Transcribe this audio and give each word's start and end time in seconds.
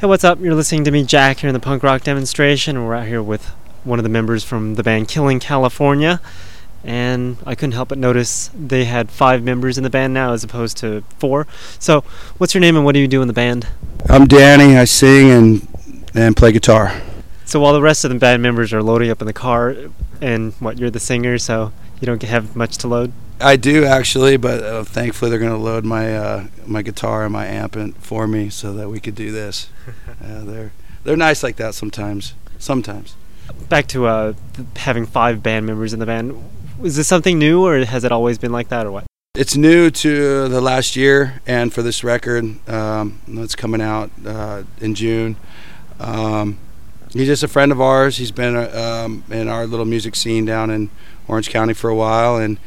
Hey, 0.00 0.06
what's 0.06 0.22
up? 0.22 0.38
You're 0.38 0.54
listening 0.54 0.84
to 0.84 0.92
me, 0.92 1.02
Jack, 1.02 1.38
here 1.38 1.48
in 1.48 1.54
the 1.54 1.58
punk 1.58 1.82
rock 1.82 2.04
demonstration. 2.04 2.84
We're 2.84 2.94
out 2.94 3.08
here 3.08 3.20
with 3.20 3.46
one 3.82 3.98
of 3.98 4.04
the 4.04 4.08
members 4.08 4.44
from 4.44 4.76
the 4.76 4.84
band 4.84 5.08
Killing 5.08 5.40
California. 5.40 6.20
And 6.84 7.36
I 7.44 7.56
couldn't 7.56 7.72
help 7.72 7.88
but 7.88 7.98
notice 7.98 8.48
they 8.54 8.84
had 8.84 9.10
five 9.10 9.42
members 9.42 9.76
in 9.76 9.82
the 9.82 9.90
band 9.90 10.14
now 10.14 10.34
as 10.34 10.44
opposed 10.44 10.76
to 10.76 11.02
four. 11.18 11.48
So, 11.80 12.02
what's 12.36 12.54
your 12.54 12.60
name 12.60 12.76
and 12.76 12.84
what 12.84 12.92
do 12.92 13.00
you 13.00 13.08
do 13.08 13.22
in 13.22 13.26
the 13.26 13.34
band? 13.34 13.66
I'm 14.08 14.28
Danny. 14.28 14.76
I 14.76 14.84
sing 14.84 15.30
and 15.30 15.66
and 16.14 16.36
play 16.36 16.52
guitar. 16.52 17.02
So, 17.44 17.58
while 17.58 17.72
the 17.72 17.82
rest 17.82 18.04
of 18.04 18.12
the 18.12 18.18
band 18.20 18.40
members 18.40 18.72
are 18.72 18.84
loading 18.84 19.10
up 19.10 19.20
in 19.20 19.26
the 19.26 19.32
car, 19.32 19.74
and 20.20 20.52
what, 20.60 20.78
you're 20.78 20.90
the 20.90 21.00
singer, 21.00 21.38
so 21.38 21.72
you 22.00 22.06
don't 22.06 22.22
have 22.22 22.54
much 22.54 22.78
to 22.78 22.86
load? 22.86 23.12
I 23.40 23.56
do 23.56 23.84
actually, 23.84 24.36
but 24.36 24.62
uh, 24.62 24.84
thankfully 24.84 25.30
they're 25.30 25.38
going 25.38 25.52
to 25.52 25.56
load 25.56 25.84
my 25.84 26.16
uh, 26.16 26.46
my 26.66 26.82
guitar 26.82 27.24
and 27.24 27.32
my 27.32 27.46
amp 27.46 27.76
in 27.76 27.92
for 27.92 28.26
me 28.26 28.50
so 28.50 28.72
that 28.74 28.88
we 28.88 29.00
could 29.00 29.14
do 29.14 29.30
this. 29.30 29.70
uh, 30.24 30.44
they're 30.44 30.72
they're 31.04 31.16
nice 31.16 31.42
like 31.42 31.56
that 31.56 31.74
sometimes. 31.74 32.34
Sometimes. 32.58 33.14
Back 33.68 33.86
to 33.88 34.06
uh, 34.06 34.32
having 34.76 35.06
five 35.06 35.42
band 35.42 35.66
members 35.66 35.92
in 35.92 36.00
the 36.00 36.06
band. 36.06 36.42
Is 36.82 36.96
this 36.96 37.06
something 37.06 37.38
new, 37.38 37.64
or 37.64 37.84
has 37.84 38.04
it 38.04 38.12
always 38.12 38.38
been 38.38 38.52
like 38.52 38.68
that, 38.68 38.86
or 38.86 38.92
what? 38.92 39.04
It's 39.34 39.56
new 39.56 39.90
to 39.90 40.48
the 40.48 40.60
last 40.60 40.96
year, 40.96 41.40
and 41.46 41.72
for 41.72 41.82
this 41.82 42.02
record 42.02 42.68
um, 42.68 43.20
that's 43.28 43.54
coming 43.54 43.80
out 43.80 44.10
uh, 44.26 44.64
in 44.80 44.96
June. 44.96 45.36
Um, 46.00 46.58
he's 47.12 47.28
just 47.28 47.42
a 47.42 47.48
friend 47.48 47.70
of 47.70 47.80
ours. 47.80 48.16
He's 48.16 48.32
been 48.32 48.56
uh, 48.56 49.04
um, 49.06 49.24
in 49.30 49.48
our 49.48 49.66
little 49.66 49.86
music 49.86 50.16
scene 50.16 50.44
down 50.44 50.70
in 50.70 50.90
Orange 51.28 51.50
County 51.50 51.74
for 51.74 51.88
a 51.88 51.94
while, 51.94 52.36
and 52.36 52.58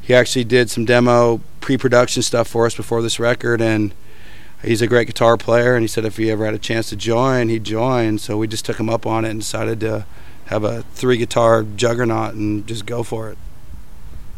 he 0.00 0.14
actually 0.14 0.44
did 0.44 0.70
some 0.70 0.84
demo 0.84 1.40
pre-production 1.60 2.22
stuff 2.22 2.48
for 2.48 2.66
us 2.66 2.74
before 2.74 3.02
this 3.02 3.20
record 3.20 3.60
and 3.60 3.94
he's 4.62 4.82
a 4.82 4.86
great 4.86 5.06
guitar 5.06 5.36
player 5.36 5.74
and 5.74 5.82
he 5.82 5.88
said 5.88 6.04
if 6.04 6.16
he 6.16 6.30
ever 6.30 6.44
had 6.44 6.54
a 6.54 6.58
chance 6.58 6.88
to 6.90 6.96
join 6.96 7.48
he'd 7.48 7.64
join. 7.64 8.18
So 8.18 8.36
we 8.36 8.46
just 8.46 8.64
took 8.64 8.78
him 8.78 8.88
up 8.88 9.06
on 9.06 9.24
it 9.24 9.30
and 9.30 9.40
decided 9.40 9.80
to 9.80 10.06
have 10.46 10.64
a 10.64 10.82
three 10.94 11.16
guitar 11.16 11.62
juggernaut 11.62 12.34
and 12.34 12.66
just 12.66 12.86
go 12.86 13.02
for 13.02 13.30
it. 13.30 13.38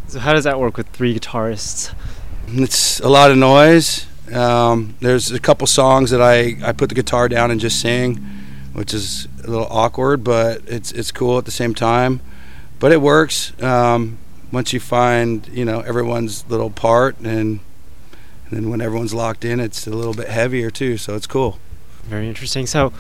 So 0.08 0.18
how 0.18 0.32
does 0.32 0.44
that 0.44 0.60
work 0.60 0.76
with 0.76 0.88
three 0.88 1.18
guitarists? 1.18 1.94
It's 2.48 3.00
a 3.00 3.08
lot 3.08 3.30
of 3.30 3.38
noise. 3.38 4.06
Um, 4.32 4.96
there's 5.00 5.30
a 5.30 5.40
couple 5.40 5.66
songs 5.66 6.10
that 6.10 6.20
I, 6.20 6.56
I 6.62 6.72
put 6.72 6.88
the 6.88 6.94
guitar 6.94 7.28
down 7.28 7.50
and 7.50 7.60
just 7.60 7.80
sing 7.80 8.40
which 8.72 8.94
is 8.94 9.28
a 9.44 9.50
little 9.50 9.66
awkward 9.70 10.24
but 10.24 10.62
it's 10.66 10.92
it's 10.92 11.12
cool 11.12 11.38
at 11.38 11.44
the 11.44 11.50
same 11.50 11.74
time. 11.74 12.20
But 12.78 12.92
it 12.92 13.00
works. 13.00 13.52
Um, 13.62 14.18
once 14.52 14.72
you 14.72 14.78
find 14.78 15.48
you 15.48 15.64
know 15.64 15.80
everyone's 15.80 16.48
little 16.48 16.70
part 16.70 17.18
and, 17.18 17.60
and 18.46 18.50
then 18.50 18.70
when 18.70 18.80
everyone's 18.80 19.14
locked 19.14 19.44
in 19.44 19.58
it's 19.58 19.86
a 19.86 19.90
little 19.90 20.14
bit 20.14 20.28
heavier 20.28 20.70
too 20.70 20.96
so 20.96 21.16
it's 21.16 21.26
cool. 21.26 21.58
Very 22.04 22.28
interesting. 22.28 22.66
So 22.66 22.92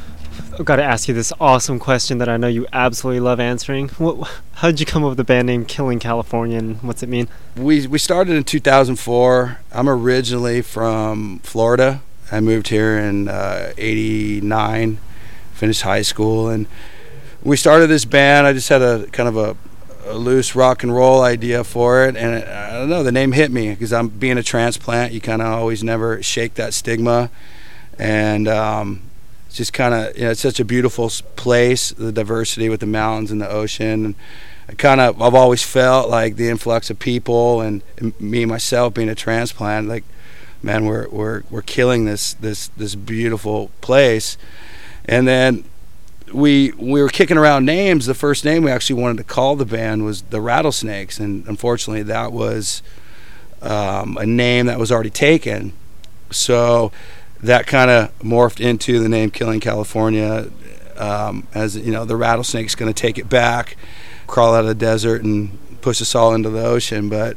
i've 0.58 0.64
got 0.64 0.76
to 0.76 0.82
ask 0.82 1.08
you 1.08 1.14
this 1.14 1.30
awesome 1.38 1.78
question 1.78 2.16
that 2.16 2.26
i 2.26 2.38
know 2.38 2.46
you 2.48 2.66
absolutely 2.72 3.20
love 3.20 3.38
answering. 3.38 3.88
What, 3.90 4.30
how 4.54 4.68
did 4.68 4.80
you 4.80 4.86
come 4.86 5.04
up 5.04 5.10
with 5.10 5.18
the 5.18 5.24
band 5.24 5.46
name 5.46 5.66
killing 5.66 5.98
california 5.98 6.58
and 6.58 6.82
what's 6.82 7.02
it 7.02 7.08
mean? 7.08 7.28
We 7.56 7.86
we 7.86 7.98
started 7.98 8.34
in 8.34 8.44
2004 8.44 9.58
i'm 9.72 9.88
originally 9.88 10.62
from 10.62 11.40
florida. 11.40 12.00
I 12.30 12.40
moved 12.40 12.68
here 12.68 12.96
in 12.98 13.28
uh, 13.28 13.74
89 13.76 14.98
finished 15.52 15.82
high 15.82 16.00
school 16.00 16.48
and 16.48 16.66
we 17.42 17.56
started 17.56 17.88
this 17.88 18.04
band. 18.04 18.46
I 18.46 18.52
just 18.52 18.68
had 18.68 18.82
a 18.82 19.06
kind 19.08 19.28
of 19.28 19.36
a 19.36 19.56
a 20.04 20.14
loose 20.14 20.54
rock 20.54 20.82
and 20.82 20.94
roll 20.94 21.22
idea 21.22 21.64
for 21.64 22.06
it, 22.06 22.16
and 22.16 22.34
it, 22.34 22.48
I 22.48 22.72
don't 22.72 22.88
know, 22.88 23.02
the 23.02 23.12
name 23.12 23.32
hit 23.32 23.50
me 23.50 23.70
because 23.70 23.92
I'm 23.92 24.08
being 24.08 24.38
a 24.38 24.42
transplant. 24.42 25.12
You 25.12 25.20
kind 25.20 25.42
of 25.42 25.48
always 25.48 25.82
never 25.82 26.22
shake 26.22 26.54
that 26.54 26.74
stigma, 26.74 27.30
and 27.98 28.48
um, 28.48 29.02
it's 29.46 29.56
just 29.56 29.72
kind 29.72 29.94
of 29.94 30.16
you 30.16 30.24
know 30.24 30.30
it's 30.30 30.40
such 30.40 30.60
a 30.60 30.64
beautiful 30.64 31.10
place, 31.36 31.90
the 31.90 32.12
diversity 32.12 32.68
with 32.68 32.80
the 32.80 32.86
mountains 32.86 33.30
and 33.30 33.40
the 33.40 33.48
ocean. 33.48 34.04
And 34.04 34.14
I 34.68 34.74
kind 34.74 35.00
of 35.00 35.20
I've 35.20 35.34
always 35.34 35.62
felt 35.62 36.08
like 36.08 36.36
the 36.36 36.48
influx 36.48 36.90
of 36.90 36.98
people 36.98 37.60
and, 37.60 37.82
and 37.98 38.18
me 38.20 38.44
myself 38.44 38.94
being 38.94 39.08
a 39.08 39.14
transplant, 39.14 39.88
like 39.88 40.04
man, 40.62 40.84
we're 40.84 41.08
we're 41.08 41.42
we're 41.50 41.62
killing 41.62 42.04
this 42.04 42.34
this 42.34 42.68
this 42.76 42.94
beautiful 42.94 43.70
place, 43.80 44.38
and 45.04 45.26
then 45.26 45.64
we 46.32 46.72
we 46.72 47.02
were 47.02 47.08
kicking 47.08 47.36
around 47.36 47.64
names. 47.64 48.06
The 48.06 48.14
first 48.14 48.44
name 48.44 48.64
we 48.64 48.70
actually 48.70 49.00
wanted 49.00 49.18
to 49.18 49.24
call 49.24 49.56
the 49.56 49.64
band 49.64 50.04
was 50.04 50.22
the 50.22 50.40
Rattlesnakes, 50.40 51.18
and 51.20 51.46
unfortunately, 51.46 52.02
that 52.04 52.32
was 52.32 52.82
um, 53.60 54.16
a 54.18 54.26
name 54.26 54.66
that 54.66 54.78
was 54.78 54.90
already 54.90 55.10
taken. 55.10 55.72
So 56.30 56.92
that 57.42 57.66
kind 57.66 57.90
of 57.90 58.16
morphed 58.20 58.60
into 58.60 59.00
the 59.00 59.08
name 59.08 59.30
Killing 59.30 59.60
California, 59.60 60.48
um, 60.96 61.46
as 61.54 61.76
you 61.76 61.92
know, 61.92 62.04
the 62.04 62.16
rattlesnake's 62.16 62.74
going 62.74 62.92
to 62.92 63.00
take 63.00 63.18
it 63.18 63.28
back, 63.28 63.76
crawl 64.26 64.54
out 64.54 64.60
of 64.60 64.68
the 64.68 64.74
desert, 64.74 65.22
and 65.22 65.58
push 65.80 66.00
us 66.00 66.14
all 66.14 66.34
into 66.34 66.50
the 66.50 66.64
ocean. 66.64 67.08
But 67.08 67.36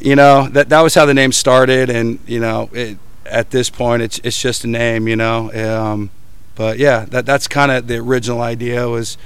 you 0.00 0.16
know 0.16 0.48
that 0.48 0.68
that 0.68 0.80
was 0.80 0.94
how 0.94 1.06
the 1.06 1.14
name 1.14 1.32
started, 1.32 1.90
and 1.90 2.18
you 2.26 2.40
know, 2.40 2.70
it, 2.72 2.98
at 3.26 3.50
this 3.50 3.70
point, 3.70 4.02
it's 4.02 4.18
it's 4.20 4.40
just 4.40 4.64
a 4.64 4.68
name. 4.68 5.08
You 5.08 5.16
know. 5.16 5.52
Um, 5.52 6.10
but 6.54 6.78
yeah, 6.78 7.04
that 7.06 7.26
that's 7.26 7.48
kind 7.48 7.70
of 7.72 7.86
the 7.86 7.96
original 7.96 8.40
idea 8.40 8.88
was 8.88 9.16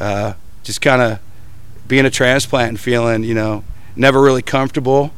uh, 0.00 0.34
just 0.62 0.80
kind 0.80 1.02
of 1.02 1.20
being 1.86 2.04
a 2.04 2.10
transplant 2.10 2.68
and 2.70 2.80
feeling 2.80 3.24
you 3.24 3.34
know 3.34 3.64
never 3.94 4.20
really 4.20 4.42
comfortable 4.42 5.12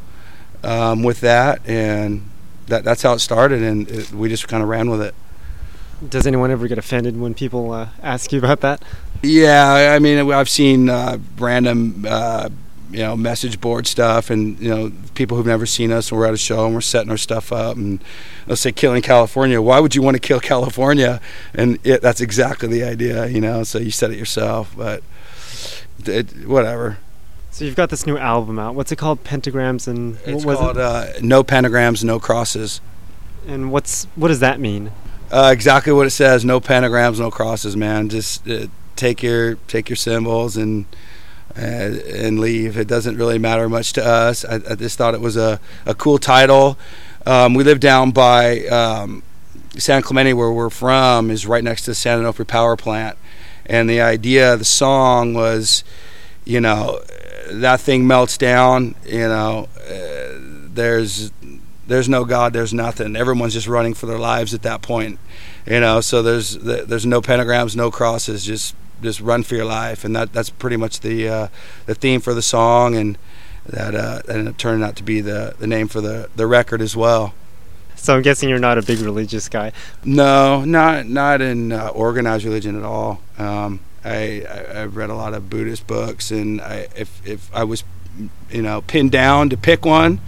um, 0.62 1.02
with 1.02 1.20
that, 1.20 1.66
and 1.66 2.28
that 2.66 2.84
that's 2.84 3.02
how 3.02 3.14
it 3.14 3.20
started, 3.20 3.62
and 3.62 3.88
it, 3.90 4.12
we 4.12 4.28
just 4.28 4.48
kind 4.48 4.62
of 4.62 4.68
ran 4.68 4.90
with 4.90 5.02
it. 5.02 5.14
Does 6.06 6.26
anyone 6.26 6.50
ever 6.50 6.68
get 6.68 6.78
offended 6.78 7.18
when 7.18 7.34
people 7.34 7.72
uh, 7.72 7.88
ask 8.02 8.32
you 8.32 8.38
about 8.38 8.60
that? 8.60 8.82
Yeah, 9.22 9.92
I 9.94 9.98
mean, 9.98 10.30
I've 10.30 10.48
seen 10.48 10.88
uh, 10.88 11.18
random 11.38 12.06
uh, 12.08 12.50
you 12.90 13.00
know 13.00 13.16
message 13.16 13.60
board 13.60 13.86
stuff 13.86 14.30
and 14.30 14.58
you 14.60 14.68
know 14.68 14.92
people 15.14 15.36
who've 15.36 15.46
never 15.46 15.66
seen 15.66 15.92
us 15.92 16.10
and 16.10 16.18
we're 16.18 16.26
at 16.26 16.34
a 16.34 16.38
show 16.38 16.64
and 16.64 16.74
we're 16.74 16.80
setting 16.80 17.10
our 17.10 17.16
stuff 17.16 17.52
up 17.52 17.76
and 17.76 18.02
let's 18.46 18.60
say 18.60 18.72
killing 18.72 19.02
california 19.02 19.60
why 19.60 19.78
would 19.78 19.94
you 19.94 20.02
want 20.02 20.14
to 20.14 20.20
kill 20.20 20.40
california? 20.40 21.20
And 21.54 21.78
it, 21.84 22.00
that's 22.00 22.20
exactly 22.20 22.68
the 22.68 22.84
idea 22.84 23.26
you 23.26 23.40
know 23.40 23.62
so 23.62 23.78
you 23.78 23.90
said 23.90 24.10
it 24.10 24.18
yourself 24.18 24.74
but 24.76 25.02
it, 26.06 26.46
whatever. 26.46 26.98
So 27.50 27.64
you've 27.64 27.76
got 27.76 27.90
this 27.90 28.06
new 28.06 28.16
album 28.16 28.58
out. 28.58 28.74
What's 28.74 28.92
it 28.92 28.96
called? 28.96 29.24
Pentagrams 29.24 29.88
and 29.88 30.18
it's 30.24 30.44
called 30.44 30.76
it? 30.76 30.82
uh, 30.82 31.06
no 31.20 31.42
pentagrams 31.42 32.04
no 32.04 32.20
crosses. 32.20 32.80
And 33.46 33.72
what's 33.72 34.04
what 34.14 34.28
does 34.28 34.40
that 34.40 34.60
mean? 34.60 34.92
Uh, 35.30 35.50
exactly 35.52 35.92
what 35.92 36.06
it 36.06 36.10
says 36.10 36.44
no 36.44 36.60
pentagrams 36.60 37.18
no 37.18 37.30
crosses 37.30 37.76
man. 37.76 38.08
Just 38.08 38.48
uh, 38.48 38.66
take 38.96 39.22
your 39.22 39.56
take 39.66 39.88
your 39.88 39.96
symbols 39.96 40.56
and 40.56 40.86
and 41.58 42.38
leave. 42.38 42.78
It 42.78 42.88
doesn't 42.88 43.16
really 43.16 43.38
matter 43.38 43.68
much 43.68 43.92
to 43.94 44.04
us. 44.04 44.44
I, 44.44 44.56
I 44.70 44.74
just 44.74 44.96
thought 44.96 45.14
it 45.14 45.20
was 45.20 45.36
a, 45.36 45.60
a 45.86 45.94
cool 45.94 46.18
title. 46.18 46.78
Um, 47.26 47.54
we 47.54 47.64
live 47.64 47.80
down 47.80 48.12
by 48.12 48.66
um, 48.66 49.22
San 49.76 50.02
Clemente, 50.02 50.32
where 50.32 50.50
we're 50.50 50.70
from, 50.70 51.30
is 51.30 51.46
right 51.46 51.64
next 51.64 51.82
to 51.82 51.90
the 51.90 51.94
San 51.94 52.22
Onofre 52.22 52.46
power 52.46 52.76
plant. 52.76 53.18
And 53.66 53.88
the 53.90 54.00
idea 54.00 54.54
of 54.54 54.60
the 54.60 54.64
song 54.64 55.34
was, 55.34 55.84
you 56.44 56.60
know, 56.60 57.00
that 57.50 57.80
thing 57.80 58.06
melts 58.06 58.38
down. 58.38 58.94
You 59.04 59.28
know, 59.28 59.68
uh, 59.88 60.38
there's 60.72 61.30
there's 61.86 62.08
no 62.08 62.24
God, 62.24 62.52
there's 62.52 62.72
nothing. 62.72 63.16
Everyone's 63.16 63.54
just 63.54 63.66
running 63.66 63.94
for 63.94 64.06
their 64.06 64.18
lives 64.18 64.54
at 64.54 64.62
that 64.62 64.80
point. 64.80 65.18
You 65.66 65.80
know, 65.80 66.00
so 66.00 66.22
there's 66.22 66.56
there's 66.58 67.04
no 67.04 67.20
pentagrams, 67.20 67.76
no 67.76 67.90
crosses, 67.90 68.44
just 68.44 68.74
just 69.02 69.20
run 69.20 69.42
for 69.42 69.54
your 69.54 69.64
life, 69.64 70.04
and 70.04 70.14
that 70.16 70.32
that's 70.32 70.50
pretty 70.50 70.76
much 70.76 71.00
the 71.00 71.28
uh, 71.28 71.48
the 71.86 71.94
theme 71.94 72.20
for 72.20 72.34
the 72.34 72.42
song, 72.42 72.94
and 72.96 73.18
that 73.66 73.94
uh, 73.94 74.22
ended 74.28 74.48
up 74.48 74.56
turning 74.56 74.82
out 74.82 74.96
to 74.96 75.02
be 75.02 75.20
the 75.20 75.54
the 75.58 75.66
name 75.66 75.88
for 75.88 76.00
the 76.00 76.28
the 76.36 76.46
record 76.46 76.80
as 76.80 76.96
well. 76.96 77.34
So 77.96 78.14
I'm 78.14 78.22
guessing 78.22 78.48
you're 78.48 78.58
not 78.58 78.78
a 78.78 78.82
big 78.82 79.00
religious 79.00 79.48
guy. 79.48 79.72
No, 80.04 80.64
not 80.64 81.06
not 81.06 81.40
in 81.40 81.72
uh, 81.72 81.88
organized 81.88 82.44
religion 82.44 82.78
at 82.78 82.84
all. 82.84 83.20
Um, 83.38 83.80
I, 84.04 84.46
I 84.48 84.78
have 84.78 84.96
read 84.96 85.10
a 85.10 85.14
lot 85.14 85.34
of 85.34 85.50
Buddhist 85.50 85.86
books, 85.86 86.30
and 86.30 86.60
I, 86.60 86.88
if 86.96 87.26
if 87.26 87.54
I 87.54 87.64
was, 87.64 87.84
you 88.50 88.62
know, 88.62 88.82
pinned 88.82 89.10
down 89.10 89.50
to 89.50 89.56
pick 89.56 89.84
one, 89.84 90.20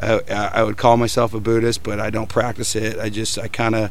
I, 0.00 0.20
I 0.30 0.62
would 0.62 0.76
call 0.76 0.96
myself 0.96 1.34
a 1.34 1.40
Buddhist, 1.40 1.82
but 1.82 1.98
I 1.98 2.10
don't 2.10 2.28
practice 2.28 2.76
it. 2.76 2.98
I 2.98 3.08
just 3.08 3.38
I 3.38 3.48
kind 3.48 3.74
of 3.74 3.90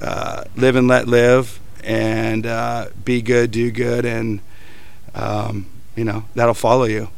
uh, 0.00 0.44
live 0.56 0.76
and 0.76 0.88
let 0.88 1.08
live, 1.08 1.60
and 1.82 2.46
uh, 2.46 2.88
be 3.04 3.22
good, 3.22 3.50
do 3.50 3.70
good, 3.70 4.04
and 4.04 4.40
um, 5.14 5.66
you 5.96 6.04
know 6.04 6.24
that'll 6.34 6.54
follow 6.54 6.84
you. 6.84 7.08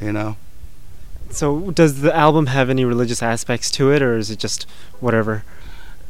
You 0.00 0.12
know. 0.12 0.36
So, 1.30 1.70
does 1.70 2.02
the 2.02 2.14
album 2.14 2.46
have 2.46 2.68
any 2.68 2.84
religious 2.84 3.22
aspects 3.22 3.70
to 3.72 3.90
it, 3.90 4.02
or 4.02 4.16
is 4.18 4.30
it 4.30 4.38
just 4.38 4.64
whatever? 5.00 5.44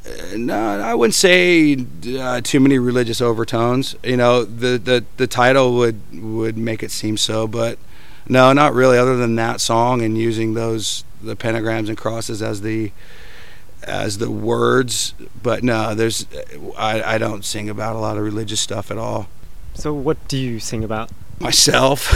Uh, 0.04 0.36
no, 0.36 0.80
I 0.80 0.94
wouldn't 0.94 1.14
say 1.14 1.86
uh, 2.18 2.40
too 2.40 2.58
many 2.58 2.78
religious 2.78 3.20
overtones. 3.20 3.94
You 4.02 4.16
know, 4.16 4.44
the, 4.44 4.78
the 4.78 5.04
the 5.16 5.26
title 5.26 5.74
would 5.74 6.00
would 6.12 6.58
make 6.58 6.82
it 6.82 6.90
seem 6.90 7.16
so, 7.16 7.46
but 7.46 7.78
no, 8.28 8.52
not 8.52 8.74
really. 8.74 8.98
Other 8.98 9.16
than 9.16 9.36
that 9.36 9.60
song 9.60 10.02
and 10.02 10.18
using 10.18 10.54
those 10.54 11.04
the 11.22 11.36
pentagrams 11.36 11.88
and 11.88 11.96
crosses 11.96 12.42
as 12.42 12.62
the 12.62 12.90
as 13.84 14.18
the 14.18 14.30
words, 14.30 15.14
but 15.42 15.62
no, 15.62 15.94
there's 15.94 16.26
I, 16.76 17.02
I 17.02 17.18
don't 17.18 17.44
sing 17.44 17.68
about 17.68 17.96
a 17.96 17.98
lot 17.98 18.16
of 18.16 18.22
religious 18.22 18.60
stuff 18.60 18.90
at 18.90 18.98
all. 18.98 19.28
So, 19.74 19.92
what 19.92 20.28
do 20.28 20.36
you 20.36 20.60
sing 20.60 20.84
about? 20.84 21.10
Myself, 21.40 22.12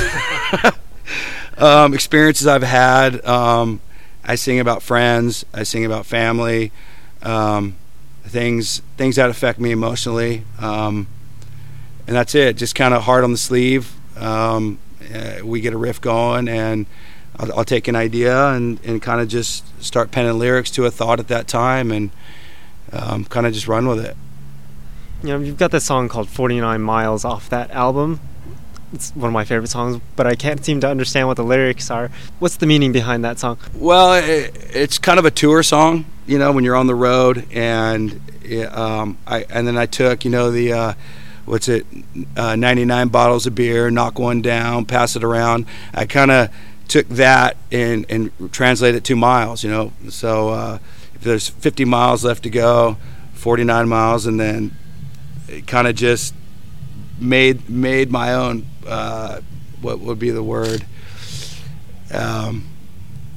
um, 1.59 1.95
experiences 1.95 2.47
I've 2.47 2.63
had. 2.63 3.25
Um, 3.25 3.81
I 4.25 4.35
sing 4.35 4.61
about 4.61 4.83
friends. 4.83 5.45
I 5.53 5.63
sing 5.63 5.85
about 5.85 6.07
family. 6.07 6.73
Um, 7.23 7.77
things 8.25 8.83
things 8.97 9.17
that 9.17 9.31
affect 9.31 9.59
me 9.59 9.71
emotionally, 9.71 10.45
um, 10.61 11.07
and 12.07 12.15
that's 12.15 12.35
it. 12.35 12.57
Just 12.57 12.75
kind 12.75 12.95
of 12.95 13.03
hard 13.05 13.25
on 13.25 13.33
the 13.33 13.39
sleeve. 13.39 13.93
Um, 14.17 14.79
uh, 15.15 15.39
we 15.45 15.61
get 15.61 15.73
a 15.73 15.79
riff 15.79 16.01
going, 16.01 16.49
and 16.49 16.87
I'll, 17.39 17.59
I'll 17.59 17.65
take 17.65 17.89
an 17.89 17.97
idea 17.97 18.49
and, 18.49 18.81
and 18.85 19.01
kind 19.01 19.21
of 19.21 19.29
just 19.29 19.65
start 19.83 20.11
penning 20.11 20.39
lyrics 20.39 20.71
to 20.73 20.85
a 20.87 20.91
thought 20.91 21.21
at 21.21 21.29
that 21.29 21.49
time, 21.49 21.91
and 21.91 22.11
um, 22.93 23.25
kind 23.25 23.47
of 23.47 23.53
just 23.53 23.69
run 23.69 23.89
with 23.89 24.05
it. 24.05 24.17
You 25.23 25.31
know, 25.31 25.39
you've 25.39 25.59
got 25.59 25.71
this 25.71 25.85
song 25.85 26.09
called 26.09 26.29
49 26.29 26.81
Miles 26.81 27.25
off 27.25 27.49
that 27.51 27.71
album. 27.71 28.21
It's 28.93 29.11
one 29.11 29.29
of 29.29 29.33
my 29.33 29.45
favorite 29.45 29.69
songs, 29.69 30.01
but 30.15 30.27
I 30.27 30.37
can't 30.37 30.65
seem 30.65 30.81
to 30.81 30.89
understand 30.89 31.27
what 31.27 31.37
the 31.37 31.45
lyrics 31.45 31.91
are. 31.91 32.11
What's 32.39 32.57
the 32.57 32.67
meaning 32.67 32.93
behind 32.93 33.25
that 33.25 33.39
song? 33.39 33.59
Well, 33.75 34.15
it, 34.15 34.57
it's 34.73 34.99
kind 34.99 35.19
of 35.19 35.25
a 35.25 35.31
tour 35.31 35.63
song, 35.63 36.05
you 36.27 36.39
know, 36.39 36.53
when 36.53 36.65
you're 36.65 36.77
on 36.77 36.87
the 36.87 36.95
road, 36.95 37.47
and 37.51 38.21
um, 38.71 39.19
I 39.27 39.45
and 39.51 39.67
then 39.67 39.77
I 39.77 39.87
took, 39.87 40.25
you 40.25 40.31
know, 40.31 40.51
the 40.53 40.73
uh, 40.73 40.95
what's 41.47 41.69
it, 41.69 41.87
uh, 42.37 42.55
99 42.55 43.09
bottles 43.09 43.47
of 43.47 43.55
beer, 43.55 43.91
knock 43.91 44.19
one 44.19 44.43
down, 44.43 44.85
pass 44.85 45.17
it 45.17 45.25
around. 45.25 45.67
I 45.93 46.07
kind 46.07 46.31
of 46.31 46.51
took 46.89 47.09
that 47.09 47.57
and 47.73 48.07
and 48.09 48.31
translated 48.53 48.99
it 48.99 49.05
to 49.05 49.17
miles, 49.17 49.65
you 49.65 49.71
know. 49.71 49.93
So 50.09 50.51
uh, 50.51 50.79
if 51.15 51.23
there's 51.23 51.49
50 51.49 51.85
miles 51.85 52.25
left 52.25 52.43
to 52.45 52.51
go, 52.51 52.97
49 53.35 53.89
miles, 53.89 54.27
and 54.27 54.39
then 54.39 54.77
it 55.49 55.67
kind 55.67 55.87
of 55.87 55.95
just 55.95 56.35
made 57.19 57.69
made 57.69 58.11
my 58.11 58.35
own 58.35 58.67
uh, 58.87 59.41
what 59.81 60.01
would 60.01 60.19
be 60.19 60.31
the 60.31 60.43
word? 60.43 60.85
Um, 62.13 62.69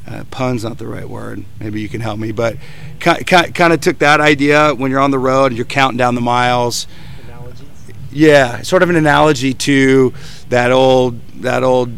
uh, 0.07 0.23
pun's 0.31 0.63
not 0.63 0.77
the 0.77 0.87
right 0.87 1.07
word. 1.07 1.45
Maybe 1.59 1.81
you 1.81 1.89
can 1.89 2.01
help 2.01 2.19
me, 2.19 2.31
but 2.31 2.57
kind, 2.99 3.25
kind 3.25 3.73
of 3.73 3.81
took 3.81 3.99
that 3.99 4.19
idea 4.19 4.73
when 4.73 4.89
you're 4.89 4.99
on 4.99 5.11
the 5.11 5.19
road, 5.19 5.47
and 5.47 5.57
you're 5.57 5.65
counting 5.65 5.97
down 5.97 6.15
the 6.15 6.21
miles. 6.21 6.87
Analogies? 7.25 7.67
Yeah, 8.11 8.61
sort 8.61 8.81
of 8.81 8.89
an 8.89 8.95
analogy 8.95 9.53
to 9.53 10.13
that 10.49 10.71
old 10.71 11.19
that 11.41 11.63
old 11.63 11.91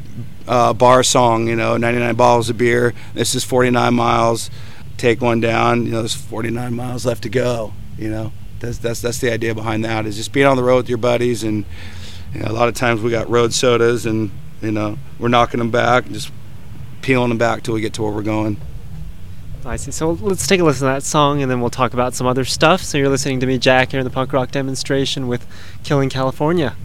uh, 0.51 0.73
bar 0.73 1.01
song. 1.01 1.47
You 1.47 1.55
know, 1.55 1.77
99 1.77 2.15
bottles 2.15 2.49
of 2.49 2.57
beer. 2.57 2.93
This 3.13 3.33
is 3.33 3.43
49 3.43 3.93
miles. 3.93 4.51
Take 4.97 5.21
one 5.21 5.39
down. 5.39 5.85
You 5.85 5.93
know, 5.93 5.99
there's 5.99 6.13
49 6.13 6.75
miles 6.75 7.05
left 7.05 7.23
to 7.23 7.29
go. 7.29 7.73
You 7.97 8.09
know, 8.09 8.33
that's 8.59 8.77
that's 8.77 9.01
that's 9.01 9.19
the 9.19 9.31
idea 9.31 9.55
behind 9.55 9.85
that. 9.85 10.05
Is 10.05 10.17
just 10.17 10.33
being 10.33 10.45
on 10.45 10.57
the 10.57 10.63
road 10.63 10.77
with 10.77 10.89
your 10.89 10.97
buddies 10.97 11.43
and 11.43 11.65
you 12.33 12.41
know, 12.41 12.51
a 12.51 12.53
lot 12.53 12.67
of 12.67 12.75
times 12.75 13.01
we 13.01 13.09
got 13.09 13.29
road 13.29 13.53
sodas 13.53 14.05
and 14.05 14.29
you 14.61 14.71
know 14.71 14.97
we're 15.17 15.29
knocking 15.29 15.59
them 15.59 15.71
back, 15.71 16.07
just 16.09 16.31
peeling 17.01 17.29
them 17.29 17.37
back 17.37 17.63
till 17.63 17.73
we 17.73 17.81
get 17.81 17.93
to 17.93 18.03
where 18.03 18.11
we're 18.11 18.21
going. 18.21 18.57
I 19.63 19.75
see. 19.75 19.91
So 19.91 20.11
let's 20.11 20.47
take 20.47 20.59
a 20.59 20.63
listen 20.63 20.87
to 20.87 20.93
that 20.93 21.03
song, 21.03 21.41
and 21.41 21.49
then 21.49 21.61
we'll 21.61 21.69
talk 21.69 21.93
about 21.93 22.13
some 22.13 22.27
other 22.27 22.45
stuff. 22.45 22.81
So 22.81 22.97
you're 22.97 23.09
listening 23.09 23.39
to 23.41 23.45
me, 23.45 23.57
Jack, 23.57 23.91
here 23.91 23.99
in 23.99 24.03
the 24.03 24.09
punk 24.09 24.33
rock 24.33 24.51
demonstration 24.51 25.27
with 25.27 25.45
Killing 25.83 26.09
California. 26.09 26.75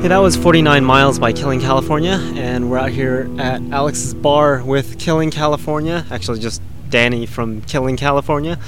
Hey, 0.00 0.08
that 0.08 0.16
was 0.16 0.34
49 0.34 0.82
Miles 0.82 1.18
by 1.18 1.34
Killing 1.34 1.60
California, 1.60 2.18
and 2.34 2.70
we're 2.70 2.78
out 2.78 2.88
here 2.88 3.28
at 3.38 3.60
Alex's 3.70 4.14
bar 4.14 4.62
with 4.64 4.98
Killing 4.98 5.30
California. 5.30 6.06
Actually, 6.10 6.38
just 6.38 6.62
Danny 6.88 7.26
from 7.26 7.60
Killing 7.60 7.98
California. 7.98 8.58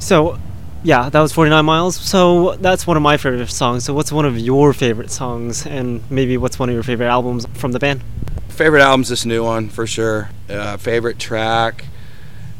So, 0.00 0.40
yeah, 0.82 1.08
that 1.08 1.20
was 1.20 1.30
49 1.32 1.64
Miles. 1.64 1.94
So, 1.94 2.56
that's 2.56 2.84
one 2.84 2.96
of 2.96 3.02
my 3.04 3.16
favorite 3.16 3.48
songs. 3.48 3.84
So, 3.84 3.94
what's 3.94 4.10
one 4.10 4.24
of 4.24 4.40
your 4.40 4.72
favorite 4.72 5.12
songs, 5.12 5.64
and 5.66 6.02
maybe 6.10 6.36
what's 6.36 6.58
one 6.58 6.68
of 6.68 6.74
your 6.74 6.82
favorite 6.82 7.10
albums 7.10 7.46
from 7.54 7.70
the 7.70 7.78
band? 7.78 8.02
Favorite 8.48 8.82
album's 8.82 9.08
this 9.08 9.24
new 9.24 9.44
one 9.44 9.68
for 9.68 9.86
sure. 9.86 10.30
Uh, 10.50 10.78
favorite 10.78 11.20
track, 11.20 11.84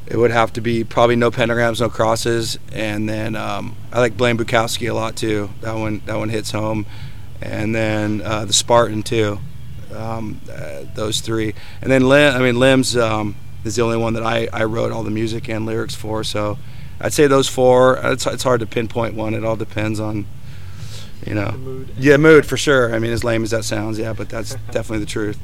it 0.06 0.16
would 0.16 0.30
have 0.30 0.52
to 0.52 0.60
be 0.60 0.84
probably 0.84 1.16
No 1.16 1.32
Pentagrams, 1.32 1.80
No 1.80 1.90
Crosses, 1.90 2.56
and 2.70 3.08
then 3.08 3.34
um, 3.34 3.74
I 3.92 3.98
like 3.98 4.16
Blame 4.16 4.38
Bukowski 4.38 4.88
a 4.88 4.94
lot 4.94 5.16
too. 5.16 5.50
That 5.62 5.72
one, 5.74 6.02
that 6.06 6.16
one 6.18 6.28
hits 6.28 6.52
home 6.52 6.86
and 7.40 7.74
then 7.74 8.22
uh, 8.22 8.44
the 8.44 8.52
Spartan 8.52 9.02
too. 9.02 9.38
Um, 9.94 10.40
uh, 10.50 10.82
those 10.94 11.20
three, 11.20 11.54
and 11.80 11.90
then 11.90 12.08
Lim, 12.08 12.34
I 12.34 12.40
mean 12.40 12.58
Limbs 12.58 12.96
um, 12.96 13.36
is 13.64 13.76
the 13.76 13.82
only 13.82 13.96
one 13.96 14.14
that 14.14 14.22
I, 14.22 14.48
I 14.52 14.64
wrote 14.64 14.92
all 14.92 15.02
the 15.02 15.10
music 15.10 15.48
and 15.48 15.64
lyrics 15.64 15.94
for. 15.94 16.24
So 16.24 16.58
I'd 17.00 17.12
say 17.12 17.26
those 17.26 17.48
four. 17.48 17.98
It's, 18.02 18.26
it's 18.26 18.42
hard 18.42 18.60
to 18.60 18.66
pinpoint 18.66 19.14
one. 19.14 19.32
It 19.32 19.44
all 19.44 19.56
depends 19.56 20.00
on 20.00 20.26
you 21.24 21.34
know 21.34 21.52
mood. 21.52 21.88
yeah 21.98 22.16
mood 22.16 22.46
for 22.46 22.56
sure. 22.56 22.94
I 22.94 22.98
mean 22.98 23.12
as 23.12 23.24
lame 23.24 23.42
as 23.42 23.52
that 23.52 23.64
sounds, 23.64 23.98
yeah, 23.98 24.12
but 24.12 24.28
that's 24.28 24.54
definitely 24.70 25.00
the 25.00 25.06
truth. 25.06 25.38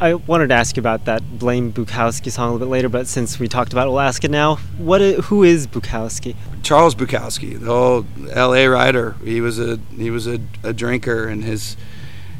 I 0.00 0.14
wanted 0.14 0.48
to 0.48 0.54
ask 0.54 0.76
you 0.76 0.80
about 0.80 1.04
that 1.04 1.38
Blame 1.38 1.72
Bukowski 1.72 2.30
song 2.30 2.48
a 2.48 2.52
little 2.52 2.66
bit 2.66 2.70
later, 2.72 2.88
but 2.88 3.06
since 3.06 3.38
we 3.38 3.46
talked 3.46 3.72
about 3.72 3.86
Alaska 3.86 4.28
now, 4.28 4.56
what? 4.78 5.00
Who 5.00 5.42
is 5.42 5.66
Bukowski? 5.66 6.34
Charles 6.62 6.94
Bukowski, 6.94 7.58
the 7.58 7.70
old 7.70 8.06
L.A. 8.30 8.66
writer. 8.66 9.12
He 9.24 9.40
was 9.40 9.58
a 9.60 9.78
he 9.96 10.10
was 10.10 10.26
a, 10.26 10.40
a 10.62 10.72
drinker, 10.72 11.28
and 11.28 11.44
his 11.44 11.76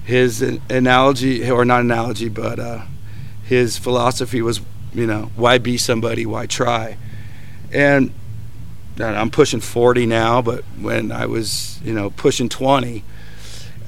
his 0.05 0.43
analogy 0.69 1.49
or 1.49 1.65
not 1.65 1.83
analogy, 1.83 2.29
but 2.29 2.59
uh, 2.59 2.83
his 3.45 3.79
philosophy 3.79 4.43
was, 4.43 4.61
you 4.93 5.07
know, 5.07 5.31
why 5.37 5.59
be 5.59 5.77
somebody, 5.77 6.27
why 6.27 6.47
try, 6.47 6.97
and 7.73 8.13
I'm 9.01 9.31
pushing 9.31 9.61
40 9.61 10.07
now, 10.07 10.43
but 10.43 10.65
when 10.81 11.13
I 11.13 11.27
was, 11.27 11.81
you 11.83 11.95
know, 11.95 12.11
pushing 12.11 12.49
20, 12.49 13.05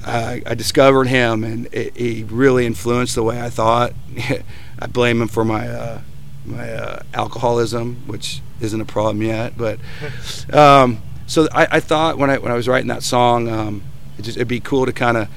I, 0.05 0.43
I 0.45 0.53
discovered 0.53 1.07
him, 1.07 1.43
and 1.43 1.67
it, 1.73 1.97
he 1.97 2.23
really 2.23 2.65
influenced 2.65 3.15
the 3.15 3.23
way 3.23 3.41
I 3.41 3.49
thought. 3.49 3.93
I 4.79 4.87
blame 4.87 5.21
him 5.21 5.27
for 5.27 5.43
my 5.43 5.67
uh, 5.67 6.01
my 6.45 6.71
uh, 6.71 7.03
alcoholism, 7.13 8.03
which 8.05 8.41
isn't 8.61 8.79
a 8.79 8.85
problem 8.85 9.21
yet. 9.23 9.57
But 9.57 9.79
um, 10.53 11.01
so 11.25 11.47
I, 11.51 11.67
I, 11.71 11.79
thought 11.79 12.17
when 12.17 12.29
I 12.29 12.37
when 12.37 12.51
I 12.51 12.55
was 12.55 12.67
writing 12.67 12.87
that 12.89 13.03
song, 13.03 13.49
um, 13.49 13.83
it 14.17 14.23
just, 14.23 14.37
it'd 14.37 14.47
be 14.47 14.59
cool 14.59 14.85
to 14.85 14.93
kind 14.93 15.17
of 15.17 15.27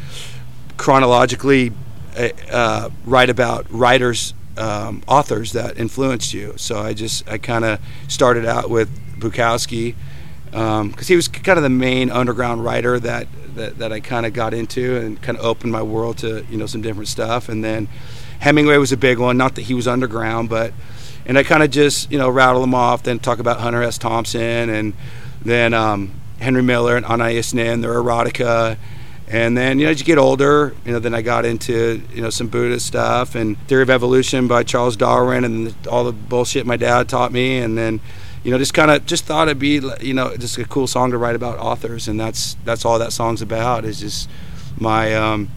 chronologically 0.77 1.73
uh, 2.17 2.29
uh, 2.51 2.91
write 3.07 3.31
about 3.31 3.67
writers, 3.71 4.35
um, 4.59 5.03
authors 5.09 5.53
that 5.53 5.79
influenced 5.79 6.35
you. 6.35 6.55
So 6.57 6.79
I 6.79 6.93
just 6.93 7.27
I 7.29 7.39
kind 7.39 7.65
of 7.65 7.81
started 8.09 8.45
out 8.45 8.69
with 8.69 8.91
Bukowski 9.19 9.95
because 10.51 10.81
um, 10.81 10.95
he 10.99 11.17
was 11.17 11.29
kind 11.29 11.59
of 11.59 11.63
the 11.63 11.71
main 11.71 12.11
underground 12.11 12.65
writer 12.65 13.01
that 13.01 13.29
that, 13.59 13.79
that 13.79 13.93
I 13.93 14.01
kind 14.01 14.27
of 14.27 14.33
got 14.33 14.55
into 14.55 14.97
and 14.97 15.21
kind 15.21 15.37
of 15.39 15.45
opened 15.45 15.73
my 15.73 15.83
world 15.83 16.19
to 16.19 16.45
you 16.51 16.57
know 16.57 16.67
some 16.67 16.81
different 16.81 17.09
stuff. 17.09 17.49
And 17.49 17.63
then 17.63 17.89
Hemingway 18.41 18.77
was 18.79 18.93
a 18.93 18.97
big 18.97 19.19
one. 19.19 19.37
Not 19.37 19.55
that 19.57 19.63
he 19.63 19.75
was 19.75 19.87
underground, 19.87 20.49
but 20.49 20.73
and 21.27 21.37
I 21.37 21.43
kind 21.43 21.63
of 21.63 21.71
just 21.71 22.11
you 22.11 22.19
know 22.19 22.31
rattle 22.31 22.61
them 22.61 22.75
off. 22.75 23.03
Then 23.03 23.19
talk 23.19 23.39
about 23.39 23.61
Hunter 23.61 23.83
S. 23.83 23.99
Thompson 23.99 24.71
and 24.71 24.95
then 25.43 25.75
um, 25.75 26.13
Henry 26.41 26.63
Miller 26.63 26.97
and 26.97 27.05
Anais 27.05 27.53
Nin, 27.53 27.81
their 27.81 27.95
erotica. 27.95 28.79
And 29.29 29.57
then 29.57 29.79
you 29.79 29.85
know 29.85 29.91
as 29.91 30.01
you 30.01 30.07
get 30.07 30.19
older, 30.19 30.75
you 30.85 30.93
know 30.93 30.99
then 30.99 31.15
I 31.15 31.23
got 31.23 31.45
into 31.45 32.03
you 32.15 32.23
know 32.23 32.31
some 32.31 32.49
Buddhist 32.49 32.87
stuff 32.87 33.35
and 33.35 33.59
Theory 33.69 33.83
of 33.83 33.91
Evolution 33.91 34.49
by 34.49 34.63
Charles 34.63 34.97
Darwin 34.97 35.45
and 35.45 35.75
all 35.87 36.05
the 36.05 36.13
bullshit 36.13 36.67
my 36.67 36.77
dad 36.77 37.09
taught 37.09 37.33
me. 37.33 37.59
And 37.59 37.77
then 37.77 38.01
you 38.45 38.51
know 38.51 38.59
just 38.59 38.75
kind 38.75 38.91
of 38.91 39.07
just 39.07 39.25
thought 39.25 39.49
it'd 39.49 39.59
be 39.59 39.81
you 40.01 40.15
know 40.15 40.37
just 40.37 40.59
a 40.59 40.65
cool 40.65 40.87
song 40.87 41.11
to 41.11 41.19
write 41.19 41.37
about 41.37 41.59
authors, 41.59 42.09
and 42.09 42.19
that's 42.19 42.57
that's 42.65 42.85
all 42.85 42.99
that 42.99 43.13
song's 43.13 43.43
about 43.43 43.85
is 43.85 44.01
just 44.01 44.29
my 44.79 45.15
um, 45.15 45.51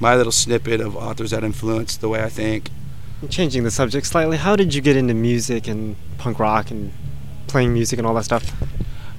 my 0.00 0.16
little 0.16 0.32
snippet 0.32 0.80
of 0.80 0.96
authors 0.96 1.30
that 1.30 1.44
influenced 1.44 2.00
the 2.00 2.08
way 2.08 2.22
I 2.22 2.28
think. 2.28 2.70
Changing 3.30 3.64
the 3.64 3.70
subject 3.70 4.06
slightly, 4.06 4.36
how 4.36 4.54
did 4.54 4.74
you 4.74 4.82
get 4.82 4.96
into 4.96 5.14
music 5.14 5.66
and 5.66 5.96
punk 6.18 6.38
rock 6.38 6.70
and 6.70 6.92
playing 7.46 7.72
music 7.72 7.98
and 7.98 8.06
all 8.06 8.14
that 8.14 8.24
stuff? 8.24 8.52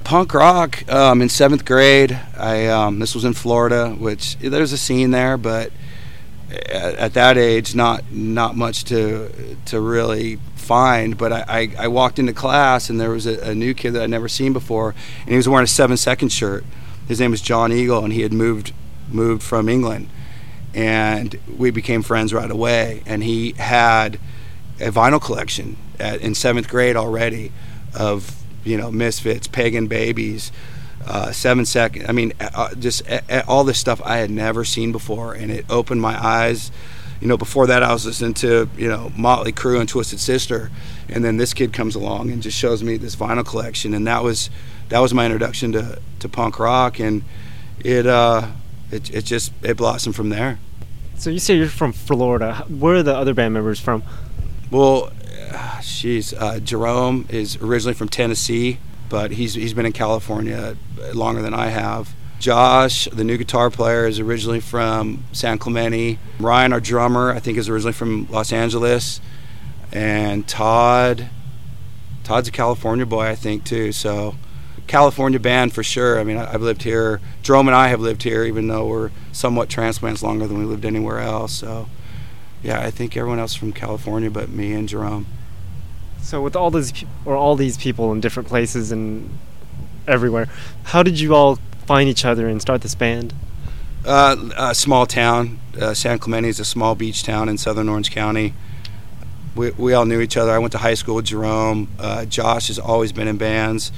Punk 0.04 0.34
rock 0.34 0.88
um, 0.92 1.22
in 1.22 1.30
seventh 1.30 1.66
grade. 1.66 2.20
I 2.38 2.68
um, 2.68 3.00
this 3.00 3.16
was 3.16 3.26
in 3.26 3.34
Florida, 3.34 3.92
which 3.92 4.38
there's 4.38 4.72
a 4.72 4.78
scene 4.78 5.12
there, 5.12 5.38
but 5.38 5.72
at, 6.70 6.96
at, 6.96 7.14
that 7.14 7.38
age, 7.38 7.76
not 7.76 8.12
not 8.12 8.56
much 8.56 8.84
to 8.86 9.58
to 9.66 9.80
really 9.80 10.38
find. 10.56 11.18
But 11.18 11.32
I, 11.32 11.46
I, 11.48 11.86
I 11.86 11.88
walked 11.88 12.20
into 12.20 12.34
class 12.34 12.90
and 12.90 13.00
there 13.00 13.12
was 13.12 13.26
a, 13.26 13.40
a, 13.52 13.56
new 13.56 13.74
kid 13.74 13.92
that 13.92 14.04
I'd 14.04 14.10
never 14.10 14.28
seen 14.28 14.54
before, 14.54 14.96
and 15.22 15.30
he 15.30 15.38
was 15.38 15.48
wearing 15.48 15.64
a 15.64 15.68
Seven 15.68 15.98
Second 15.98 16.30
shirt. 16.30 16.64
His 17.08 17.20
name 17.20 17.32
was 17.32 17.42
John 17.42 17.72
Eagle, 17.72 18.04
and 18.04 18.12
he 18.12 18.22
had 18.22 18.34
moved 18.34 18.74
moved 19.12 19.44
from 19.44 19.70
England, 19.70 20.10
and 20.74 21.40
we 21.58 21.72
became 21.72 22.02
friends 22.02 22.34
right 22.34 22.50
away. 22.50 23.04
And 23.06 23.24
he 23.24 23.54
had 23.54 24.20
a 24.80 24.92
vinyl 24.92 25.22
collection 25.22 25.78
at, 26.00 26.22
in 26.22 26.36
seventh 26.36 26.68
grade 26.68 26.96
already 26.96 27.52
of 27.98 28.44
you 28.64 28.78
know 28.78 28.92
Misfits, 28.92 29.48
Pagan 29.48 29.88
Babies. 29.88 30.52
Uh, 31.06 31.32
seconds. 31.32 31.76
I 31.76 32.12
mean, 32.12 32.34
uh, 32.40 32.74
just 32.76 33.08
uh, 33.10 33.44
all 33.48 33.64
this 33.64 33.78
stuff 33.78 34.02
I 34.04 34.18
had 34.18 34.32
never 34.32 34.66
seen 34.66 34.92
before, 34.92 35.34
and 35.34 35.52
it 35.52 35.66
opened 35.70 36.02
my 36.02 36.18
eyes. 36.24 36.72
You 37.22 37.28
know, 37.28 37.38
before 37.38 37.68
that 37.68 37.82
I 37.84 37.94
was 37.94 38.06
listening 38.06 38.34
to 38.36 38.68
you 38.76 38.88
know 38.88 39.12
Motley 39.16 39.52
Crue 39.54 39.80
and 39.80 39.88
Twisted 39.88 40.20
Sister, 40.20 40.72
and 41.08 41.24
then 41.24 41.38
this 41.38 41.54
kid 41.54 41.74
comes 41.74 41.96
along 41.96 42.32
and 42.32 42.42
just 42.42 42.58
shows 42.58 42.84
me 42.84 42.98
this 42.98 43.16
vinyl 43.16 43.46
collection, 43.46 43.94
and 43.94 44.08
that 44.08 44.24
was 44.24 44.50
that 44.90 45.00
was 45.00 45.14
my 45.14 45.26
introduction 45.26 45.72
to, 45.74 46.00
to 46.20 46.30
punk 46.30 46.60
rock, 46.60 47.00
and 47.00 47.24
it 47.80 48.08
uh, 48.08 48.48
it 48.92 49.14
it 49.14 49.26
just 49.26 49.52
it 49.62 49.78
blossomed 49.78 50.16
from 50.16 50.30
there. 50.30 50.60
So 51.18 51.30
you 51.30 51.40
say 51.40 51.56
you're 51.56 51.68
from 51.68 51.94
Florida. 51.94 52.66
Where 52.68 52.96
are 52.96 53.04
the 53.04 53.16
other 53.16 53.34
band 53.34 53.54
members 53.54 53.80
from? 53.80 54.04
Well, 54.72 55.12
jeez, 55.80 56.34
uh, 56.38 56.60
Jerome 56.60 57.28
is 57.30 57.58
originally 57.58 57.94
from 57.94 58.10
Tennessee 58.10 58.80
but 59.10 59.32
he's 59.32 59.54
he's 59.54 59.74
been 59.74 59.86
in 59.86 59.94
California 59.94 60.76
longer 61.14 61.42
than 61.42 61.54
I 61.54 61.68
have. 61.68 62.14
Josh, 62.40 63.08
the 63.12 63.24
new 63.24 63.38
guitar 63.38 63.70
player, 63.70 64.06
is 64.06 64.20
originally 64.20 64.60
from 64.60 65.24
San 65.32 65.58
Clemente. 65.58 66.20
Ryan, 66.40 66.74
our 66.74 66.82
drummer, 66.82 67.32
I 67.32 67.40
think 67.40 67.58
is 67.58 67.70
originally 67.70 67.94
from 67.94 68.28
Los 68.30 68.52
Angeles, 68.52 69.22
and 69.92 70.48
Todd, 70.48 71.30
Todd's 72.24 72.48
a 72.48 72.52
California 72.52 73.06
boy, 73.06 73.26
I 73.26 73.36
think 73.36 73.64
too. 73.64 73.92
So, 73.92 74.36
California 74.88 75.40
band 75.40 75.74
for 75.74 75.84
sure. 75.84 76.20
I 76.20 76.24
mean, 76.24 76.38
I've 76.38 76.62
lived 76.62 76.84
here. 76.84 77.22
Jerome 77.42 77.68
and 77.68 77.76
I 77.76 77.88
have 77.88 78.02
lived 78.02 78.24
here, 78.24 78.44
even 78.44 78.68
though 78.68 78.86
we're 78.86 79.12
somewhat 79.32 79.70
transplants 79.70 80.22
longer 80.22 80.46
than 80.48 80.58
we 80.58 80.66
lived 80.66 80.86
anywhere 80.86 81.20
else. 81.20 81.54
So, 81.54 81.88
yeah, 82.62 82.82
I 82.82 82.92
think 82.92 83.16
everyone 83.16 83.40
else 83.40 83.56
from 83.56 83.72
California, 83.72 84.30
but 84.30 84.50
me 84.50 84.74
and 84.74 84.90
Jerome. 84.90 85.28
So 86.26 86.42
with 86.42 86.56
all 86.56 86.72
these 86.72 86.92
or 87.24 87.36
all 87.36 87.56
these 87.56 87.78
people 87.78 88.12
in 88.12 88.20
different 88.20 88.50
places 88.50 88.92
and 88.92 89.38
everywhere, 90.08 90.48
how 90.86 91.04
did 91.04 91.20
you 91.20 91.36
all 91.36 91.60
find 91.86 92.10
each 92.10 92.26
other 92.26 92.48
and 92.48 92.60
start 92.60 92.82
this 92.82 92.96
band? 92.96 93.32
Uh, 94.04 94.36
a 94.58 94.74
small 94.74 95.06
town. 95.06 95.60
Uh, 95.80 95.94
San 95.94 96.18
Clemente 96.18 96.50
is 96.50 96.60
a 96.60 96.66
small 96.66 96.96
beach 96.96 97.22
town 97.22 97.48
in 97.48 97.60
southern 97.60 97.88
Orange 97.88 98.10
County. 98.10 98.56
We, 99.56 99.70
we 99.70 99.94
all 99.94 100.08
knew 100.08 100.20
each 100.20 100.36
other. 100.36 100.52
I 100.52 100.58
went 100.58 100.72
to 100.72 100.80
high 100.80 100.96
school 100.96 101.14
with 101.14 101.26
Jerome. 101.26 101.90
Uh, 102.00 102.26
Josh 102.26 102.70
has 102.70 102.80
always 102.80 103.12
been 103.12 103.28
in 103.28 103.38
bands. 103.38 103.92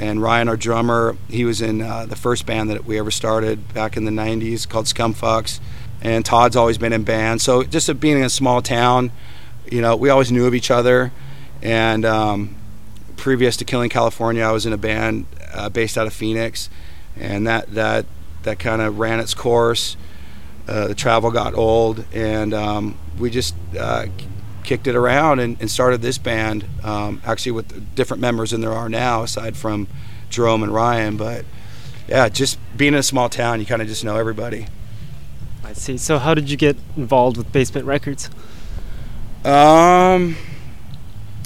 And 0.00 0.22
Ryan, 0.22 0.48
our 0.48 0.56
drummer, 0.56 1.18
he 1.28 1.44
was 1.44 1.60
in 1.60 1.82
uh, 1.82 2.06
the 2.06 2.16
first 2.16 2.46
band 2.46 2.70
that 2.70 2.86
we 2.86 2.98
ever 2.98 3.10
started 3.10 3.74
back 3.74 3.98
in 3.98 4.06
the 4.06 4.10
90s 4.10 4.66
called 4.66 4.86
Scumfucks. 4.86 5.60
And 6.00 6.24
Todd's 6.24 6.56
always 6.56 6.78
been 6.78 6.94
in 6.94 7.04
bands. 7.04 7.42
So 7.42 7.62
just 7.62 8.00
being 8.00 8.16
in 8.16 8.24
a 8.24 8.30
small 8.30 8.62
town, 8.62 9.12
you 9.70 9.82
know, 9.82 9.96
we 9.96 10.08
always 10.08 10.32
knew 10.32 10.46
of 10.46 10.54
each 10.54 10.70
other. 10.70 11.12
And 11.62 12.04
um, 12.04 12.56
previous 13.16 13.56
to 13.58 13.64
Killing 13.64 13.88
California, 13.88 14.42
I 14.42 14.50
was 14.50 14.66
in 14.66 14.72
a 14.72 14.78
band 14.78 15.26
uh, 15.54 15.68
based 15.68 15.96
out 15.96 16.06
of 16.06 16.12
Phoenix, 16.12 16.68
and 17.16 17.46
that 17.46 17.72
that 17.74 18.06
that 18.42 18.58
kind 18.58 18.82
of 18.82 18.98
ran 18.98 19.20
its 19.20 19.32
course. 19.32 19.96
Uh, 20.66 20.88
the 20.88 20.94
travel 20.94 21.30
got 21.30 21.54
old, 21.54 22.04
and 22.12 22.52
um, 22.52 22.98
we 23.18 23.30
just 23.30 23.54
uh, 23.78 24.06
kicked 24.64 24.86
it 24.86 24.94
around 24.94 25.40
and, 25.40 25.60
and 25.60 25.70
started 25.70 26.02
this 26.02 26.18
band. 26.18 26.64
Um, 26.82 27.20
actually, 27.24 27.52
with 27.52 27.94
different 27.94 28.20
members 28.20 28.50
than 28.50 28.60
there 28.60 28.72
are 28.72 28.88
now, 28.88 29.22
aside 29.22 29.56
from 29.56 29.86
Jerome 30.30 30.62
and 30.62 30.74
Ryan. 30.74 31.16
But 31.16 31.44
yeah, 32.08 32.28
just 32.28 32.58
being 32.76 32.94
in 32.94 32.98
a 32.98 33.04
small 33.04 33.28
town, 33.28 33.60
you 33.60 33.66
kind 33.66 33.82
of 33.82 33.88
just 33.88 34.04
know 34.04 34.16
everybody. 34.16 34.66
I 35.64 35.74
see. 35.74 35.96
So, 35.96 36.18
how 36.18 36.34
did 36.34 36.50
you 36.50 36.56
get 36.56 36.76
involved 36.96 37.36
with 37.36 37.52
Basement 37.52 37.86
Records? 37.86 38.30
Um 39.44 40.36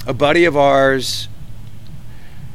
a 0.07 0.13
buddy 0.13 0.45
of 0.45 0.57
ours 0.57 1.27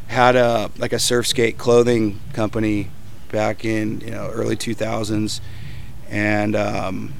had 0.08 0.34
a 0.34 0.70
like 0.78 0.92
a 0.92 0.98
surf 0.98 1.26
skate 1.28 1.56
clothing 1.56 2.18
company 2.32 2.90
back 3.30 3.64
in 3.64 4.00
you 4.00 4.10
know 4.10 4.28
early 4.30 4.56
2000s 4.56 5.40
and 6.12 6.54
um, 6.54 7.14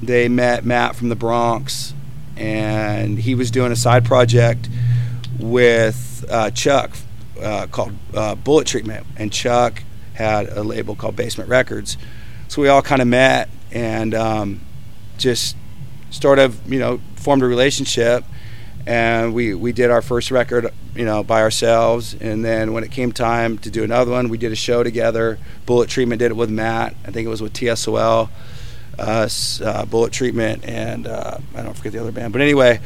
they 0.00 0.28
met 0.28 0.64
Matt 0.64 0.96
from 0.96 1.08
the 1.08 1.16
Bronx, 1.16 1.92
and 2.36 3.18
he 3.18 3.34
was 3.34 3.50
doing 3.50 3.72
a 3.72 3.76
side 3.76 4.04
project 4.04 4.68
with 5.38 6.24
uh, 6.30 6.50
Chuck 6.50 6.96
uh, 7.42 7.66
called 7.66 7.92
uh, 8.14 8.34
Bullet 8.36 8.66
Treatment, 8.66 9.06
and 9.16 9.32
Chuck 9.32 9.82
had 10.14 10.48
a 10.48 10.62
label 10.62 10.94
called 10.94 11.16
Basement 11.16 11.50
Records. 11.50 11.96
So 12.48 12.62
we 12.62 12.68
all 12.68 12.82
kind 12.82 13.02
of 13.02 13.08
met 13.08 13.48
and 13.72 14.14
um, 14.14 14.60
just 15.18 15.56
sort 16.10 16.38
of, 16.38 16.70
you 16.70 16.78
know, 16.78 17.00
formed 17.16 17.42
a 17.42 17.46
relationship. 17.46 18.24
And 18.90 19.34
we, 19.34 19.54
we 19.54 19.70
did 19.70 19.92
our 19.92 20.02
first 20.02 20.32
record, 20.32 20.66
you 20.96 21.04
know, 21.04 21.22
by 21.22 21.42
ourselves. 21.42 22.16
And 22.20 22.44
then 22.44 22.72
when 22.72 22.82
it 22.82 22.90
came 22.90 23.12
time 23.12 23.56
to 23.58 23.70
do 23.70 23.84
another 23.84 24.10
one, 24.10 24.28
we 24.28 24.36
did 24.36 24.50
a 24.50 24.56
show 24.56 24.82
together. 24.82 25.38
Bullet 25.64 25.88
Treatment 25.88 26.18
did 26.18 26.32
it 26.32 26.34
with 26.34 26.50
Matt. 26.50 26.96
I 27.06 27.12
think 27.12 27.24
it 27.24 27.28
was 27.28 27.40
with 27.40 27.52
TSOL, 27.52 28.30
us, 28.98 29.60
uh, 29.60 29.84
Bullet 29.84 30.12
Treatment, 30.12 30.64
and 30.64 31.06
uh, 31.06 31.38
I 31.54 31.62
don't 31.62 31.76
forget 31.76 31.92
the 31.92 32.00
other 32.00 32.10
band. 32.10 32.32
But 32.32 32.42
anyway, 32.42 32.80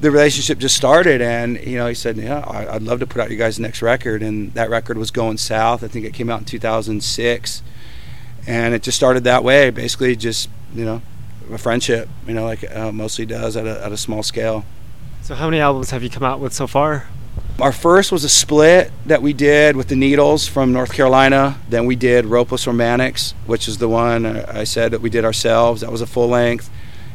the 0.00 0.10
relationship 0.10 0.56
just 0.56 0.74
started, 0.74 1.20
and 1.20 1.62
you 1.66 1.76
know, 1.76 1.86
he 1.86 1.94
said, 1.94 2.16
"Yeah, 2.16 2.42
I'd 2.48 2.80
love 2.80 3.00
to 3.00 3.06
put 3.06 3.20
out 3.20 3.30
you 3.30 3.36
guys' 3.36 3.60
next 3.60 3.82
record." 3.82 4.22
And 4.22 4.54
that 4.54 4.70
record 4.70 4.96
was 4.96 5.10
going 5.10 5.36
south. 5.36 5.84
I 5.84 5.88
think 5.88 6.06
it 6.06 6.14
came 6.14 6.30
out 6.30 6.38
in 6.38 6.46
2006, 6.46 7.62
and 8.46 8.72
it 8.74 8.82
just 8.82 8.96
started 8.96 9.24
that 9.24 9.44
way. 9.44 9.68
Basically, 9.68 10.16
just 10.16 10.48
you 10.74 10.86
know, 10.86 11.02
a 11.52 11.58
friendship. 11.58 12.08
You 12.26 12.32
know, 12.32 12.44
like 12.46 12.64
uh, 12.74 12.90
mostly 12.90 13.26
does 13.26 13.54
at 13.54 13.66
a, 13.66 13.84
at 13.84 13.92
a 13.92 13.98
small 13.98 14.22
scale. 14.22 14.64
So, 15.22 15.36
how 15.36 15.46
many 15.46 15.60
albums 15.60 15.90
have 15.90 16.02
you 16.02 16.10
come 16.10 16.24
out 16.24 16.40
with 16.40 16.52
so 16.52 16.66
far? 16.66 17.06
Our 17.60 17.70
first 17.70 18.10
was 18.10 18.24
a 18.24 18.28
split 18.28 18.90
that 19.06 19.22
we 19.22 19.32
did 19.32 19.76
with 19.76 19.86
the 19.86 19.94
Needles 19.94 20.48
from 20.48 20.72
North 20.72 20.92
Carolina. 20.92 21.60
Then 21.68 21.86
we 21.86 21.94
did 21.94 22.24
Ropeless 22.24 22.66
Romantics, 22.66 23.32
which 23.46 23.68
is 23.68 23.78
the 23.78 23.88
one 23.88 24.26
I 24.26 24.64
said 24.64 24.90
that 24.90 25.00
we 25.00 25.10
did 25.10 25.24
ourselves. 25.24 25.82
That 25.82 25.92
was 25.92 26.00
a 26.00 26.08
full 26.08 26.26
length. 26.26 26.70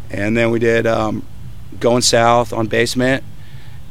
And 0.09 0.37
then 0.37 0.51
we 0.51 0.59
did 0.59 0.87
um, 0.87 1.27
Going 1.81 2.01
South 2.01 2.53
on 2.53 2.67
Basement. 2.67 3.25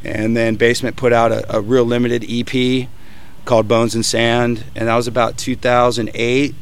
And 0.03 0.35
then 0.35 0.55
Basement 0.55 0.97
put 0.97 1.13
out 1.13 1.31
a, 1.31 1.57
a 1.59 1.61
real 1.61 1.85
limited 1.85 2.25
EP 2.27 2.89
called 3.45 3.69
Bones 3.69 3.95
and 3.95 4.05
Sand, 4.05 4.65
and 4.75 4.89
that 4.89 4.97
was 4.97 5.07
about 5.07 5.37
2008. 5.37 6.55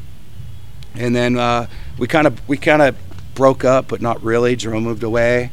And 0.96 1.14
then 1.14 1.38
uh, 1.38 1.68
we 1.98 2.08
kind 2.08 2.26
of 2.26 2.48
we 2.48 2.56
kind 2.56 2.82
of 2.82 2.96
broke 3.36 3.64
up, 3.64 3.86
but 3.86 4.02
not 4.02 4.20
really. 4.24 4.56
Jerome 4.56 4.82
moved 4.82 5.04
away 5.04 5.52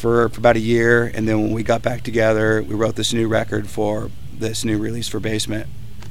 for, 0.00 0.30
for 0.30 0.38
about 0.38 0.56
a 0.56 0.60
year, 0.60 1.04
and 1.14 1.28
then 1.28 1.42
when 1.42 1.52
we 1.52 1.62
got 1.62 1.82
back 1.82 2.02
together, 2.02 2.62
we 2.62 2.74
wrote 2.74 2.96
this 2.96 3.12
new 3.12 3.28
record 3.28 3.68
for 3.68 4.10
this 4.32 4.64
new 4.64 4.78
release 4.78 5.08
for 5.08 5.20
Basement. 5.20 5.68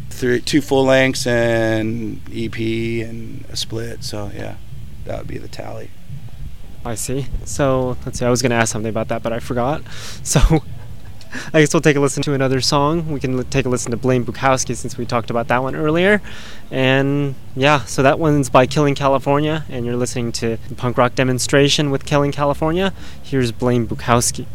Three, 0.09 0.41
two 0.41 0.61
full 0.61 0.85
lengths 0.85 1.25
and 1.25 2.21
EP 2.33 2.57
and 2.57 3.45
a 3.49 3.55
split. 3.55 4.03
So 4.03 4.31
yeah, 4.33 4.55
that 5.05 5.19
would 5.19 5.27
be 5.27 5.37
the 5.37 5.47
tally. 5.47 5.89
I 6.85 6.95
see. 6.95 7.25
So 7.45 7.97
let's 8.05 8.19
see. 8.19 8.25
I 8.25 8.29
was 8.29 8.41
going 8.41 8.51
to 8.51 8.55
ask 8.55 8.71
something 8.71 8.89
about 8.89 9.09
that, 9.09 9.23
but 9.23 9.33
I 9.33 9.39
forgot. 9.39 9.81
So 10.23 10.63
I 11.53 11.61
guess 11.61 11.73
we'll 11.73 11.81
take 11.81 11.95
a 11.95 11.99
listen 11.99 12.23
to 12.23 12.33
another 12.33 12.61
song. 12.61 13.11
We 13.11 13.19
can 13.19 13.37
l- 13.37 13.43
take 13.43 13.65
a 13.65 13.69
listen 13.69 13.91
to 13.91 13.97
Blame 13.97 14.25
Bukowski 14.25 14.75
since 14.75 14.97
we 14.97 15.05
talked 15.05 15.29
about 15.29 15.47
that 15.47 15.61
one 15.61 15.75
earlier. 15.75 16.21
And 16.71 17.35
yeah, 17.55 17.85
so 17.85 18.03
that 18.03 18.19
one's 18.19 18.49
by 18.49 18.65
Killing 18.65 18.95
California, 18.95 19.65
and 19.69 19.85
you're 19.85 19.95
listening 19.95 20.31
to 20.33 20.57
the 20.67 20.75
punk 20.75 20.97
rock 20.97 21.15
demonstration 21.15 21.91
with 21.91 22.05
Killing 22.05 22.31
California. 22.31 22.93
Here's 23.21 23.51
Blame 23.51 23.87
Bukowski. 23.87 24.45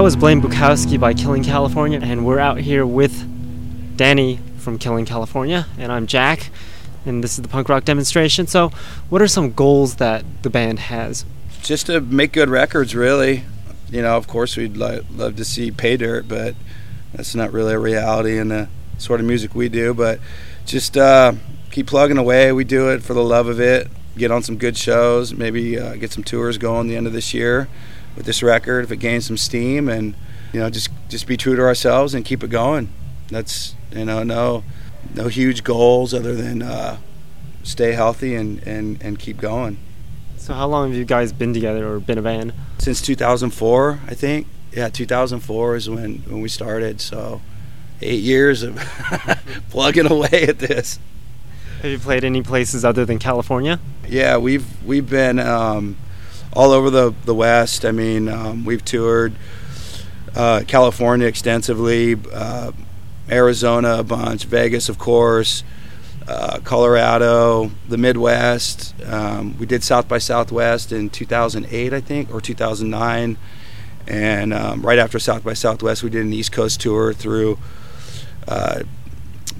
That 0.00 0.04
was 0.04 0.16
Blame 0.16 0.40
Bukowski 0.40 0.98
by 0.98 1.12
Killing 1.12 1.44
California, 1.44 2.00
and 2.02 2.24
we're 2.24 2.38
out 2.38 2.56
here 2.56 2.86
with 2.86 3.98
Danny 3.98 4.38
from 4.56 4.78
Killing 4.78 5.04
California, 5.04 5.66
and 5.76 5.92
I'm 5.92 6.06
Jack, 6.06 6.48
and 7.04 7.22
this 7.22 7.32
is 7.32 7.42
the 7.42 7.48
punk 7.48 7.68
rock 7.68 7.84
demonstration. 7.84 8.46
So, 8.46 8.70
what 9.10 9.20
are 9.20 9.28
some 9.28 9.52
goals 9.52 9.96
that 9.96 10.24
the 10.40 10.48
band 10.48 10.78
has? 10.78 11.26
Just 11.60 11.84
to 11.88 12.00
make 12.00 12.32
good 12.32 12.48
records, 12.48 12.94
really. 12.94 13.44
You 13.90 14.00
know, 14.00 14.16
of 14.16 14.26
course, 14.26 14.56
we'd 14.56 14.74
lo- 14.74 15.02
love 15.14 15.36
to 15.36 15.44
see 15.44 15.70
pay 15.70 15.98
dirt, 15.98 16.26
but 16.26 16.54
that's 17.12 17.34
not 17.34 17.52
really 17.52 17.74
a 17.74 17.78
reality 17.78 18.38
in 18.38 18.48
the 18.48 18.70
sort 18.96 19.20
of 19.20 19.26
music 19.26 19.54
we 19.54 19.68
do. 19.68 19.92
But 19.92 20.18
just 20.64 20.96
uh, 20.96 21.34
keep 21.70 21.88
plugging 21.88 22.16
away. 22.16 22.52
We 22.52 22.64
do 22.64 22.88
it 22.88 23.02
for 23.02 23.12
the 23.12 23.22
love 23.22 23.48
of 23.48 23.60
it. 23.60 23.88
Get 24.16 24.30
on 24.30 24.42
some 24.42 24.56
good 24.56 24.78
shows, 24.78 25.34
maybe 25.34 25.78
uh, 25.78 25.96
get 25.96 26.10
some 26.10 26.24
tours 26.24 26.56
going 26.56 26.88
the 26.88 26.96
end 26.96 27.06
of 27.06 27.12
this 27.12 27.34
year 27.34 27.68
with 28.16 28.26
this 28.26 28.42
record 28.42 28.84
if 28.84 28.90
it 28.90 28.96
gains 28.96 29.26
some 29.26 29.36
steam 29.36 29.88
and 29.88 30.14
you 30.52 30.60
know 30.60 30.68
just 30.70 30.90
just 31.08 31.26
be 31.26 31.36
true 31.36 31.56
to 31.56 31.62
ourselves 31.62 32.14
and 32.14 32.24
keep 32.24 32.42
it 32.42 32.50
going 32.50 32.88
that's 33.28 33.74
you 33.92 34.04
know 34.04 34.22
no 34.22 34.62
no 35.14 35.28
huge 35.28 35.62
goals 35.64 36.12
other 36.12 36.34
than 36.34 36.62
uh, 36.62 36.96
stay 37.62 37.92
healthy 37.92 38.34
and, 38.34 38.62
and 38.66 39.00
and 39.02 39.18
keep 39.18 39.36
going 39.38 39.76
So, 40.38 40.54
how 40.54 40.66
long 40.66 40.88
have 40.90 40.96
you 40.98 41.04
guys 41.04 41.32
been 41.32 41.52
together 41.54 41.86
or 41.92 42.00
been 42.00 42.18
a 42.18 42.22
band? 42.22 42.52
since 42.78 43.00
2004 43.02 44.00
i 44.08 44.14
think 44.14 44.46
yeah 44.72 44.88
2004 44.88 45.76
is 45.76 45.88
when 45.90 46.18
when 46.28 46.40
we 46.40 46.48
started 46.48 47.00
so 47.00 47.40
eight 48.02 48.20
years 48.22 48.62
of 48.62 48.76
plugging 49.70 50.10
away 50.10 50.46
at 50.48 50.58
this. 50.58 50.98
Have 51.82 51.90
you 51.90 51.98
played 51.98 52.24
any 52.24 52.42
places 52.42 52.82
other 52.84 53.04
than 53.04 53.18
California? 53.18 53.78
Yeah, 54.08 54.38
we've 54.38 54.64
we've 54.84 55.08
been 55.08 55.38
um, 55.38 55.96
all 56.52 56.72
over 56.72 56.90
the 56.90 57.14
the 57.24 57.34
West. 57.34 57.84
I 57.84 57.92
mean, 57.92 58.28
um, 58.28 58.64
we've 58.64 58.84
toured 58.84 59.34
uh, 60.34 60.62
California 60.66 61.26
extensively, 61.26 62.16
uh, 62.32 62.72
Arizona 63.30 63.98
a 63.98 64.04
bunch, 64.04 64.44
Vegas, 64.44 64.88
of 64.88 64.98
course, 64.98 65.64
uh, 66.28 66.58
Colorado, 66.62 67.70
the 67.88 67.98
Midwest. 67.98 68.94
Um, 69.04 69.58
we 69.58 69.66
did 69.66 69.82
South 69.82 70.08
by 70.08 70.18
Southwest 70.18 70.92
in 70.92 71.10
2008, 71.10 71.92
I 71.92 72.00
think, 72.00 72.32
or 72.32 72.40
2009. 72.40 73.36
And 74.06 74.52
um, 74.52 74.82
right 74.82 74.98
after 74.98 75.18
South 75.18 75.44
by 75.44 75.54
Southwest, 75.54 76.02
we 76.02 76.10
did 76.10 76.24
an 76.24 76.32
East 76.32 76.52
Coast 76.52 76.80
tour 76.80 77.12
through 77.12 77.58
uh, 78.48 78.82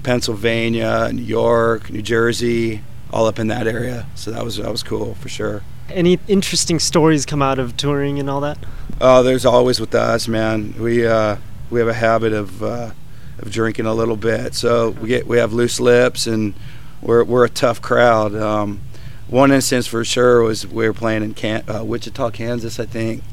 Pennsylvania, 0.03 1.09
New 1.13 1.21
York, 1.21 1.89
New 1.89 2.01
Jersey, 2.01 2.81
all 3.11 3.25
up 3.27 3.39
in 3.39 3.47
that 3.47 3.67
area. 3.67 4.07
So 4.15 4.31
that 4.31 4.43
was 4.43 4.57
that 4.57 4.71
was 4.71 4.83
cool 4.83 5.15
for 5.15 5.29
sure. 5.29 5.63
Any 5.93 6.19
interesting 6.27 6.79
stories 6.79 7.25
come 7.25 7.41
out 7.41 7.59
of 7.59 7.77
touring 7.77 8.19
and 8.19 8.29
all 8.29 8.41
that? 8.41 8.57
Oh, 8.99 9.23
there's 9.23 9.45
always 9.45 9.79
with 9.79 9.95
us, 9.95 10.27
man. 10.27 10.75
We 10.79 11.05
uh, 11.05 11.37
we 11.69 11.79
have 11.79 11.89
a 11.89 11.93
habit 11.93 12.33
of 12.33 12.61
uh, 12.63 12.91
of 13.39 13.51
drinking 13.51 13.85
a 13.85 13.93
little 13.93 14.15
bit, 14.15 14.53
so 14.53 14.91
we 14.91 15.07
get 15.09 15.27
we 15.27 15.37
have 15.37 15.53
loose 15.53 15.79
lips, 15.79 16.27
and 16.27 16.53
we're 17.01 17.23
we're 17.23 17.45
a 17.45 17.49
tough 17.49 17.81
crowd. 17.81 18.35
Um, 18.35 18.81
one 19.27 19.51
instance 19.51 19.87
for 19.87 20.03
sure 20.03 20.43
was 20.43 20.67
we 20.67 20.85
were 20.85 20.93
playing 20.93 21.23
in 21.23 21.33
Can- 21.33 21.63
uh, 21.69 21.83
Wichita, 21.83 22.31
Kansas, 22.31 22.79
I 22.79 22.85
think, 22.85 23.23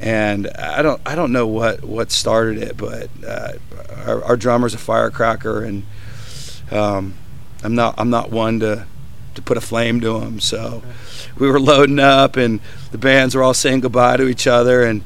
and 0.00 0.48
I 0.48 0.82
don't 0.82 1.00
I 1.04 1.14
don't 1.14 1.32
know 1.32 1.46
what 1.46 1.84
what 1.84 2.10
started 2.10 2.58
it, 2.62 2.76
but 2.76 3.10
uh, 3.26 3.52
our, 4.06 4.24
our 4.24 4.36
drummer's 4.36 4.74
a 4.74 4.78
firecracker, 4.78 5.62
and 5.64 5.84
um, 6.70 7.14
I'm 7.62 7.74
not 7.74 7.94
I'm 7.98 8.10
not 8.10 8.30
one 8.30 8.60
to 8.60 8.86
to 9.34 9.42
put 9.42 9.56
a 9.56 9.60
flame 9.60 10.00
to 10.00 10.20
him. 10.20 10.40
So 10.40 10.82
we 11.38 11.48
were 11.50 11.60
loading 11.60 11.98
up, 11.98 12.36
and 12.36 12.60
the 12.92 12.98
bands 12.98 13.34
were 13.34 13.42
all 13.42 13.54
saying 13.54 13.80
goodbye 13.80 14.16
to 14.16 14.28
each 14.28 14.46
other. 14.46 14.82
And 14.82 15.02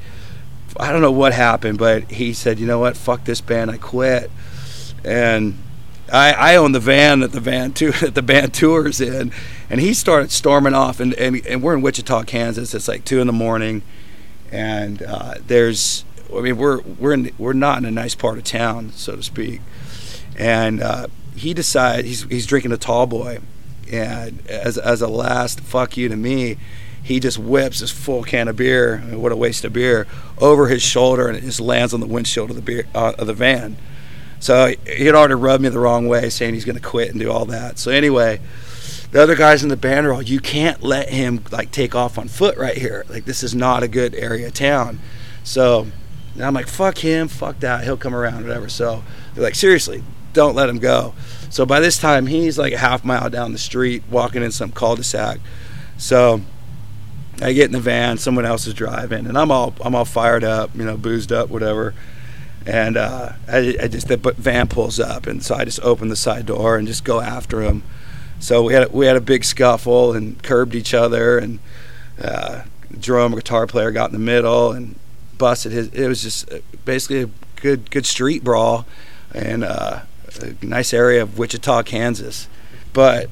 I 0.79 0.93
don't 0.93 1.03
know 1.03 1.13
what 1.13 1.33
happened, 1.33 1.79
but 1.79 2.11
he 2.11 2.33
said, 2.33 2.59
"You 2.59 2.67
know 2.67 2.79
what? 2.79 2.97
Fuck 2.97 3.25
this 3.25 3.41
band. 3.41 3.71
I 3.71 3.79
quit." 3.79 4.31
And 5.05 5.59
I, 6.13 6.33
I 6.33 6.57
own 6.57 6.73
the 6.73 6.81
van 6.81 7.21
that 7.21 7.33
the 7.33 7.41
van 7.41 7.73
that 8.01 8.15
the 8.15 8.23
band 8.23 8.55
tours 8.55 9.01
in, 9.01 9.33
and 9.71 9.81
he 9.81 9.95
started 9.95 10.31
storming 10.31 10.75
off. 10.75 11.01
And, 11.01 11.15
and, 11.15 11.45
and 11.47 11.63
we're 11.63 11.75
in 11.75 11.83
Wichita, 11.83 12.25
Kansas. 12.25 12.75
It's 12.75 12.89
like 12.89 13.05
two 13.05 13.21
in 13.21 13.27
the 13.27 13.33
morning, 13.33 13.83
and 14.51 15.03
uh, 15.03 15.35
there's 15.47 16.05
I 16.35 16.41
mean 16.41 16.57
we're 16.57 16.81
we're 16.83 17.13
in, 17.13 17.31
we're 17.39 17.53
not 17.53 17.79
in 17.79 17.85
a 17.85 17.91
nice 17.91 18.15
part 18.15 18.39
of 18.39 18.45
town, 18.45 18.93
so 18.93 19.17
to 19.17 19.23
speak. 19.23 19.61
And 20.37 20.83
uh, 20.83 21.07
he 21.37 21.55
decides 21.55 22.07
he's 22.07 22.23
he's 22.25 22.47
drinking 22.47 22.73
a 22.73 22.77
tall 22.77 23.07
boy, 23.07 23.39
and 23.93 24.47
as 24.49 24.79
as 24.79 25.03
a 25.03 25.09
last 25.09 25.61
fuck 25.61 25.97
you 25.97 26.09
to 26.09 26.17
me, 26.17 26.57
he 27.03 27.21
just 27.21 27.39
whips 27.39 27.81
this 27.81 27.91
full 27.91 28.23
can 28.25 28.49
of 28.49 28.57
beer. 28.57 29.03
I 29.03 29.07
mean, 29.07 29.23
what 29.23 29.31
a 29.31 29.37
waste 29.37 29.65
of 29.65 29.73
beer 29.73 30.07
over 30.39 30.69
his 30.69 30.83
shoulder, 30.83 31.29
and 31.29 31.37
it 31.37 31.43
just 31.43 31.61
lands 31.61 31.93
on 31.93 32.01
the 32.01 32.07
windshield 32.07 32.51
of 32.51 32.57
the 32.57 32.63
beer 32.63 32.87
uh, 32.95 33.13
of 33.19 33.27
the 33.27 33.35
van. 33.35 33.77
So 34.41 34.75
he 34.87 35.07
had 35.07 35.15
already 35.15 35.35
rubbed 35.35 35.63
me 35.63 35.69
the 35.69 35.79
wrong 35.79 36.09
way, 36.09 36.29
saying 36.31 36.55
he's 36.55 36.65
going 36.65 36.77
to 36.77 36.83
quit 36.83 37.11
and 37.11 37.21
do 37.21 37.31
all 37.31 37.45
that. 37.47 37.79
So 37.79 37.91
anyway, 37.91 38.41
the 39.11 39.23
other 39.23 39.37
guys 39.37 39.63
in 39.63 39.69
the 39.69 39.77
band 39.77 40.07
are 40.07 40.13
all, 40.13 40.23
"You 40.23 40.41
can't 40.41 40.83
let 40.83 41.11
him 41.11 41.45
like 41.51 41.71
take 41.71 41.95
off 41.95 42.19
on 42.19 42.29
foot 42.29 42.57
right 42.57 42.77
here. 42.77 43.05
Like 43.09 43.27
this 43.27 43.43
is 43.43 43.55
not 43.55 43.83
a 43.83 43.89
good 43.89 44.15
area 44.15 44.47
of 44.47 44.55
town." 44.55 44.99
So 45.45 45.87
I'm 46.41 46.55
like, 46.55 46.69
"Fuck 46.69 46.99
him, 46.99 47.29
fuck 47.29 47.61
that. 47.61 47.85
He'll 47.85 47.97
come 47.97 48.15
around, 48.15 48.47
whatever." 48.47 48.69
So 48.69 49.05
they're 49.35 49.45
like, 49.45 49.55
"Seriously, 49.55 50.03
don't 50.33 50.55
let 50.55 50.69
him 50.69 50.79
go." 50.79 51.15
So 51.55 51.65
by 51.65 51.79
this 51.79 51.99
time, 51.99 52.27
he's 52.27 52.59
like 52.59 52.73
a 52.73 52.79
half 52.79 53.05
mile 53.05 53.31
down 53.31 53.53
the 53.53 53.59
street, 53.59 54.03
walking 54.11 54.43
in 54.43 54.51
some 54.51 54.73
cul-de-sac. 54.73 55.39
So 55.99 56.41
I 57.41 57.53
get 57.53 57.67
in 57.67 57.71
the 57.71 57.79
van, 57.79 58.19
someone 58.19 58.45
else 58.45 58.67
is 58.67 58.75
driving, 58.75 59.29
and 59.29 59.39
I'm 59.39 59.53
all 59.53 59.73
I'm 59.81 59.95
all 59.95 60.05
fired 60.05 60.43
up, 60.43 60.75
you 60.75 60.85
know, 60.85 60.97
boozed 60.97 61.31
up, 61.31 61.51
whatever. 61.51 61.95
And 62.67 62.97
uh, 62.97 63.35
I, 63.47 63.77
I, 63.81 63.87
just 63.87 64.09
the 64.09 64.17
van 64.17 64.67
pulls 64.67 64.99
up, 64.99 65.29
and 65.29 65.45
so 65.45 65.55
I 65.55 65.65
just 65.65 65.79
open 65.85 66.09
the 66.09 66.17
side 66.17 66.47
door 66.47 66.77
and 66.77 66.89
just 66.89 67.05
go 67.05 67.21
after 67.21 67.63
him. 67.63 67.85
So 68.41 68.65
we 68.65 68.73
had 68.73 68.93
we 68.93 69.07
had 69.07 69.15
a 69.15 69.21
big 69.21 69.45
scuffle 69.45 70.13
and 70.13 70.43
curbed 70.43 70.75
each 70.75 70.93
other, 70.93 71.39
and 71.39 71.61
uh, 72.21 72.63
drum 72.99 73.33
guitar 73.33 73.69
player 73.69 73.93
got 73.93 74.11
in 74.11 74.13
the 74.13 74.19
middle 74.19 74.73
and 74.73 74.99
busted 75.39 75.71
his. 75.71 75.87
It 75.91 76.09
was 76.09 76.21
just 76.21 76.53
uh, 76.53 76.59
basically 76.85 77.23
a 77.23 77.31
good 77.61 77.93
good 77.93 78.07
street 78.07 78.43
brawl, 78.43 78.87
and 79.33 79.63
uh, 79.63 80.01
a 80.43 80.65
nice 80.65 80.93
area 80.93 81.23
of 81.23 81.39
Wichita, 81.39 81.83
Kansas. 81.83 82.49
But 82.93 83.29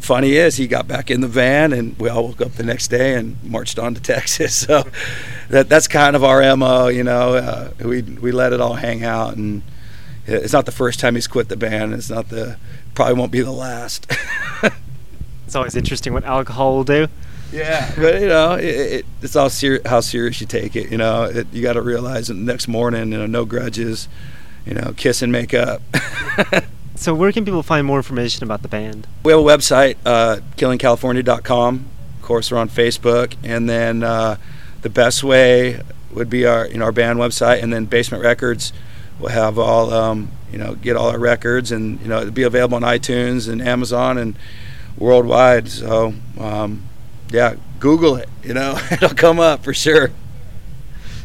funny 0.00 0.32
is, 0.32 0.56
he 0.56 0.66
got 0.66 0.86
back 0.86 1.10
in 1.10 1.20
the 1.20 1.28
van, 1.28 1.72
and 1.72 1.98
we 1.98 2.08
all 2.08 2.28
woke 2.28 2.40
up 2.40 2.52
the 2.52 2.62
next 2.62 2.88
day 2.88 3.14
and 3.14 3.42
marched 3.42 3.78
on 3.78 3.94
to 3.94 4.00
Texas. 4.02 4.54
So 4.54 4.84
that 5.48 5.68
that's 5.68 5.88
kind 5.88 6.16
of 6.16 6.24
our 6.24 6.56
mo. 6.56 6.88
You 6.88 7.04
know, 7.04 7.34
uh, 7.34 7.70
we 7.84 8.02
we 8.02 8.32
let 8.32 8.52
it 8.52 8.60
all 8.60 8.74
hang 8.74 9.04
out, 9.04 9.36
and 9.36 9.62
it's 10.26 10.52
not 10.52 10.66
the 10.66 10.72
first 10.72 11.00
time 11.00 11.14
he's 11.14 11.26
quit 11.26 11.48
the 11.48 11.56
band. 11.56 11.94
It's 11.94 12.10
not 12.10 12.28
the 12.28 12.58
probably 12.94 13.14
won't 13.14 13.32
be 13.32 13.40
the 13.42 13.52
last. 13.52 14.06
it's 15.46 15.54
always 15.54 15.76
interesting 15.76 16.12
what 16.12 16.24
alcohol 16.24 16.76
will 16.76 16.84
do. 16.84 17.08
Yeah, 17.52 17.92
but 17.96 18.20
you 18.20 18.26
know, 18.26 18.54
it, 18.54 18.64
it, 18.64 19.06
it's 19.22 19.36
all 19.36 19.48
ser- 19.48 19.80
how 19.86 20.00
serious 20.00 20.40
you 20.40 20.46
take 20.46 20.74
it. 20.74 20.90
You 20.90 20.98
know, 20.98 21.24
it, 21.24 21.46
you 21.52 21.62
got 21.62 21.74
to 21.74 21.82
realize 21.82 22.26
the 22.26 22.34
next 22.34 22.66
morning, 22.66 23.12
you 23.12 23.18
know, 23.18 23.26
no 23.26 23.44
grudges. 23.44 24.08
You 24.66 24.74
know, 24.74 24.92
kiss 24.96 25.22
and 25.22 25.30
make 25.30 25.54
up. 25.54 25.80
So, 26.96 27.14
where 27.14 27.30
can 27.30 27.44
people 27.44 27.62
find 27.62 27.86
more 27.86 27.98
information 27.98 28.42
about 28.42 28.62
the 28.62 28.68
band? 28.68 29.06
We 29.22 29.30
have 29.32 29.40
a 29.40 29.44
website, 29.44 29.96
uh, 30.06 30.38
killingcalifornia.com. 30.56 31.84
Of 32.16 32.22
course, 32.22 32.50
we're 32.50 32.56
on 32.56 32.70
Facebook, 32.70 33.36
and 33.44 33.68
then 33.68 34.02
uh, 34.02 34.36
the 34.80 34.88
best 34.88 35.22
way 35.22 35.82
would 36.12 36.30
be 36.30 36.46
our 36.46 36.66
you 36.66 36.78
know 36.78 36.86
our 36.86 36.92
band 36.92 37.18
website, 37.18 37.62
and 37.62 37.70
then 37.70 37.84
Basement 37.84 38.24
Records 38.24 38.72
will 39.20 39.28
have 39.28 39.58
all 39.58 39.92
um, 39.92 40.30
you 40.50 40.56
know 40.56 40.74
get 40.74 40.96
all 40.96 41.08
our 41.08 41.18
records, 41.18 41.70
and 41.70 42.00
you 42.00 42.08
know 42.08 42.20
it'll 42.20 42.32
be 42.32 42.44
available 42.44 42.76
on 42.76 42.82
iTunes 42.82 43.46
and 43.46 43.60
Amazon 43.60 44.16
and 44.16 44.34
worldwide. 44.96 45.68
So, 45.68 46.14
um, 46.40 46.88
yeah, 47.28 47.56
Google 47.78 48.16
it. 48.16 48.30
You 48.42 48.54
know, 48.54 48.78
it'll 48.90 49.10
come 49.10 49.38
up 49.38 49.62
for 49.62 49.74
sure. 49.74 50.12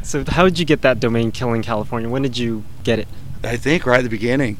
So, 0.03 0.25
how 0.27 0.43
did 0.43 0.59
you 0.59 0.65
get 0.65 0.81
that 0.81 0.99
domain, 0.99 1.31
Killing 1.31 1.61
California? 1.61 2.09
When 2.09 2.23
did 2.23 2.37
you 2.37 2.65
get 2.83 2.99
it? 2.99 3.07
I 3.43 3.57
think 3.57 3.85
right 3.85 3.99
at 3.99 4.03
the 4.03 4.09
beginning 4.09 4.57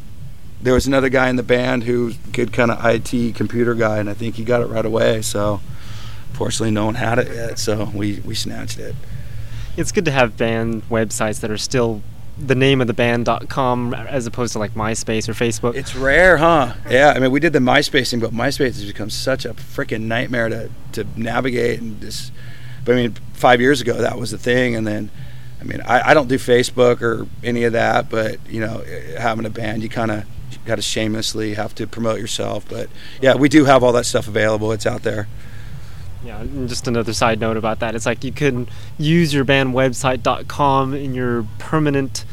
there 0.62 0.74
was 0.74 0.88
another 0.88 1.10
guy 1.10 1.30
in 1.30 1.36
the 1.36 1.44
band 1.44 1.84
who 1.84 2.14
good 2.32 2.54
kind 2.54 2.72
of 2.72 2.84
IT 2.86 3.36
computer 3.36 3.74
guy, 3.74 3.98
and 3.98 4.10
I 4.10 4.14
think 4.14 4.36
he 4.36 4.44
got 4.44 4.62
it 4.62 4.68
right 4.68 4.86
away. 4.86 5.22
So, 5.22 5.60
fortunately, 6.34 6.72
no 6.72 6.86
one 6.86 6.96
had 6.96 7.20
it 7.20 7.34
yet, 7.34 7.60
so 7.60 7.86
we 7.94 8.20
we 8.20 8.36
snatched 8.36 8.80
it. 8.80 8.96
It's 9.78 9.92
good 9.92 10.06
to 10.06 10.12
have 10.12 10.38
band 10.38 10.84
websites 10.90 11.40
that 11.42 11.50
are 11.50 11.58
still 11.58 12.02
the 12.38 12.56
name 12.56 12.82
of 12.82 12.88
the 12.88 12.94
band.com 12.94 13.94
as 13.94 14.26
opposed 14.26 14.54
to 14.54 14.60
like 14.60 14.74
MySpace 14.74 15.30
or 15.30 15.34
Facebook. 15.34 15.76
It's 15.76 15.96
rare, 15.96 16.38
huh? 16.38 16.74
Yeah, 16.90 17.14
I 17.16 17.20
mean, 17.20 17.32
we 17.32 17.40
did 17.40 17.54
the 17.54 17.60
MySpace 17.60 18.12
thing, 18.12 18.20
but 18.20 18.32
MySpace 18.32 18.76
has 18.76 18.86
become 18.86 19.10
such 19.10 19.46
a 19.46 19.54
freaking 19.54 20.02
nightmare 20.02 20.50
to 20.50 20.70
to 20.94 21.06
navigate 21.16 21.80
and 21.80 22.00
just. 22.02 22.32
But 22.86 22.94
I 22.94 22.96
mean, 22.96 23.16
five 23.34 23.62
years 23.62 23.82
ago 23.82 23.94
that 23.94 24.18
was 24.20 24.32
the 24.32 24.38
thing, 24.38 24.76
and 24.76 24.86
then. 24.86 25.10
I 25.62 25.64
mean, 25.64 25.82
I, 25.82 26.10
I 26.10 26.14
don't 26.14 26.28
do 26.28 26.36
Facebook 26.36 27.02
or 27.02 27.28
any 27.44 27.64
of 27.64 27.74
that, 27.74 28.10
but 28.10 28.38
you 28.50 28.60
know, 28.60 28.84
having 29.18 29.46
a 29.46 29.50
band, 29.50 29.84
you 29.84 29.90
kind 29.90 30.12
of 30.12 30.26
got 30.66 30.76
to 30.76 30.82
shamelessly 30.82 31.54
have 31.54 31.76
to 31.76 31.88
promote 31.88 32.20
yourself. 32.20 32.68
But 32.68 32.90
yeah, 33.22 33.36
we 33.36 33.48
do 33.48 33.66
have 33.66 33.84
all 33.84 33.94
that 33.94 34.06
stuff 34.06 34.28
available. 34.28 34.72
It's 34.72 34.86
out 34.86 35.04
there. 35.04 35.28
Yeah, 36.24 36.42
and 36.42 36.68
just 36.68 36.88
another 36.88 37.14
side 37.14 37.40
note 37.40 37.58
about 37.58 37.80
that. 37.80 37.96
It's 37.96 38.06
like 38.06 38.24
you 38.24 38.32
can 38.32 38.68
use 38.98 39.34
your 39.34 39.44
band 39.44 39.74
website.com 39.74 40.94
in 40.94 41.14
your 41.14 41.46
permanent 41.58 42.26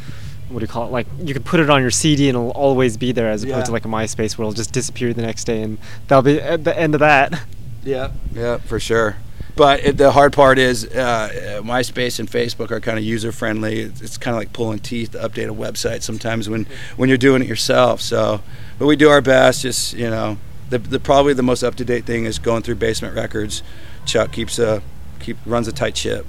what 0.48 0.60
do 0.60 0.64
you 0.64 0.68
call 0.68 0.86
it? 0.86 0.90
Like 0.90 1.06
you 1.22 1.34
could 1.34 1.44
put 1.44 1.60
it 1.60 1.68
on 1.68 1.82
your 1.82 1.90
CD 1.90 2.28
and 2.28 2.36
it'll 2.36 2.50
always 2.50 2.96
be 2.96 3.12
there, 3.12 3.30
as 3.30 3.42
opposed 3.42 3.58
yeah. 3.58 3.64
to 3.64 3.72
like 3.72 3.84
a 3.84 3.88
MySpace 3.88 4.38
where 4.38 4.44
it'll 4.44 4.54
just 4.54 4.72
disappear 4.72 5.12
the 5.12 5.22
next 5.22 5.44
day, 5.44 5.62
and 5.62 5.78
that'll 6.06 6.22
be 6.22 6.40
at 6.40 6.64
the 6.64 6.78
end 6.78 6.94
of 6.94 7.00
that. 7.00 7.42
Yeah, 7.84 8.12
yeah, 8.32 8.58
for 8.58 8.80
sure. 8.80 9.16
But 9.58 9.84
it, 9.84 9.96
the 9.96 10.12
hard 10.12 10.32
part 10.32 10.56
is 10.56 10.86
uh, 10.86 11.60
MySpace 11.64 12.20
and 12.20 12.30
Facebook 12.30 12.70
are 12.70 12.78
kind 12.78 12.96
of 12.96 13.02
user 13.02 13.32
friendly. 13.32 13.80
It's, 13.80 14.00
it's 14.00 14.16
kind 14.16 14.36
of 14.36 14.40
like 14.40 14.52
pulling 14.52 14.78
teeth 14.78 15.10
to 15.12 15.18
update 15.18 15.50
a 15.50 15.52
website 15.52 16.02
sometimes 16.02 16.48
when, 16.48 16.68
when 16.96 17.08
you're 17.08 17.18
doing 17.18 17.42
it 17.42 17.48
yourself. 17.48 18.00
So, 18.00 18.40
but 18.78 18.86
we 18.86 18.94
do 18.94 19.08
our 19.08 19.20
best. 19.20 19.62
Just 19.62 19.94
you 19.94 20.08
know, 20.08 20.38
the, 20.70 20.78
the 20.78 21.00
probably 21.00 21.34
the 21.34 21.42
most 21.42 21.64
up 21.64 21.74
to 21.74 21.84
date 21.84 22.04
thing 22.04 22.24
is 22.24 22.38
going 22.38 22.62
through 22.62 22.76
Basement 22.76 23.16
Records. 23.16 23.64
Chuck 24.06 24.30
keeps 24.30 24.60
a 24.60 24.80
keep 25.18 25.36
runs 25.44 25.66
a 25.66 25.72
tight 25.72 25.96
ship. 25.96 26.24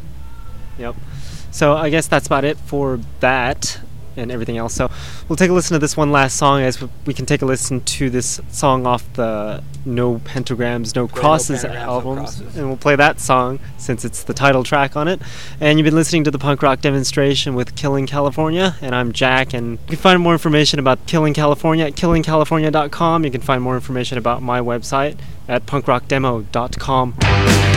Yep. 0.79 0.95
So 1.51 1.73
I 1.75 1.91
guess 1.91 2.07
that's 2.07 2.25
about 2.25 2.45
it 2.45 2.57
for 2.57 2.99
that. 3.19 3.79
And 4.15 4.31
everything 4.31 4.57
else. 4.57 4.73
So 4.73 4.89
we'll 5.27 5.37
take 5.37 5.49
a 5.49 5.53
listen 5.53 5.75
to 5.75 5.79
this 5.79 5.97
one 5.97 6.11
last 6.11 6.35
song 6.35 6.61
as 6.61 6.83
we 7.05 7.13
can 7.13 7.25
take 7.25 7.41
a 7.41 7.45
listen 7.45 7.81
to 7.81 8.09
this 8.09 8.39
song 8.49 8.85
off 8.85 9.11
the 9.13 9.63
No 9.85 10.19
Pentagrams, 10.19 10.95
No 10.95 11.07
Crosses 11.07 11.63
No 11.63 11.69
Pentagrams, 11.69 12.05
No. 12.05 12.15
Crosses. 12.15 12.57
And 12.57 12.67
we'll 12.67 12.77
play 12.77 12.95
that 12.95 13.19
song 13.19 13.59
since 13.77 14.05
it's 14.05 14.23
the 14.23 14.33
title 14.33 14.63
track 14.63 14.95
on 14.95 15.07
it. 15.07 15.21
And 15.59 15.79
you've 15.79 15.85
been 15.85 15.95
listening 15.95 16.23
to 16.25 16.31
the 16.31 16.39
punk 16.39 16.61
rock 16.61 16.81
demonstration 16.81 17.55
with 17.55 17.75
Killing 17.75 18.07
California, 18.07 18.75
and 18.81 18.95
I'm 18.95 19.11
Jack. 19.11 19.53
And 19.53 19.71
you 19.71 19.87
can 19.87 19.97
find 19.97 20.21
more 20.21 20.33
information 20.33 20.79
about 20.79 21.05
Killing 21.05 21.33
California 21.33 21.85
at 21.85 21.93
killingcalifornia.com. 21.93 23.23
You 23.23 23.31
can 23.31 23.41
find 23.41 23.63
more 23.63 23.75
information 23.75 24.17
about 24.17 24.41
my 24.41 24.59
website 24.59 25.17
at 25.47 25.65
punkrockdemo.com. 25.65 27.68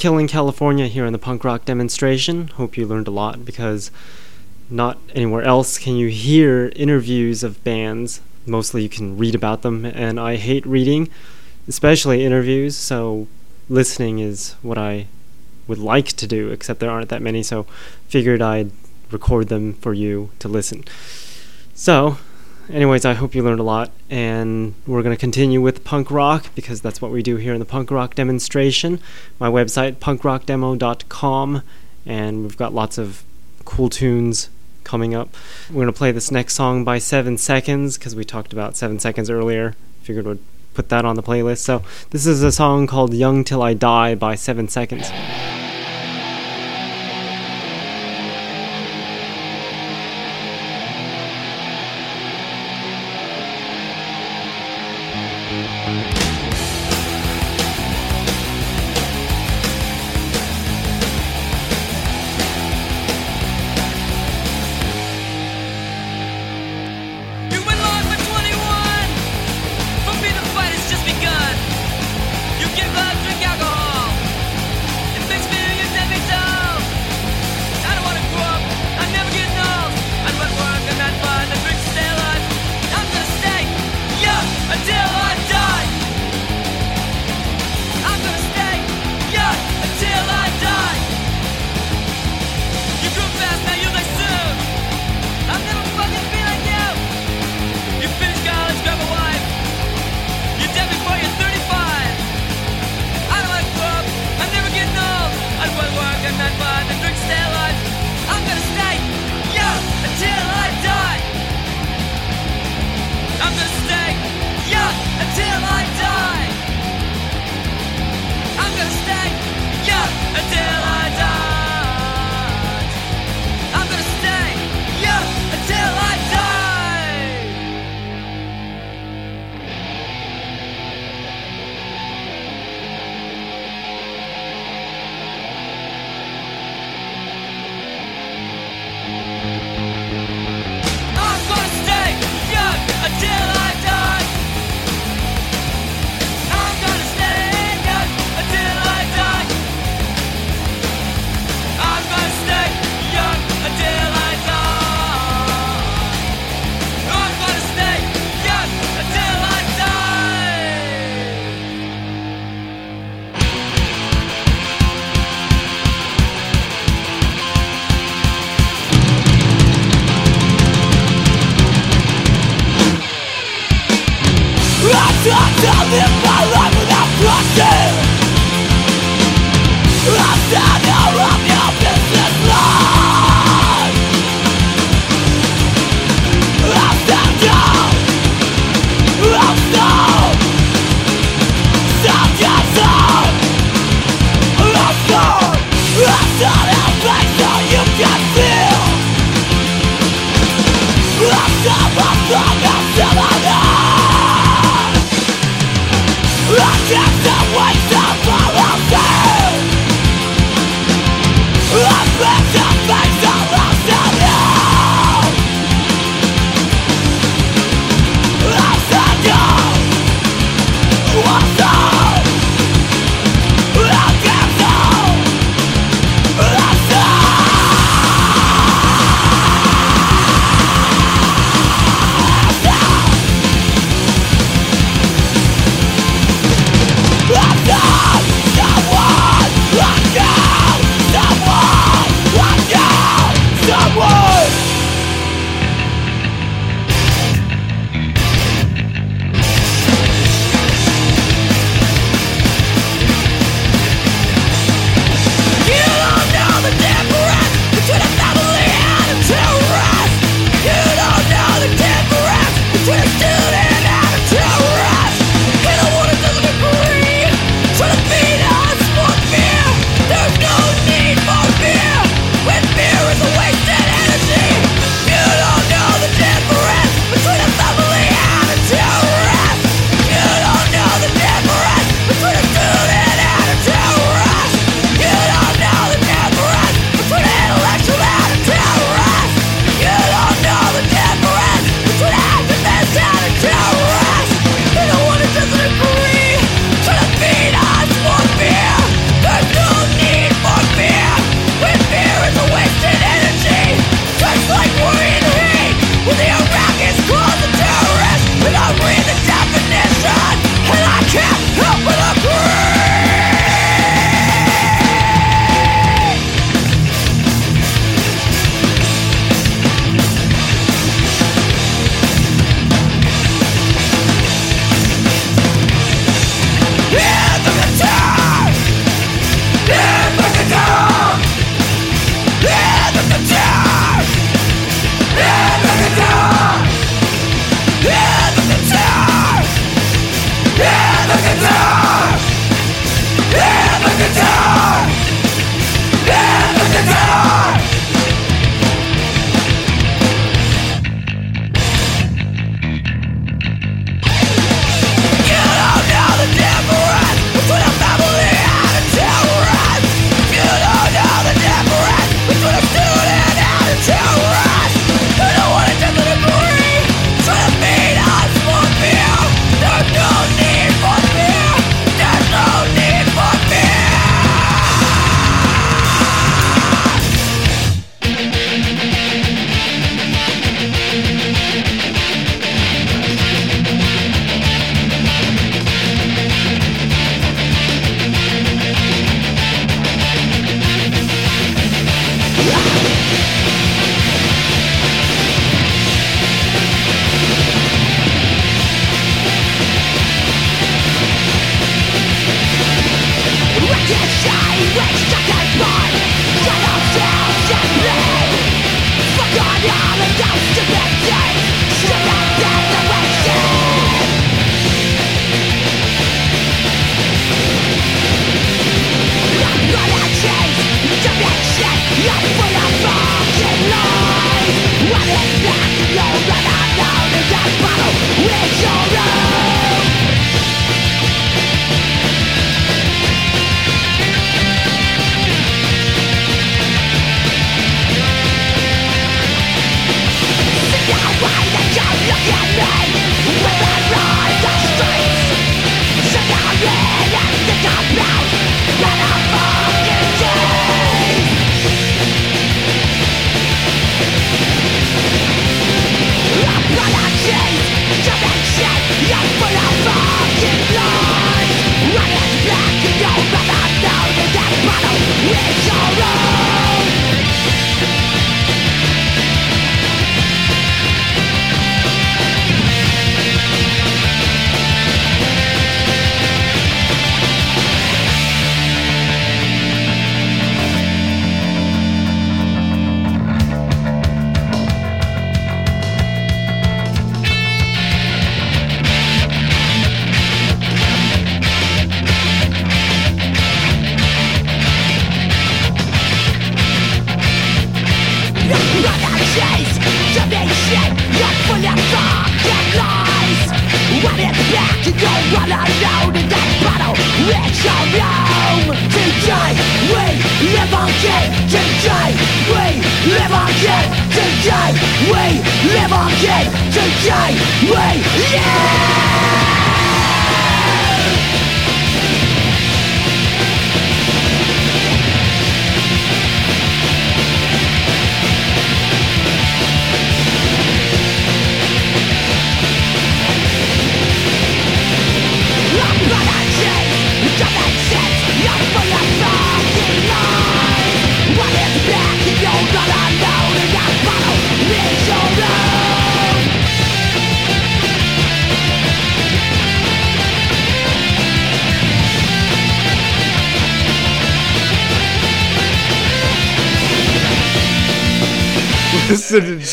Killing 0.00 0.28
California 0.28 0.86
here 0.86 1.04
in 1.04 1.12
the 1.12 1.18
punk 1.18 1.44
rock 1.44 1.66
demonstration. 1.66 2.48
Hope 2.48 2.78
you 2.78 2.86
learned 2.86 3.06
a 3.06 3.10
lot 3.10 3.44
because 3.44 3.90
not 4.70 4.96
anywhere 5.14 5.42
else 5.42 5.76
can 5.76 5.94
you 5.94 6.08
hear 6.08 6.72
interviews 6.74 7.42
of 7.42 7.62
bands. 7.64 8.22
Mostly 8.46 8.82
you 8.82 8.88
can 8.88 9.18
read 9.18 9.34
about 9.34 9.60
them, 9.60 9.84
and 9.84 10.18
I 10.18 10.36
hate 10.36 10.64
reading, 10.64 11.10
especially 11.68 12.24
interviews, 12.24 12.78
so 12.78 13.28
listening 13.68 14.20
is 14.20 14.54
what 14.62 14.78
I 14.78 15.06
would 15.68 15.76
like 15.76 16.06
to 16.14 16.26
do, 16.26 16.48
except 16.48 16.80
there 16.80 16.90
aren't 16.90 17.10
that 17.10 17.20
many, 17.20 17.42
so 17.42 17.64
figured 18.08 18.40
I'd 18.40 18.70
record 19.10 19.48
them 19.48 19.74
for 19.74 19.92
you 19.92 20.30
to 20.38 20.48
listen. 20.48 20.82
So, 21.74 22.16
anyways, 22.72 23.04
I 23.04 23.14
hope 23.14 23.34
you 23.34 23.42
learned 23.42 23.60
a 23.60 23.64
lot, 23.64 23.90
and 24.08 24.74
we're 24.86 25.02
going 25.02 25.14
to 25.14 25.20
continue 25.20 25.60
with 25.60 25.84
punk 25.84 26.10
rock 26.10 26.46
because 26.54 26.80
that's 26.80 27.00
what 27.00 27.10
we 27.10 27.22
do 27.22 27.36
here 27.36 27.52
in 27.52 27.60
the 27.60 27.66
punk 27.66 27.90
rock 27.90 28.14
demonstration. 28.14 29.00
My 29.38 29.48
website, 29.48 29.96
punkrockdemo.com, 29.96 31.62
and 32.06 32.42
we've 32.42 32.56
got 32.56 32.72
lots 32.74 32.98
of 32.98 33.24
cool 33.64 33.88
tunes 33.88 34.48
coming 34.84 35.14
up. 35.14 35.34
We're 35.68 35.82
going 35.82 35.86
to 35.86 35.92
play 35.92 36.12
this 36.12 36.30
next 36.30 36.54
song 36.54 36.84
by 36.84 36.98
Seven 36.98 37.38
Seconds 37.38 37.98
because 37.98 38.14
we 38.14 38.24
talked 38.24 38.52
about 38.52 38.76
Seven 38.76 38.98
Seconds 38.98 39.30
earlier. 39.30 39.74
Figured 40.02 40.26
we'd 40.26 40.38
put 40.74 40.88
that 40.88 41.04
on 41.04 41.16
the 41.16 41.22
playlist. 41.22 41.58
So, 41.58 41.82
this 42.10 42.26
is 42.26 42.42
a 42.42 42.52
song 42.52 42.86
called 42.86 43.14
Young 43.14 43.44
Till 43.44 43.62
I 43.62 43.74
Die 43.74 44.14
by 44.14 44.34
Seven 44.34 44.68
Seconds. 44.68 45.10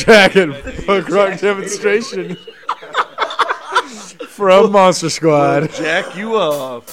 Listen 0.08 0.54
to 0.54 0.62
Jack 0.62 0.72
and 0.74 0.86
punk 0.86 1.10
rock 1.10 1.40
demonstration 1.40 2.36
from 4.30 4.72
Monster 4.72 5.10
Squad. 5.10 5.72
Jack 5.72 6.16
you 6.16 6.36
up. 6.38 6.90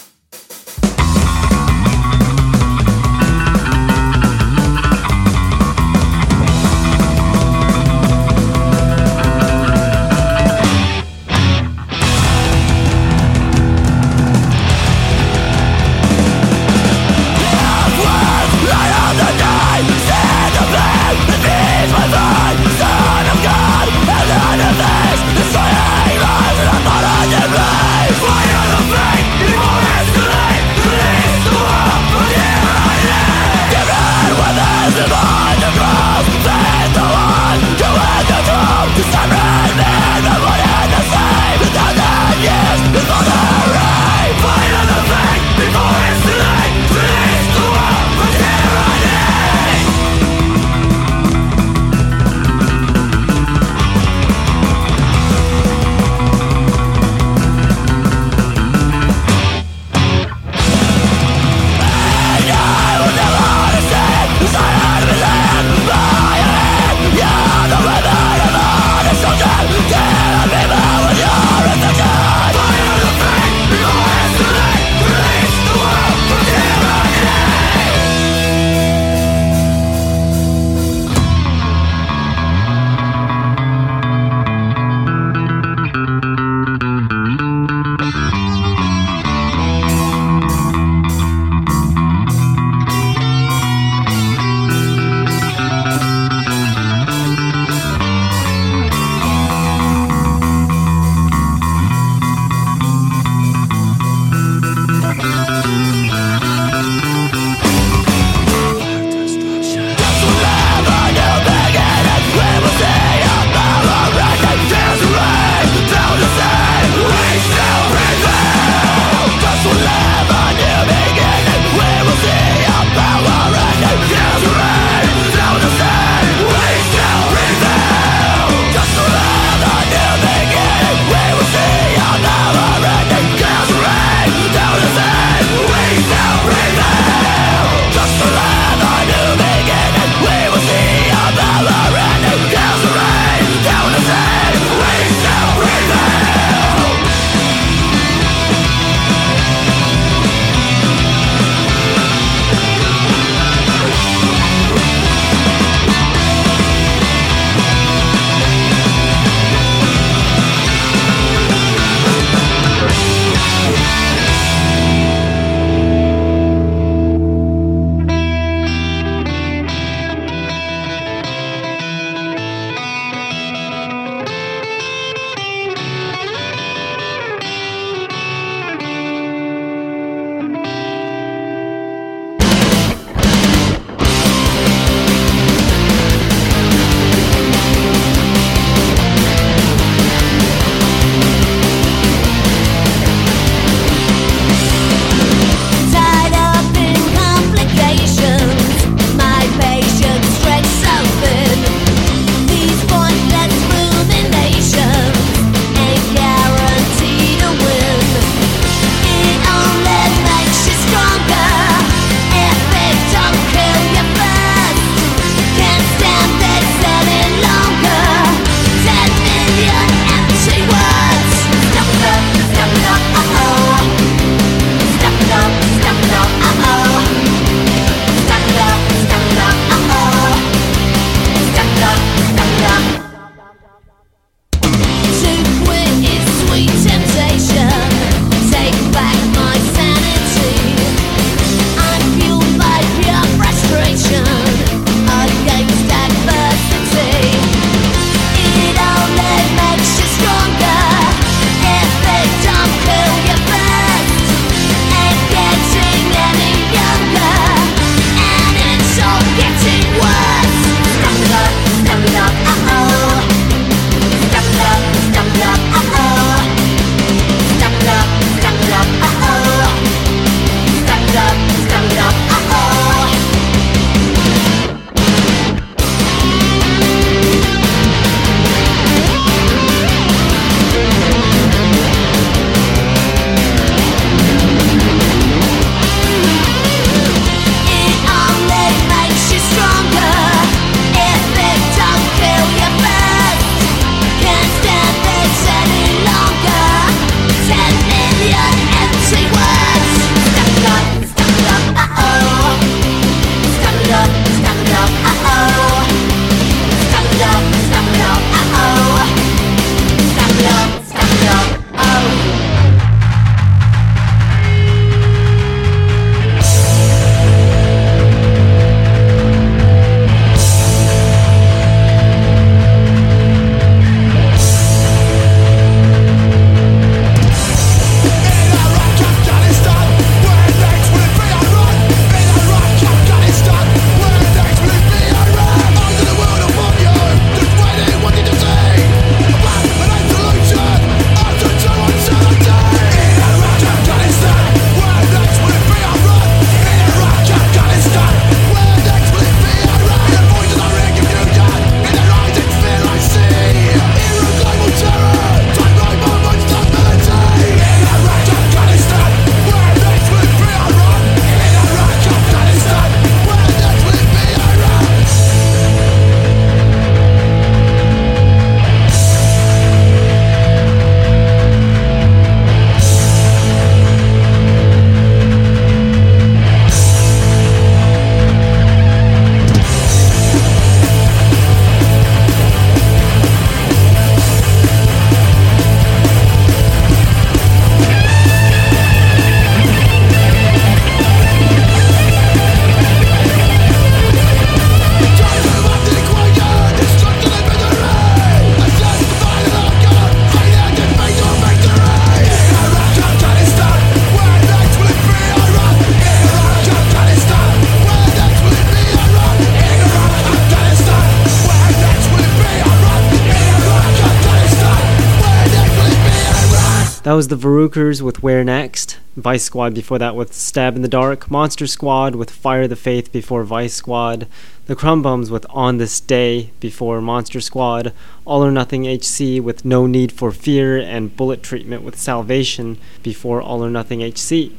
Was 417.15 417.29
the 417.29 417.37
Varukers 417.37 418.03
with 418.03 418.25
Where 418.25 418.43
Next, 418.43 418.99
Vice 419.17 419.45
Squad 419.45 419.73
before 419.73 420.01
that 420.01 420.17
with 420.17 420.35
Stab 420.35 420.75
in 420.75 420.83
the 420.83 420.89
Dark, 420.89 421.31
Monster 421.31 421.69
Squad 421.69 422.17
with 422.17 422.29
Fire 422.29 422.67
the 422.67 422.75
Faith 422.75 423.13
before 423.13 423.45
Vice 423.45 423.73
Squad, 423.73 424.27
the 424.67 424.75
Krum 424.75 425.01
Bums 425.01 425.31
with 425.31 425.47
On 425.51 425.79
This 425.79 426.01
Day 426.01 426.51
before 426.59 427.01
Monster 427.01 427.41
Squad, 427.41 427.93
All 428.25 428.45
or 428.45 428.51
Nothing 428.51 428.85
HC 428.85 429.41
with 429.41 429.65
No 429.65 429.87
Need 429.87 430.11
for 430.11 430.33
Fear, 430.33 430.79
and 430.79 431.17
Bullet 431.17 431.41
Treatment 431.41 431.83
with 431.83 431.97
Salvation 431.97 432.79
before 433.05 433.41
All 433.41 433.65
or 433.65 433.71
Nothing 433.71 434.01
HC. 434.01 434.51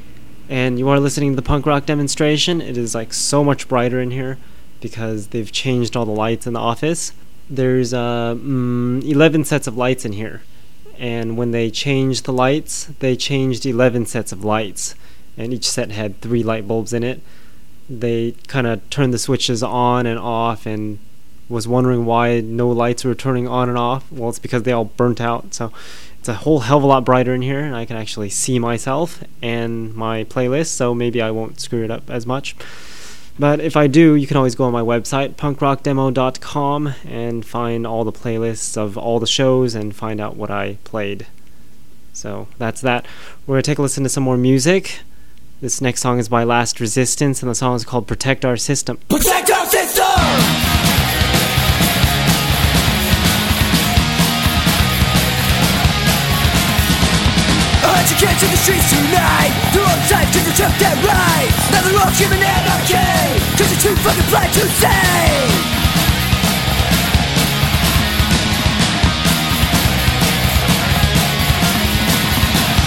And 0.48 0.80
you 0.80 0.88
are 0.88 1.02
listening 1.02 1.34
to 1.34 1.36
the 1.36 1.42
punk 1.42 1.66
rock 1.66 1.86
demonstration. 1.86 2.62
It 2.62 2.78
is 2.78 2.96
like 2.96 3.12
so 3.12 3.44
much 3.44 3.68
brighter 3.68 4.00
in 4.00 4.12
here 4.12 4.38
because 4.80 5.28
they've 5.28 5.52
changed 5.52 5.98
all 5.98 6.06
the 6.06 6.14
lights 6.14 6.48
in 6.48 6.54
the 6.54 6.62
office. 6.62 7.12
There's 7.50 7.94
uh, 7.94 8.36
mm, 8.36 9.04
11 9.04 9.44
sets 9.44 9.68
of 9.68 9.76
lights 9.76 10.06
in 10.06 10.14
here 10.14 10.42
and 11.00 11.38
when 11.38 11.52
they 11.52 11.70
changed 11.70 12.26
the 12.26 12.34
lights, 12.34 12.86
they 13.00 13.16
changed 13.16 13.66
11 13.66 14.06
sets 14.06 14.32
of 14.32 14.44
lights, 14.44 14.96
and 15.38 15.54
each 15.54 15.70
set 15.70 15.92
had 15.92 16.22
three 16.22 16.44
light 16.44 16.68
bulbs 16.68 16.94
in 16.94 17.04
it. 17.04 17.22
They 17.90 18.36
kind 18.48 18.68
of 18.68 18.90
turned 18.90 19.14
the 19.14 19.20
switches 19.20 19.62
on 19.62 20.06
and 20.06 20.20
off, 20.20 20.66
and 20.66 21.00
was 21.48 21.68
wondering 21.68 22.06
why 22.06 22.42
no 22.42 22.70
lights 22.70 23.04
were 23.04 23.16
turning 23.16 23.48
on 23.48 23.70
and 23.70 23.78
off. 23.78 24.12
Well, 24.12 24.30
it's 24.30 24.40
because 24.40 24.64
they 24.64 24.72
all 24.72 24.86
burnt 24.86 25.22
out. 25.22 25.54
So 25.54 25.72
it's 26.20 26.28
a 26.28 26.34
whole 26.34 26.62
hell 26.62 26.78
of 26.78 26.84
a 26.84 26.88
lot 26.88 27.06
brighter 27.06 27.36
in 27.36 27.44
here, 27.44 27.60
and 27.60 27.76
I 27.76 27.86
can 27.86 27.98
actually 27.98 28.30
see 28.30 28.58
myself 28.58 29.24
and 29.42 29.94
my 29.94 30.24
playlist. 30.24 30.68
So 30.68 30.96
maybe 30.96 31.22
I 31.22 31.32
won't 31.32 31.60
screw 31.60 31.84
it 31.84 31.92
up 31.92 32.10
as 32.10 32.26
much. 32.26 32.56
But 33.38 33.60
if 33.60 33.76
I 33.76 33.88
do, 33.88 34.16
you 34.16 34.28
can 34.28 34.38
always 34.38 34.56
go 34.56 34.64
on 34.64 34.72
my 34.72 34.82
website, 34.82 35.36
punkrockdemo.com, 35.36 36.94
and 37.06 37.46
find 37.46 37.86
all 37.86 38.04
the 38.06 38.12
playlists 38.14 38.78
of 38.78 38.98
all 38.98 39.20
the 39.20 39.28
shows 39.28 39.76
and 39.76 39.94
find 39.96 40.22
out 40.22 40.38
what 40.38 40.50
I 40.50 40.78
played. 40.86 41.28
So 42.14 42.48
that's 42.58 42.80
that. 42.82 43.06
We're 43.46 43.56
going 43.56 43.64
to 43.64 43.72
take 43.72 43.78
a 43.78 43.82
listen 43.82 44.04
to 44.04 44.10
some 44.10 44.24
more 44.24 44.38
music. 44.38 45.00
This 45.60 45.82
next 45.82 46.02
song 46.02 46.20
is 46.20 46.30
by 46.30 46.44
Last 46.44 46.80
Resistance, 46.80 47.42
and 47.42 47.50
the 47.50 47.56
song 47.56 47.76
is 47.76 47.84
called 47.84 48.08
Protect 48.08 48.46
Our 48.46 48.56
System. 48.56 48.98
Protect 49.10 49.50
our 49.50 49.65
Educate 58.36 58.48
to 58.48 58.52
the 58.52 58.60
streets 58.60 58.90
tonight. 58.92 59.54
The 59.72 59.80
wrong 59.80 60.02
side 60.12 60.28
cause 60.28 60.44
you 60.44 60.56
took 60.60 60.76
that 60.84 60.98
right. 61.08 61.52
Now 61.72 61.80
they're 61.88 61.96
all 61.96 62.12
screaming 62.12 62.44
anarchy 62.44 63.00
Cause 63.56 63.72
you're 63.72 63.80
too 63.80 63.96
fucking 64.04 64.28
blind 64.28 64.52
to 64.60 64.64
say. 64.76 65.24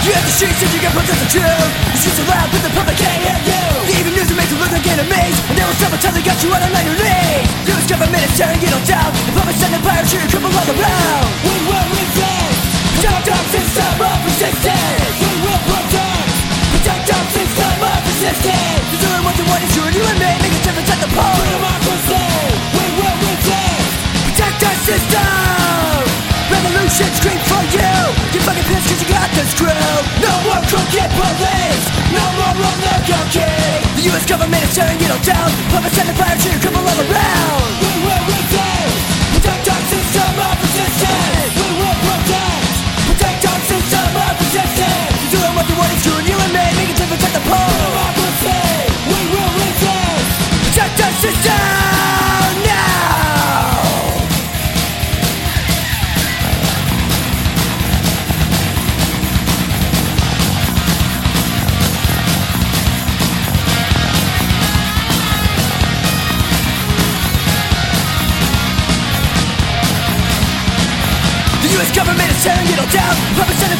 You 0.05 0.13
have 0.13 0.21
the 0.21 0.33
streets 0.37 0.61
and 0.61 0.69
you 0.69 0.81
can 0.85 0.93
protest 0.93 1.17
the 1.17 1.41
The 1.41 1.97
streets 1.97 2.19
are 2.21 2.29
loud 2.29 2.49
but 2.53 2.61
the 2.61 2.73
public 2.77 2.97
can't 3.01 3.17
hear 3.17 3.41
you 3.49 3.65
The 3.89 3.93
evening 4.05 4.15
news 4.21 4.29
will 4.29 4.37
make 4.37 4.53
you 4.53 4.59
look 4.61 4.69
like 4.69 4.85
enemies. 4.85 5.37
And 5.49 5.57
they 5.57 5.65
will 5.65 5.77
stop 5.81 5.97
until 5.97 6.13
they 6.13 6.21
got 6.21 6.37
you 6.45 6.53
out 6.53 6.61
on 6.61 6.77
your 6.77 6.93
knees 6.93 7.49
The 7.65 7.73
US 7.73 7.89
government 7.89 8.21
is 8.21 8.33
tearing 8.37 8.61
it 8.61 8.69
all 8.69 8.85
down. 8.85 9.09
The 9.25 9.33
public 9.33 9.57
sending 9.57 9.81
fire 9.81 10.05
to 10.05 10.13
your 10.13 10.29
cripple 10.29 10.53
all 10.53 10.69
around 10.77 11.25
We 11.41 11.53
will 11.65 11.89
resist 11.97 12.69
Protect 13.01 13.33
our 13.33 13.45
system 13.49 13.93
of 13.97 14.17
resistance 14.29 15.38
system 18.19 18.35
of 18.35 18.59
resistance 18.59 18.83
There's 18.91 19.05
only 19.07 19.23
one 19.23 19.35
thing 19.35 19.47
what 19.47 19.61
is 19.63 19.71
true 19.71 19.87
and 19.87 19.95
you 19.95 20.03
and 20.03 20.19
me 20.19 20.31
Make 20.43 20.51
a 20.51 20.61
difference 20.63 20.91
at 20.91 20.99
the 20.99 21.09
For 21.09 21.35
democracy. 21.55 22.27
We 22.75 22.85
will 22.99 23.17
resist. 23.23 23.91
Protect 24.27 24.59
our 24.67 24.77
system. 24.83 26.03
Revolution 26.51 27.09
scream 27.15 27.39
for 27.47 27.63
you. 27.71 27.93
You 28.35 28.39
fucking 28.43 28.67
pissed 28.67 28.87
cause 28.91 28.99
you 28.99 29.07
got 29.07 29.29
the 29.31 29.43
screw 29.47 29.87
No 30.19 30.33
more 30.43 30.61
crooked 30.67 31.09
police. 31.15 31.85
No 32.11 32.25
more 32.35 32.55
oligarchy 32.59 33.55
The 33.95 34.03
US 34.11 34.25
government 34.27 34.63
is 34.67 34.75
tearing 34.75 34.99
it 34.99 35.11
all 35.11 35.23
down 35.23 35.49
Puppets 35.71 35.95
sending 35.95 36.17
fire 36.19 36.35
to 36.35 36.47
your 36.49 36.59
cripple 36.59 36.83
all 36.83 36.99
around. 36.99 37.71
We 37.79 37.93
will 38.03 38.23
resist. 38.27 38.99
Protect 39.31 39.63
our 39.63 39.83
system 39.87 40.31
of 40.35 40.55
resistance 40.59 41.38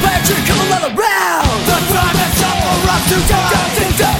Fire 0.10 0.24
to 0.26 0.36
come 0.50 0.72
around. 0.90 1.60
The 1.70 1.78
crime 1.92 2.18
has 2.18 2.34
suffered 2.42 2.90
us 2.90 3.04
to 3.10 3.18
die 3.30 3.50
The 3.54 3.70
system 3.78 4.10
of 4.10 4.19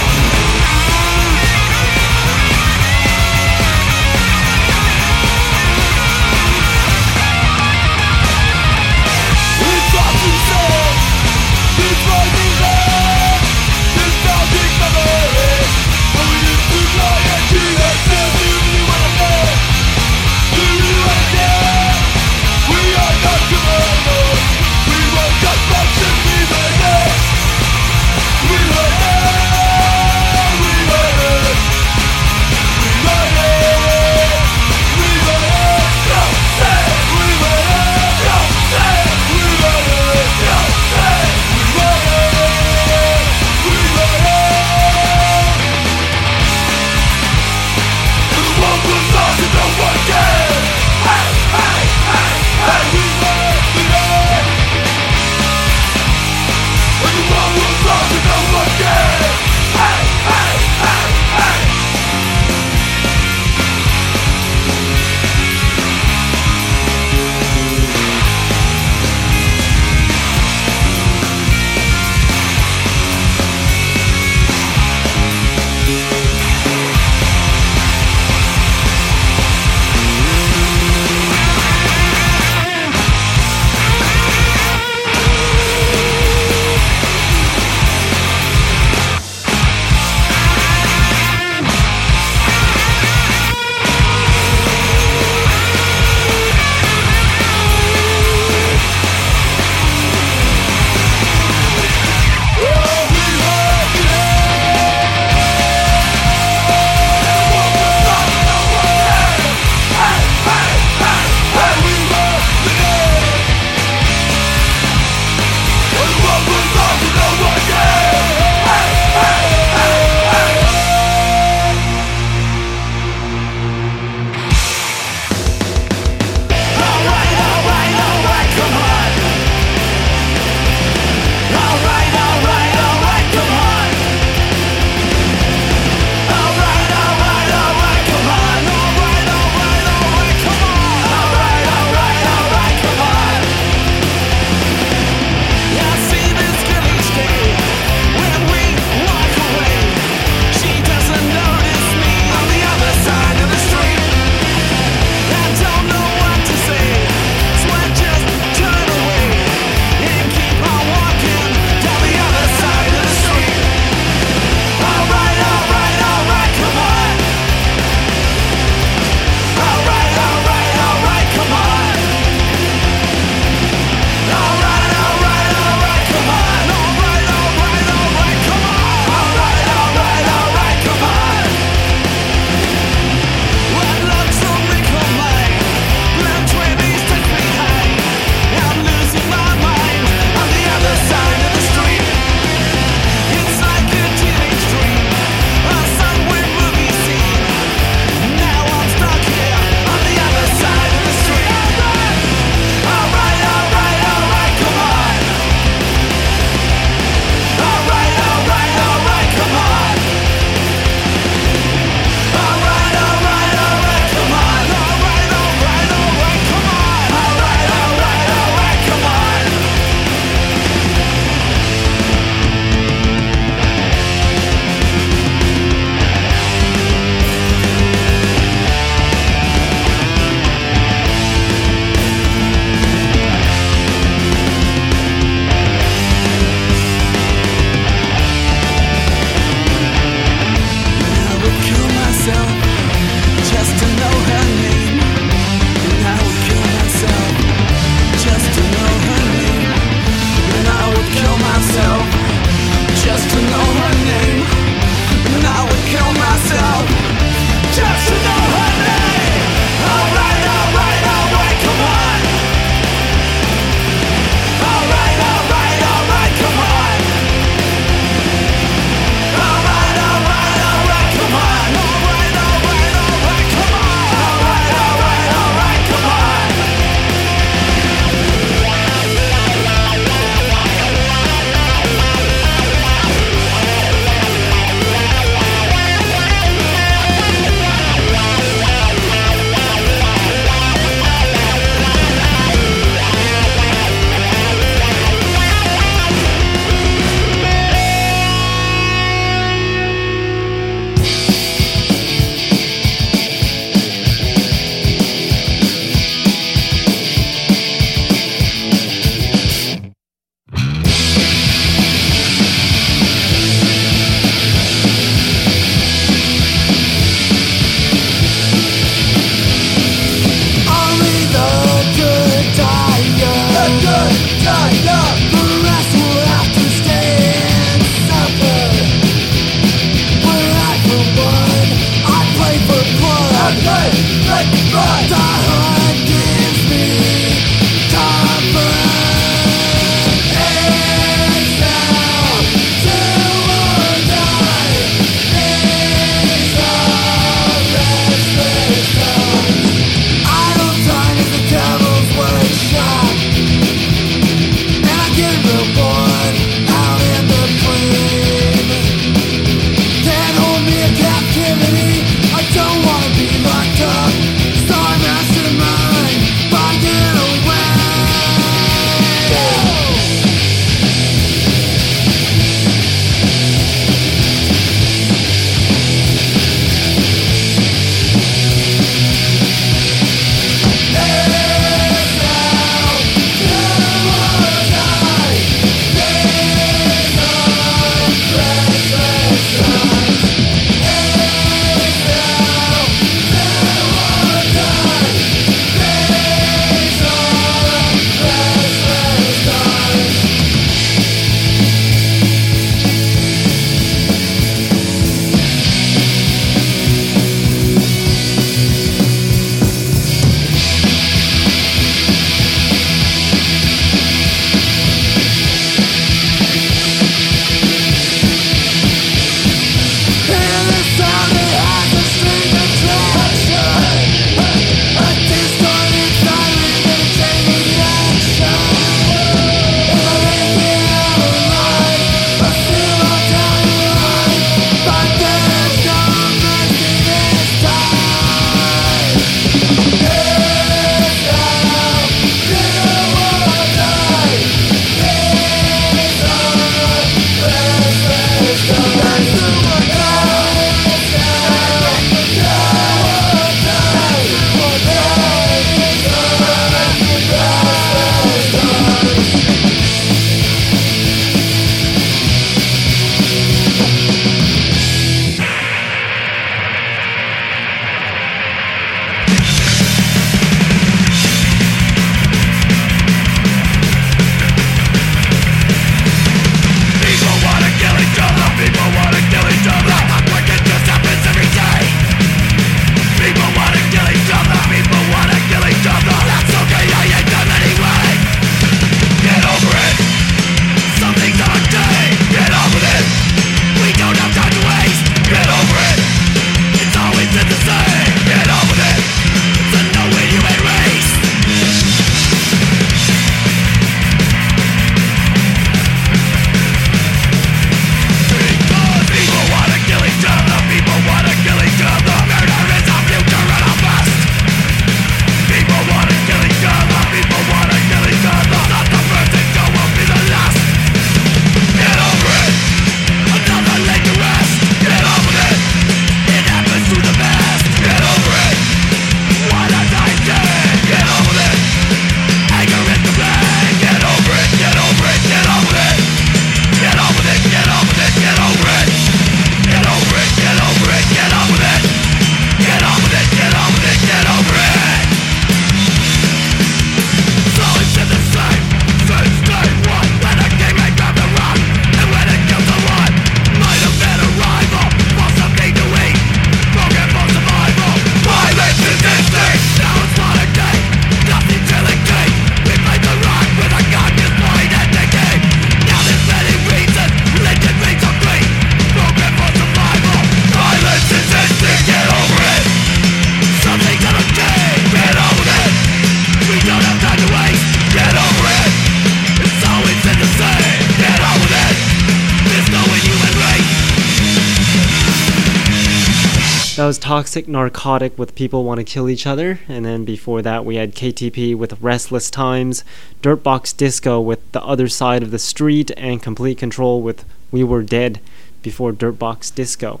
Narcotic 587.46 588.18
with 588.18 588.34
People 588.34 588.64
Want 588.64 588.78
to 588.78 588.84
Kill 588.84 589.08
Each 589.08 589.26
Other. 589.26 589.60
And 589.68 589.84
then 589.84 590.04
before 590.04 590.42
that, 590.42 590.64
we 590.64 590.76
had 590.76 590.94
KTP 590.94 591.54
with 591.54 591.80
Restless 591.80 592.30
Times, 592.30 592.82
Dirtbox 593.22 593.76
Disco 593.76 594.20
with 594.20 594.50
The 594.52 594.62
Other 594.62 594.88
Side 594.88 595.22
of 595.22 595.30
the 595.30 595.38
Street, 595.38 595.92
and 595.96 596.22
Complete 596.22 596.58
Control 596.58 597.02
with 597.02 597.24
We 597.52 597.62
Were 597.62 597.82
Dead 597.82 598.20
before 598.62 598.92
Dirtbox 598.92 599.54
Disco. 599.54 600.00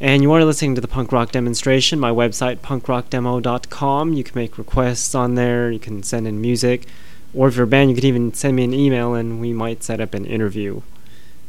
And 0.00 0.22
you 0.22 0.32
are 0.32 0.44
listening 0.44 0.74
to 0.74 0.80
the 0.80 0.88
punk 0.88 1.12
rock 1.12 1.30
demonstration, 1.30 2.00
my 2.00 2.10
website, 2.10 2.56
punkrockdemo.com. 2.56 4.14
You 4.14 4.24
can 4.24 4.34
make 4.34 4.58
requests 4.58 5.14
on 5.14 5.36
there, 5.36 5.70
you 5.70 5.78
can 5.78 6.02
send 6.02 6.26
in 6.26 6.40
music, 6.40 6.88
or 7.32 7.46
if 7.48 7.54
you're 7.54 7.64
a 7.64 7.68
band, 7.68 7.90
you 7.90 7.96
can 7.96 8.06
even 8.06 8.34
send 8.34 8.56
me 8.56 8.64
an 8.64 8.74
email 8.74 9.14
and 9.14 9.40
we 9.40 9.52
might 9.52 9.84
set 9.84 10.00
up 10.00 10.14
an 10.14 10.24
interview 10.24 10.80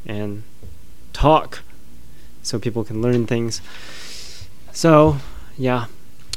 and 0.06 0.44
talk 1.14 1.62
so 2.44 2.60
people 2.60 2.84
can 2.84 3.02
learn 3.02 3.26
things. 3.26 3.62
So, 4.74 5.18
yeah, 5.56 5.86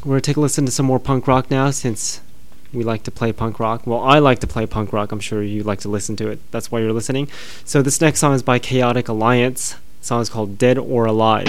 we're 0.05 0.11
going 0.11 0.21
to 0.21 0.31
take 0.31 0.37
a 0.37 0.41
listen 0.41 0.67
to 0.67 0.71
some 0.71 0.85
more 0.85 1.01
punk 1.01 1.27
rock 1.27 1.51
now 1.51 1.71
since 1.71 2.21
we 2.73 2.85
like 2.85 3.03
to 3.05 3.11
play 3.11 3.33
punk 3.33 3.59
rock. 3.59 3.87
Well, 3.87 4.01
I 4.01 4.19
like 4.19 4.41
to 4.41 4.47
play 4.47 4.67
punk 4.67 4.93
rock. 4.93 5.11
I'm 5.11 5.21
sure 5.21 5.43
you 5.43 5.63
like 5.63 5.81
to 5.81 5.89
listen 5.89 6.17
to 6.17 6.29
it. 6.29 6.39
That's 6.51 6.71
why 6.71 6.81
you're 6.81 6.93
listening. 6.93 7.29
So, 7.65 7.81
this 7.81 7.99
next 8.01 8.21
song 8.21 8.35
is 8.35 8.43
by 8.43 8.59
Chaotic 8.59 9.09
Alliance. 9.09 9.77
The 10.01 10.07
song 10.07 10.21
is 10.21 10.29
called 10.29 10.59
Dead 10.59 10.77
or 10.77 11.07
Alive. 11.07 11.47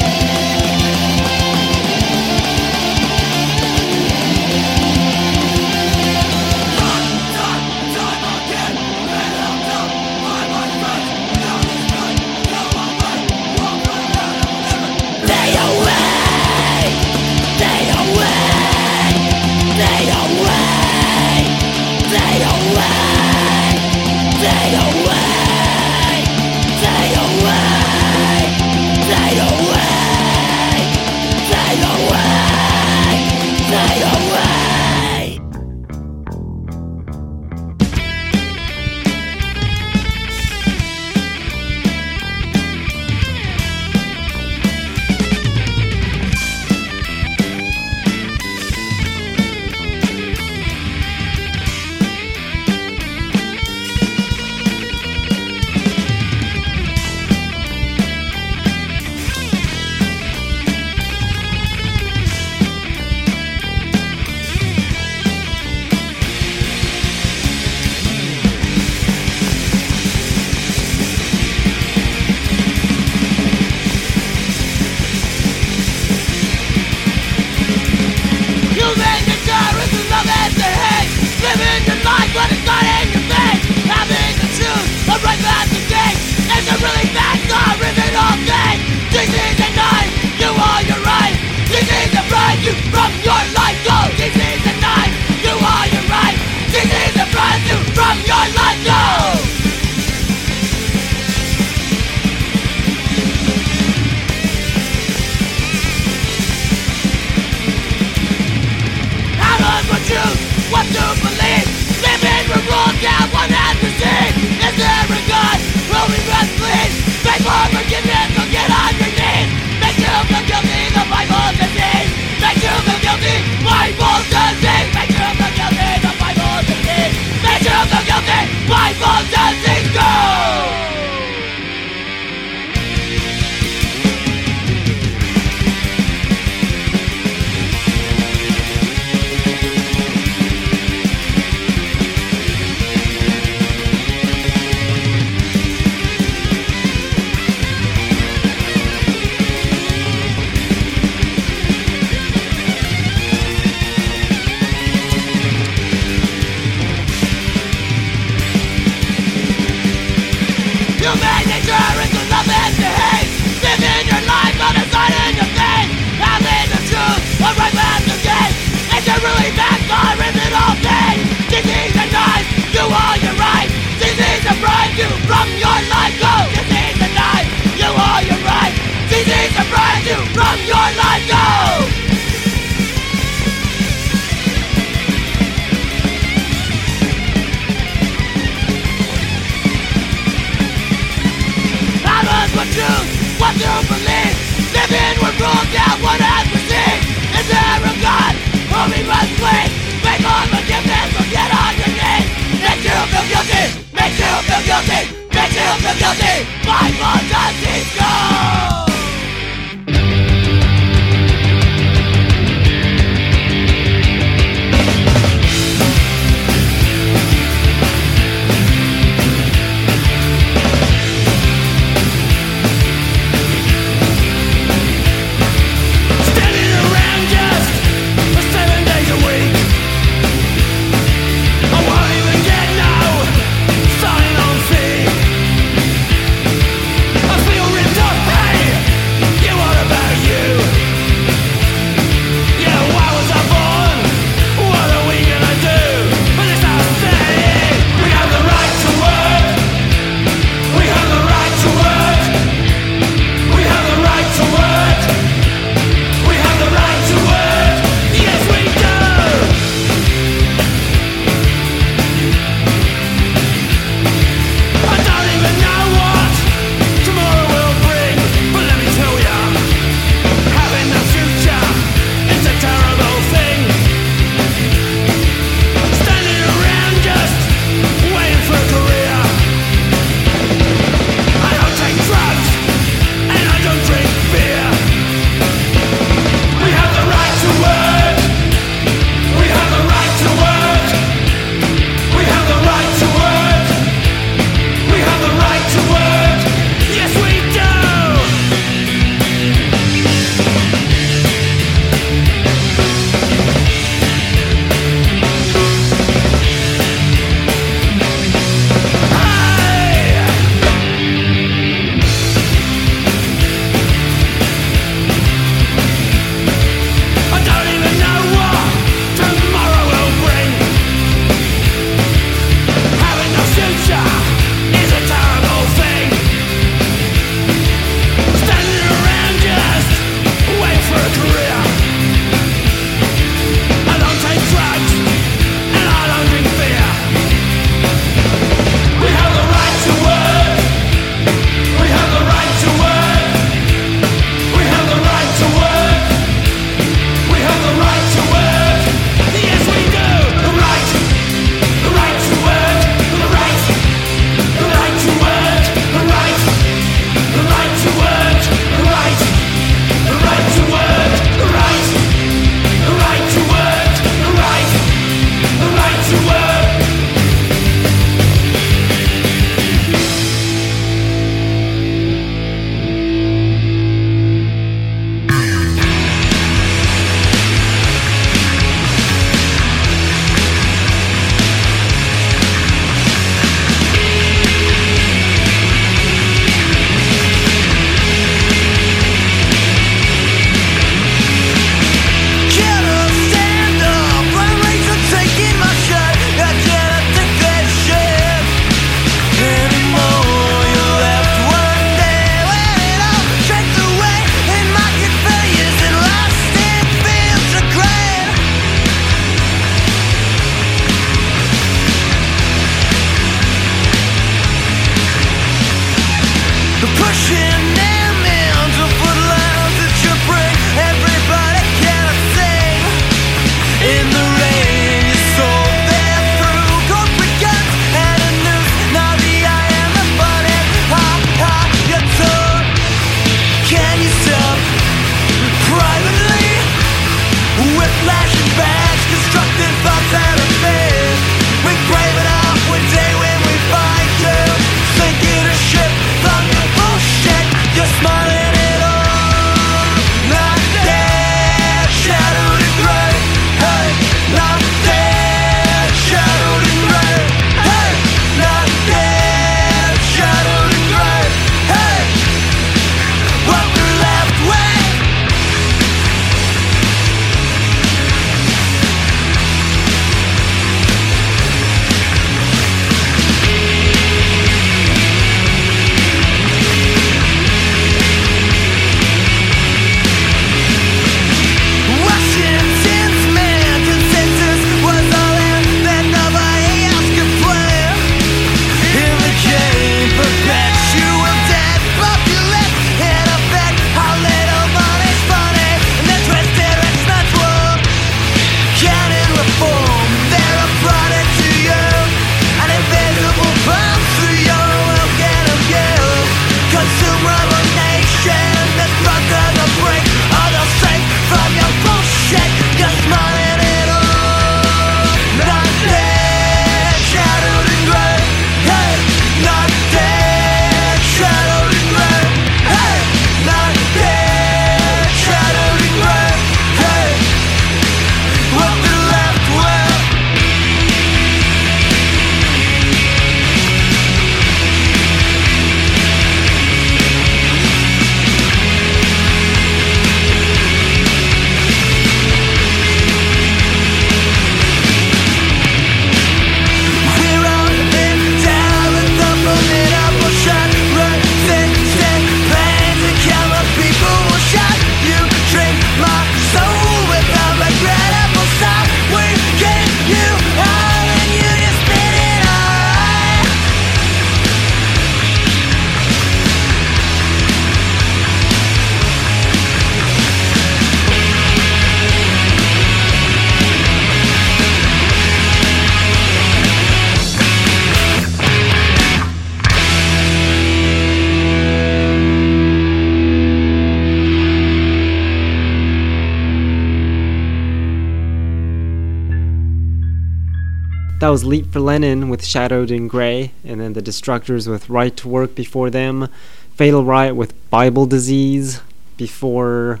Was 591.32 591.44
Leap 591.46 591.72
for 591.72 591.80
Lenin 591.80 592.28
with 592.28 592.44
Shadowed 592.44 592.90
in 592.90 593.08
Grey, 593.08 593.52
and 593.64 593.80
then 593.80 593.94
the 593.94 594.02
Destructors 594.02 594.68
with 594.68 594.90
Right 594.90 595.16
to 595.16 595.28
Work 595.28 595.54
before 595.54 595.88
them, 595.88 596.28
Fatal 596.74 597.04
Riot 597.04 597.34
with 597.36 597.54
Bible 597.70 598.04
Disease 598.04 598.82
before 599.16 600.00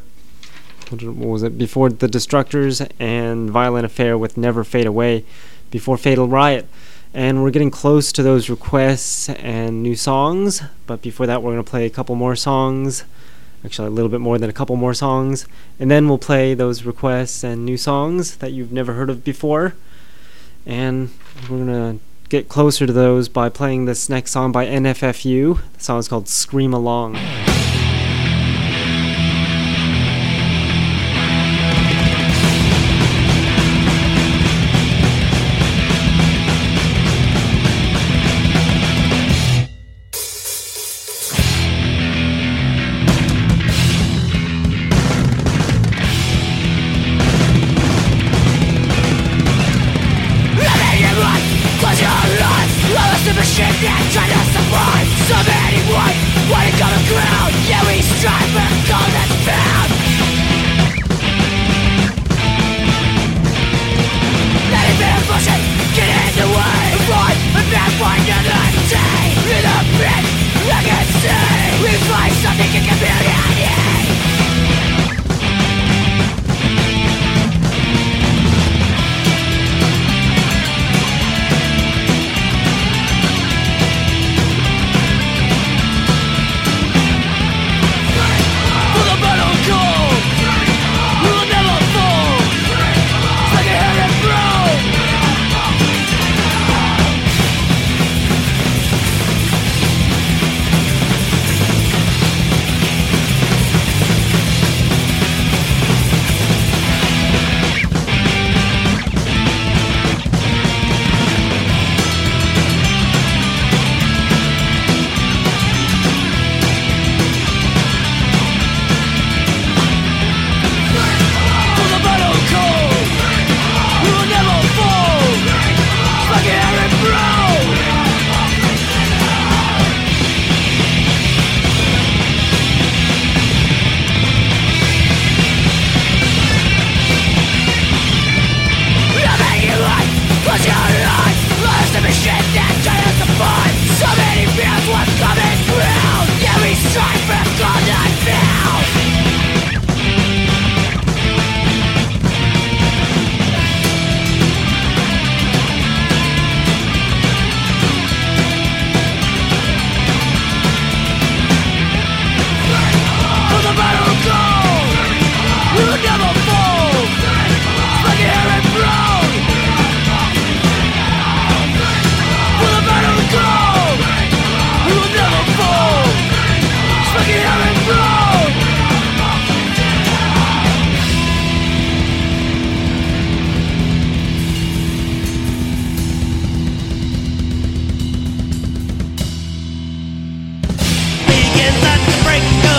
what 0.90 1.02
was 1.02 1.42
it? 1.42 1.56
Before 1.56 1.88
the 1.88 2.06
Destructors, 2.06 2.86
and 2.98 3.48
Violent 3.48 3.86
Affair 3.86 4.18
with 4.18 4.36
Never 4.36 4.62
Fade 4.62 4.84
Away 4.84 5.24
before 5.70 5.96
Fatal 5.96 6.28
Riot. 6.28 6.68
And 7.14 7.42
we're 7.42 7.50
getting 7.50 7.70
close 7.70 8.12
to 8.12 8.22
those 8.22 8.50
requests 8.50 9.30
and 9.30 9.82
new 9.82 9.96
songs, 9.96 10.60
but 10.86 11.00
before 11.00 11.26
that, 11.26 11.42
we're 11.42 11.52
going 11.52 11.64
to 11.64 11.70
play 11.70 11.86
a 11.86 11.90
couple 11.90 12.14
more 12.14 12.36
songs. 12.36 13.04
Actually, 13.64 13.88
a 13.88 13.90
little 13.90 14.10
bit 14.10 14.20
more 14.20 14.36
than 14.36 14.50
a 14.50 14.52
couple 14.52 14.76
more 14.76 14.92
songs. 14.92 15.46
And 15.80 15.90
then 15.90 16.10
we'll 16.10 16.18
play 16.18 16.52
those 16.52 16.84
requests 16.84 17.42
and 17.42 17.64
new 17.64 17.78
songs 17.78 18.36
that 18.36 18.52
you've 18.52 18.72
never 18.72 18.92
heard 18.92 19.08
of 19.08 19.24
before. 19.24 19.72
And 20.66 21.10
we're 21.48 21.58
to 21.66 21.98
get 22.28 22.48
closer 22.48 22.86
to 22.86 22.92
those 22.92 23.28
by 23.28 23.48
playing 23.48 23.84
this 23.84 24.08
next 24.08 24.30
song 24.30 24.52
by 24.52 24.66
NFFU. 24.66 25.60
The 25.74 25.80
song 25.80 25.98
is 25.98 26.08
called 26.08 26.28
Scream 26.28 26.72
Along. 26.72 27.16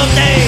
Name. 0.03 0.42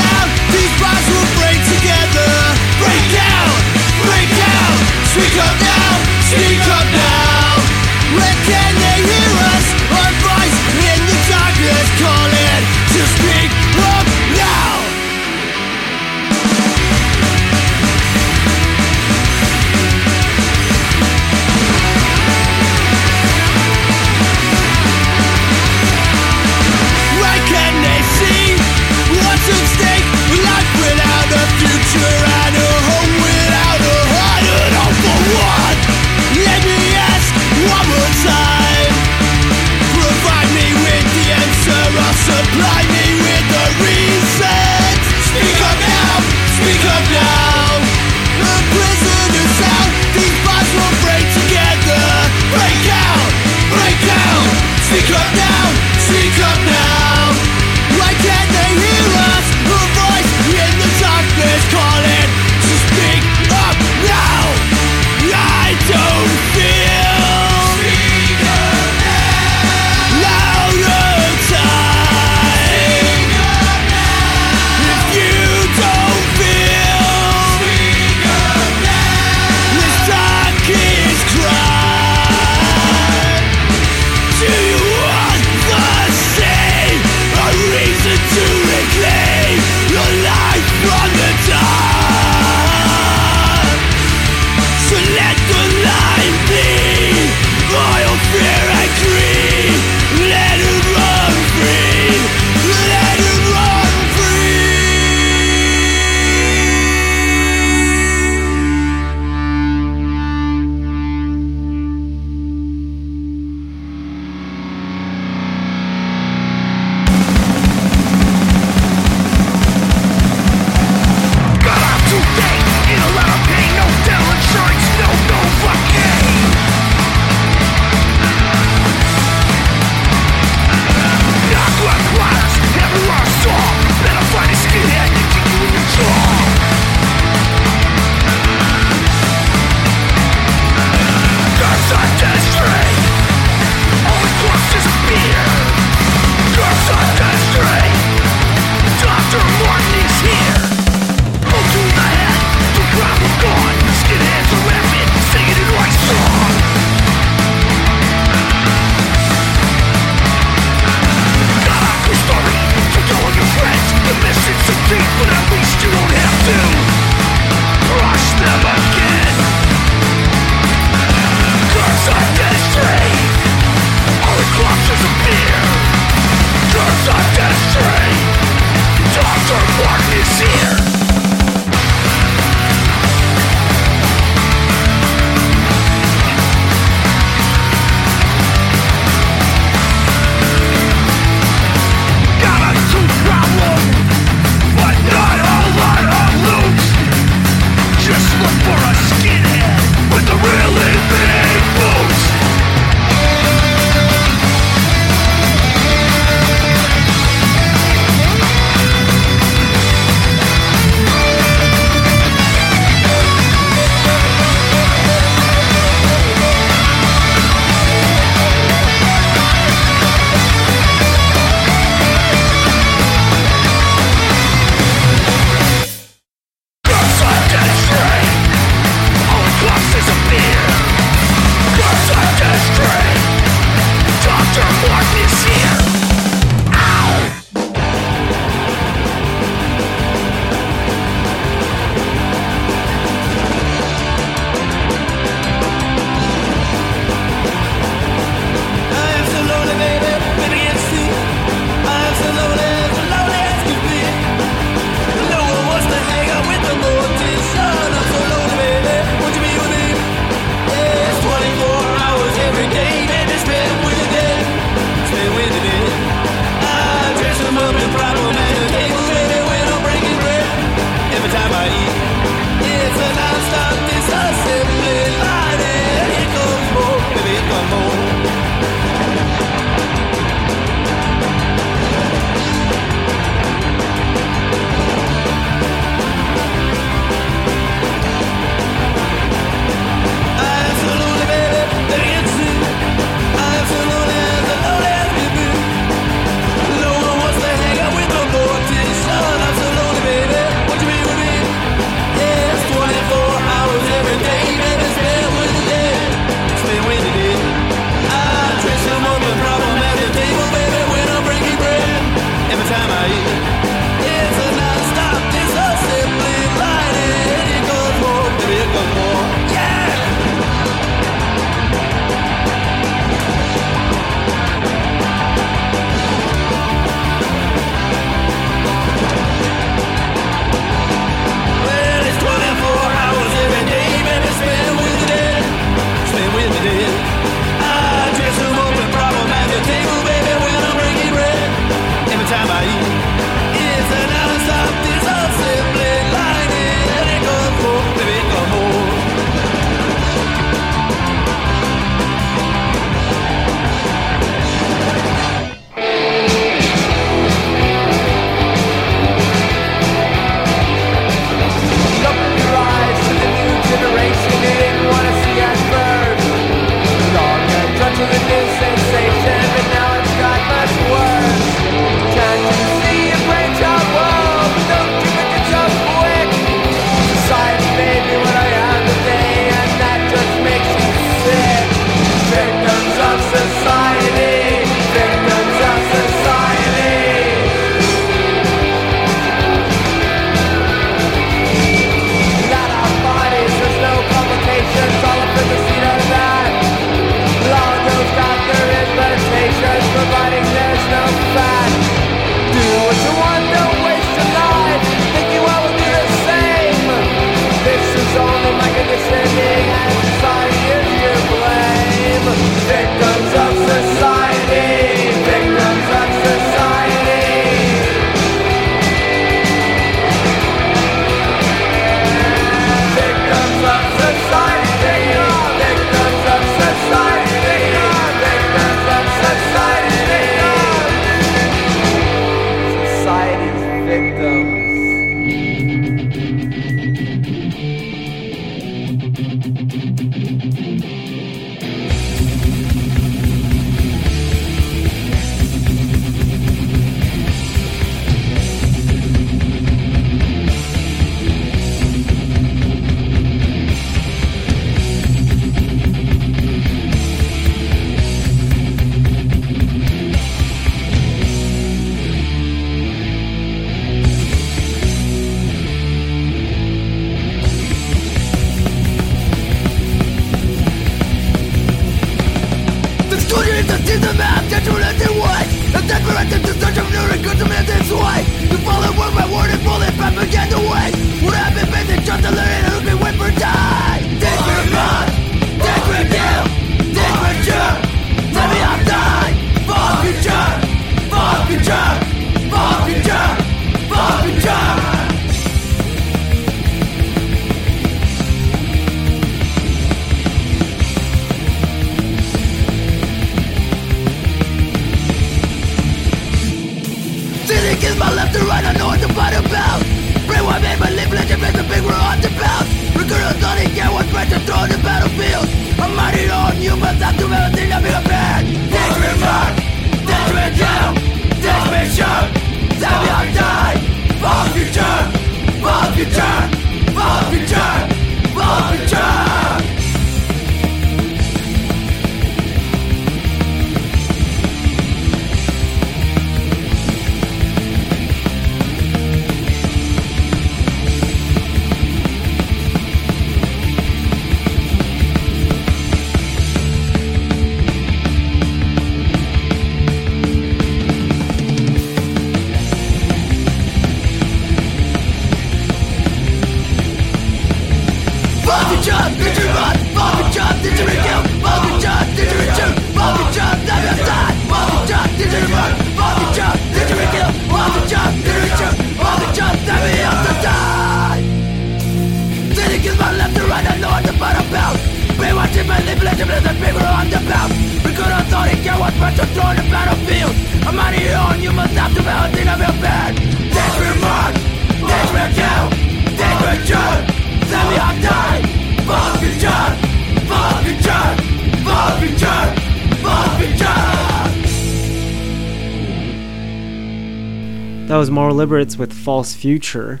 That 597.90 597.96
was 597.96 598.08
Moral 598.08 598.36
Liberates 598.36 598.76
with 598.76 598.92
False 598.92 599.34
Future. 599.34 600.00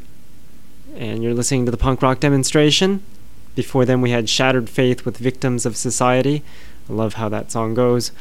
And 0.94 1.24
you're 1.24 1.34
listening 1.34 1.64
to 1.64 1.72
the 1.72 1.76
punk 1.76 2.02
rock 2.02 2.20
demonstration. 2.20 3.02
Before 3.56 3.84
them, 3.84 4.00
we 4.00 4.10
had 4.10 4.28
Shattered 4.28 4.70
Faith 4.70 5.04
with 5.04 5.16
Victims 5.16 5.66
of 5.66 5.76
Society. 5.76 6.44
I 6.88 6.92
love 6.92 7.14
how 7.14 7.28
that 7.30 7.50
song 7.50 7.74
goes. 7.74 8.12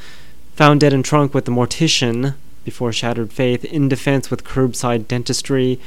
Found 0.55 0.79
Dead 0.79 0.91
and 0.91 1.05
Trunk 1.05 1.35
with 1.35 1.45
The 1.45 1.51
Mortician 1.51 2.33
before 2.65 2.91
Shattered 2.91 3.31
Faith. 3.31 3.63
In 3.63 3.87
Defense 3.87 4.31
with 4.31 4.43
Curbside 4.43 5.07
Dentistry. 5.07 5.79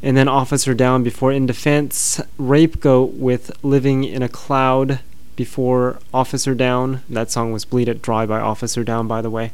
And 0.00 0.16
then 0.16 0.28
Officer 0.28 0.72
Down 0.72 1.02
before 1.02 1.32
In 1.32 1.44
Defense. 1.44 2.20
Rape 2.38 2.78
Goat 2.78 3.14
with 3.14 3.50
Living 3.64 4.04
in 4.04 4.22
a 4.22 4.28
Cloud 4.28 5.00
before 5.34 5.98
Officer 6.14 6.54
Down. 6.54 7.02
That 7.10 7.32
song 7.32 7.50
was 7.50 7.64
Bleed 7.64 7.88
It 7.88 8.00
Dry 8.00 8.26
by 8.26 8.38
Officer 8.38 8.84
Down, 8.84 9.08
by 9.08 9.20
the 9.20 9.28
way. 9.28 9.50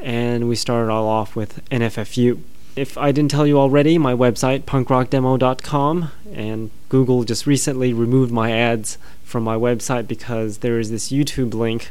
And 0.00 0.48
we 0.48 0.54
started 0.54 0.92
all 0.92 1.08
off 1.08 1.34
with 1.34 1.68
NFFU. 1.70 2.38
If 2.76 2.96
I 2.96 3.10
didn't 3.10 3.32
tell 3.32 3.46
you 3.46 3.58
already, 3.58 3.98
my 3.98 4.14
website, 4.14 4.62
punkrockdemo.com, 4.62 6.10
and 6.32 6.70
Google 6.88 7.24
just 7.24 7.46
recently 7.46 7.92
removed 7.92 8.32
my 8.32 8.52
ads 8.52 8.96
from 9.24 9.42
my 9.42 9.56
website 9.56 10.06
because 10.06 10.58
there 10.58 10.78
is 10.78 10.90
this 10.90 11.10
YouTube 11.10 11.52
link 11.52 11.90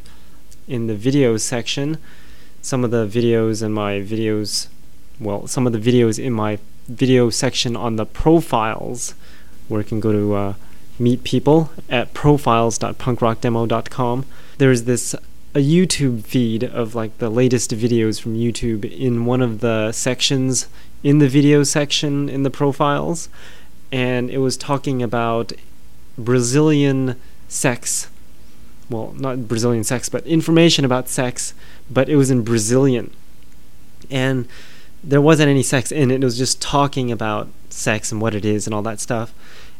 in 0.67 0.87
the 0.87 0.95
videos 0.95 1.41
section. 1.41 1.97
Some 2.61 2.83
of 2.83 2.91
the 2.91 3.07
videos 3.07 3.63
in 3.63 3.71
my 3.73 3.93
videos, 3.95 4.67
well, 5.19 5.47
some 5.47 5.65
of 5.67 5.73
the 5.73 5.79
videos 5.79 6.17
in 6.17 6.31
my 6.33 6.59
video 6.87 7.29
section 7.29 7.75
on 7.75 7.97
the 7.97 8.05
profiles, 8.05 9.15
where 9.67 9.81
you 9.81 9.87
can 9.87 9.99
go 9.99 10.13
to 10.13 10.33
uh, 10.33 10.53
meet 10.97 11.23
people 11.23 11.71
at 11.89 12.13
profiles.punkrockdemo.com. 12.13 14.25
There's 14.57 14.83
this 14.83 15.15
a 15.55 15.59
YouTube 15.59 16.23
feed 16.25 16.63
of 16.63 16.93
like 16.93 17.17
the 17.17 17.29
latest 17.29 17.71
videos 17.71 18.21
from 18.21 18.35
YouTube 18.35 18.85
in 18.85 19.25
one 19.25 19.41
of 19.41 19.61
the 19.61 19.91
sections 19.91 20.67
in 21.03 21.19
the 21.19 21.27
video 21.27 21.63
section 21.63 22.29
in 22.29 22.43
the 22.43 22.49
profiles, 22.51 23.29
and 23.91 24.29
it 24.29 24.39
was 24.39 24.55
talking 24.57 25.01
about 25.01 25.53
Brazilian 26.17 27.19
sex. 27.47 28.09
Well, 28.89 29.13
not 29.17 29.47
Brazilian 29.47 29.83
sex, 29.83 30.09
but 30.09 30.25
information 30.25 30.85
about 30.85 31.09
sex, 31.09 31.53
but 31.89 32.09
it 32.09 32.15
was 32.15 32.29
in 32.29 32.43
Brazilian. 32.43 33.13
And 34.11 34.47
there 35.03 35.21
wasn't 35.21 35.49
any 35.49 35.63
sex 35.63 35.91
in 35.91 36.11
it, 36.11 36.21
it 36.21 36.25
was 36.25 36.37
just 36.37 36.61
talking 36.61 37.11
about 37.11 37.47
sex 37.69 38.11
and 38.11 38.21
what 38.21 38.35
it 38.35 38.45
is 38.45 38.67
and 38.67 38.73
all 38.73 38.81
that 38.83 38.99
stuff. 38.99 39.33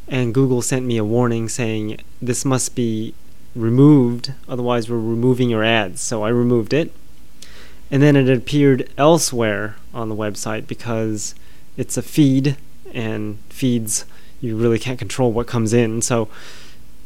And 0.07 0.33
Google 0.33 0.61
sent 0.61 0.85
me 0.85 0.97
a 0.97 1.05
warning 1.05 1.49
saying 1.49 1.99
this 2.21 2.43
must 2.43 2.75
be 2.75 3.13
removed, 3.60 4.34
otherwise, 4.48 4.90
we're 4.90 4.98
removing 4.98 5.49
your 5.49 5.64
ads. 5.64 6.02
So 6.02 6.23
I 6.23 6.30
removed 6.30 6.73
it. 6.73 6.94
And 7.91 8.03
then 8.03 8.15
it 8.15 8.30
appeared 8.30 8.90
elsewhere 8.98 9.76
on 9.94 10.10
the 10.10 10.15
website 10.15 10.68
because 10.68 11.34
it's 11.76 11.98
a 11.98 12.02
feed, 12.02 12.57
and 12.94 13.40
feeds, 13.49 14.06
you 14.41 14.56
really 14.56 14.80
can't 14.80 14.99
control 14.99 15.31
what 15.31 15.48
comes 15.48 15.73
in. 15.73 16.02
So 16.02 16.27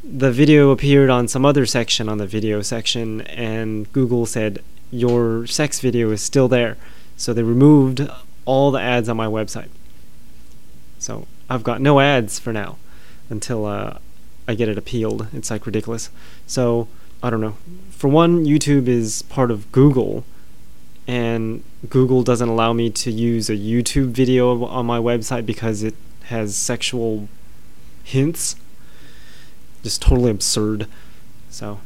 the 0.04 0.32
video 0.32 0.72
appeared 0.72 1.10
on 1.10 1.28
some 1.28 1.46
other 1.46 1.66
section 1.66 2.10
on 2.10 2.18
the 2.18 2.28
video 2.28 2.62
section, 2.62 3.22
and 3.22 3.92
Google 3.94 4.26
said, 4.26 4.62
Your 4.92 5.48
sex 5.48 5.80
video 5.80 6.12
is 6.12 6.22
still 6.22 6.48
there. 6.48 6.78
So 7.16 7.34
they 7.34 7.44
removed 7.44 8.10
all 8.46 8.72
the 8.72 8.82
ads 8.82 9.08
on 9.08 9.18
my 9.18 9.28
website. 9.28 9.70
So 11.00 11.28
I've 11.50 11.64
got 11.64 11.82
no 11.82 12.00
ads 12.00 12.40
for 12.40 12.52
now 12.52 12.78
until 13.30 13.66
uh, 13.66 14.00
I 14.48 14.56
get 14.56 14.70
it 14.70 14.78
appealed. 14.78 15.28
It's 15.34 15.50
like 15.50 15.66
ridiculous. 15.66 16.10
So 16.48 16.88
I 17.22 17.30
don't 17.30 17.42
know. 17.42 17.56
For 17.92 18.10
one, 18.10 18.46
YouTube 18.46 18.88
is 18.88 19.22
part 19.24 19.50
of 19.52 19.72
Google, 19.72 20.26
and 21.08 21.64
Google 21.90 22.24
doesn't 22.24 22.50
allow 22.50 22.74
me 22.74 22.90
to 22.90 23.12
use 23.12 23.50
a 23.50 23.56
YouTube 23.56 24.10
video 24.10 24.66
on 24.66 24.86
my 24.86 25.00
website 25.00 25.46
because 25.46 25.84
it 25.84 25.96
has 26.26 26.56
sexual 26.56 27.30
hints. 28.04 28.56
Just 29.84 30.02
totally 30.02 30.32
absurd. 30.32 30.88
So 31.50 31.80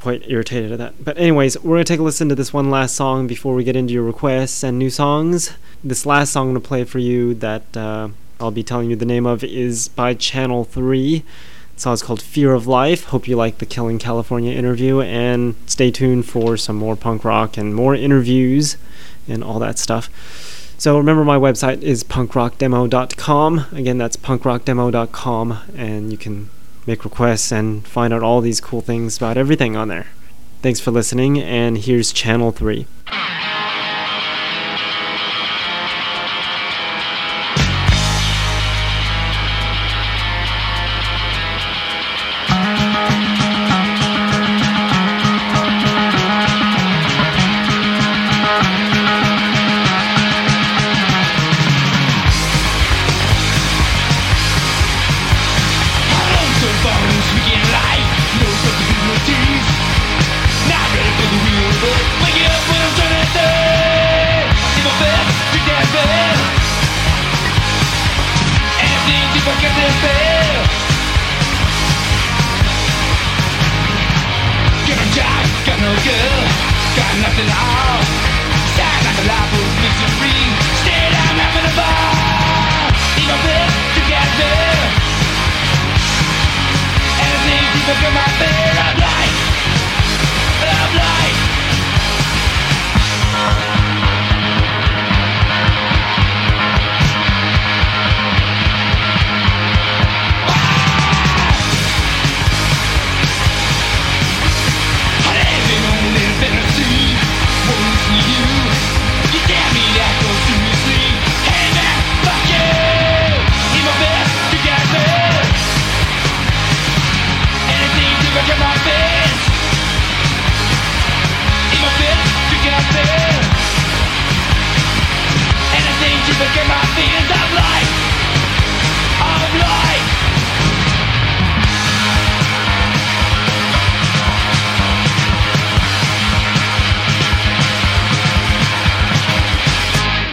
quite 0.00 0.28
irritated 0.28 0.72
at 0.72 0.78
that. 0.78 1.04
But 1.04 1.18
anyways, 1.18 1.58
we're 1.62 1.76
gonna 1.76 1.84
take 1.84 2.00
a 2.00 2.02
listen 2.02 2.28
to 2.28 2.34
this 2.34 2.52
one 2.52 2.70
last 2.70 2.94
song 2.94 3.26
before 3.26 3.54
we 3.54 3.64
get 3.64 3.76
into 3.76 3.94
your 3.94 4.02
requests 4.02 4.62
and 4.62 4.78
new 4.78 4.90
songs. 4.90 5.52
This 5.84 6.04
last 6.04 6.32
song 6.32 6.48
I'm 6.48 6.54
gonna 6.54 6.60
play 6.60 6.84
for 6.84 6.98
you 6.98 7.34
that 7.34 7.76
uh, 7.76 8.08
I'll 8.40 8.50
be 8.50 8.62
telling 8.62 8.90
you 8.90 8.96
the 8.96 9.04
name 9.04 9.26
of 9.26 9.42
is 9.42 9.88
by 9.88 10.14
Channel 10.14 10.64
Three. 10.64 11.24
The 11.74 11.80
song 11.80 11.94
is 11.94 12.02
called 12.02 12.22
"Fear 12.22 12.54
of 12.54 12.66
Life." 12.66 13.04
Hope 13.04 13.26
you 13.26 13.36
like 13.36 13.58
the 13.58 13.66
Killing 13.66 13.98
California 13.98 14.52
interview, 14.52 15.00
and 15.00 15.54
stay 15.66 15.90
tuned 15.90 16.26
for 16.26 16.56
some 16.56 16.76
more 16.76 16.96
punk 16.96 17.24
rock 17.24 17.56
and 17.56 17.74
more 17.74 17.94
interviews 17.94 18.76
and 19.28 19.42
all 19.42 19.58
that 19.58 19.78
stuff. 19.78 20.08
So 20.78 20.96
remember, 20.96 21.24
my 21.24 21.36
website 21.36 21.82
is 21.82 22.04
punkrockdemo.com. 22.04 23.66
Again, 23.72 23.98
that's 23.98 24.16
punkrockdemo.com, 24.16 25.58
and 25.76 26.12
you 26.12 26.18
can 26.18 26.50
make 26.86 27.04
requests 27.04 27.50
and 27.50 27.86
find 27.86 28.14
out 28.14 28.22
all 28.22 28.40
these 28.40 28.60
cool 28.60 28.80
things 28.80 29.16
about 29.16 29.36
everything 29.36 29.76
on 29.76 29.88
there. 29.88 30.06
Thanks 30.62 30.78
for 30.78 30.92
listening, 30.92 31.40
and 31.40 31.78
here's 31.78 32.12
Channel 32.12 32.52
3. 32.52 32.86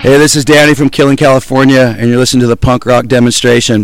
Hey, 0.05 0.19
this 0.19 0.35
is 0.35 0.45
Danny 0.45 0.75
from 0.75 0.91
Killing 0.91 1.17
California, 1.17 1.95
and 1.97 2.07
you're 2.07 2.19
listening 2.19 2.41
to 2.41 2.47
the 2.47 2.55
punk 2.55 2.85
rock 2.85 3.07
demonstration. 3.07 3.83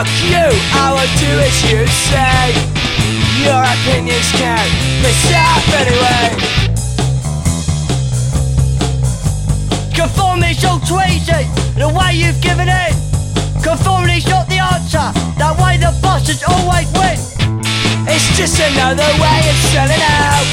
Fuck 0.00 0.24
you, 0.24 0.48
I 0.80 0.96
will 0.96 1.12
do 1.20 1.30
as 1.44 1.56
you 1.68 1.84
say. 2.08 2.56
Your 3.44 3.60
opinions 3.60 4.32
count, 4.32 4.70
myself 5.04 5.64
anyway. 5.76 6.40
Conformity's 9.92 10.60
so 10.60 10.80
crazy, 10.88 11.44
the 11.76 11.88
way 11.92 12.16
you've 12.16 12.40
given 12.40 12.68
in. 12.68 12.92
Conformity's 13.62 14.26
not 14.26 14.48
the 14.48 14.60
answer, 14.72 15.04
that 15.36 15.52
way 15.60 15.76
the 15.76 15.92
bastards 16.00 16.44
always 16.48 16.88
win. 16.96 17.20
It's 18.08 18.24
just 18.36 18.56
another 18.56 19.10
way 19.20 19.40
of 19.52 19.58
selling 19.68 20.00
out. 20.00 20.48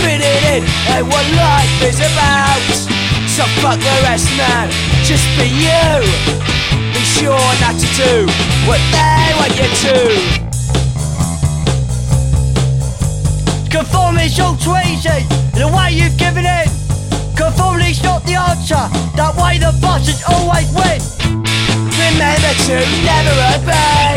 Fitting 0.00 0.40
in 0.56 0.62
and 0.96 1.04
what 1.08 1.26
life 1.36 1.76
is 1.84 2.00
about. 2.00 2.64
So 3.28 3.44
fuck 3.60 3.78
the 3.80 3.96
rest, 4.08 4.32
man. 4.36 4.70
Just 5.04 5.28
be 5.36 5.44
you. 5.44 6.55
Be 6.96 7.04
sure 7.04 7.52
not 7.60 7.76
to 7.76 7.88
do 7.92 8.24
what 8.64 8.80
they 8.88 9.28
want 9.36 9.52
you 9.52 9.68
to. 9.84 9.96
Conformity's 13.68 14.36
so 14.36 14.56
crazy, 14.64 15.28
the 15.52 15.68
way 15.68 15.92
you've 15.92 16.16
given 16.16 16.46
in. 16.46 16.64
Conformity's 17.36 18.02
not 18.02 18.24
the 18.24 18.40
answer, 18.40 18.80
that 19.12 19.36
way 19.36 19.60
the 19.60 19.76
bastards 19.76 20.24
always 20.24 20.72
win. 20.72 20.96
Remember 22.00 22.52
to 22.64 22.80
never 23.04 23.36
obey. 23.52 24.16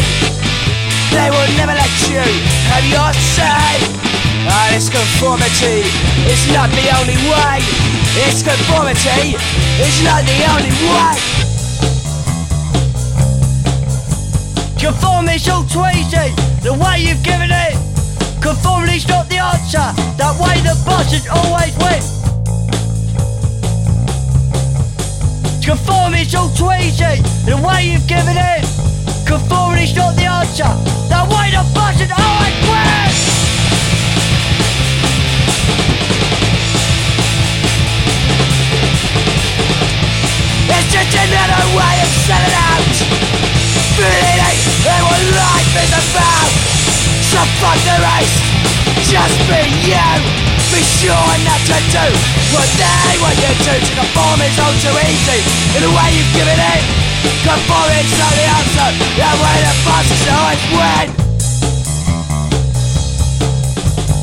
They 1.12 1.28
will 1.36 1.52
never 1.60 1.76
let 1.76 1.92
you 2.08 2.24
have 2.72 2.88
your 2.88 3.12
say. 3.12 3.76
Ah, 4.48 4.72
this 4.72 4.88
conformity 4.88 5.84
is 6.32 6.48
not 6.56 6.72
the 6.72 6.88
only 6.96 7.20
way. 7.28 7.60
This 8.16 8.40
conformity 8.40 9.36
is 9.84 10.00
not 10.02 10.24
the 10.24 10.48
only 10.48 10.72
way. 10.88 11.49
Conformity's 14.80 15.44
so 15.44 15.64
crazy, 15.70 16.32
the 16.64 16.74
way 16.74 17.04
you've 17.04 17.22
given 17.22 17.52
in. 17.52 17.76
Conformity's 18.42 19.06
not 19.10 19.28
the 19.28 19.36
answer, 19.36 19.92
that 20.16 20.34
way 20.40 20.56
the 20.62 20.74
bastards 20.86 21.28
always 21.28 21.76
win. 21.84 22.00
Conformity's 25.62 26.32
so 26.32 26.48
crazy, 26.56 27.22
the 27.44 27.60
way 27.60 27.92
you've 27.92 28.08
given 28.08 28.38
in. 28.38 28.64
Conformity's 29.28 29.94
not 29.98 30.16
the 30.16 30.24
answer, 30.24 30.72
Fuck 47.70 47.86
the 47.86 48.02
race, 48.02 48.34
just 49.14 49.38
be 49.46 49.62
you. 49.86 50.10
Be 50.74 50.82
sure 50.82 51.14
not 51.46 51.62
to 51.70 51.78
do 51.94 52.06
what 52.50 52.66
they 52.82 53.14
want 53.22 53.38
you 53.38 53.54
to. 53.62 53.74
To 53.78 53.94
conform 53.94 54.42
is 54.42 54.58
all 54.58 54.74
too 54.82 54.90
easy. 55.06 55.38
In 55.78 55.86
the 55.86 55.92
way 55.94 56.10
you've 56.18 56.34
given 56.34 56.58
in, 56.58 56.82
conform 57.46 57.94
is 57.94 58.10
not 58.18 58.34
the 58.34 58.42
answer. 58.58 58.90
That 59.22 59.38
way 59.38 59.62
the 59.62 59.74
bosses 59.86 60.26
always 60.34 60.66
win. 60.74 61.14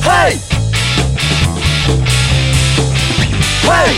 Hey! 0.02 0.42
Hey! 3.62 3.94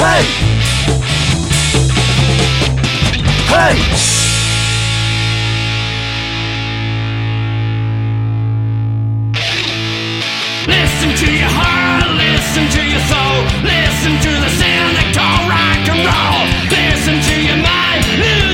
Hey! 0.00 0.24
Hey! 3.76 4.23
Listen 10.66 11.10
to 11.20 11.28
your 11.28 11.52
heart, 11.52 12.08
listen 12.16 12.64
to 12.72 12.82
your 12.88 13.04
soul, 13.04 13.36
listen 13.60 14.16
to 14.16 14.32
the 14.32 14.48
sound 14.48 14.96
they 14.96 15.12
call 15.12 15.44
rock 15.44 15.84
and 15.92 16.00
roll. 16.00 16.44
Listen 16.72 17.20
to 17.20 17.36
your 17.44 17.60
mind, 17.60 18.53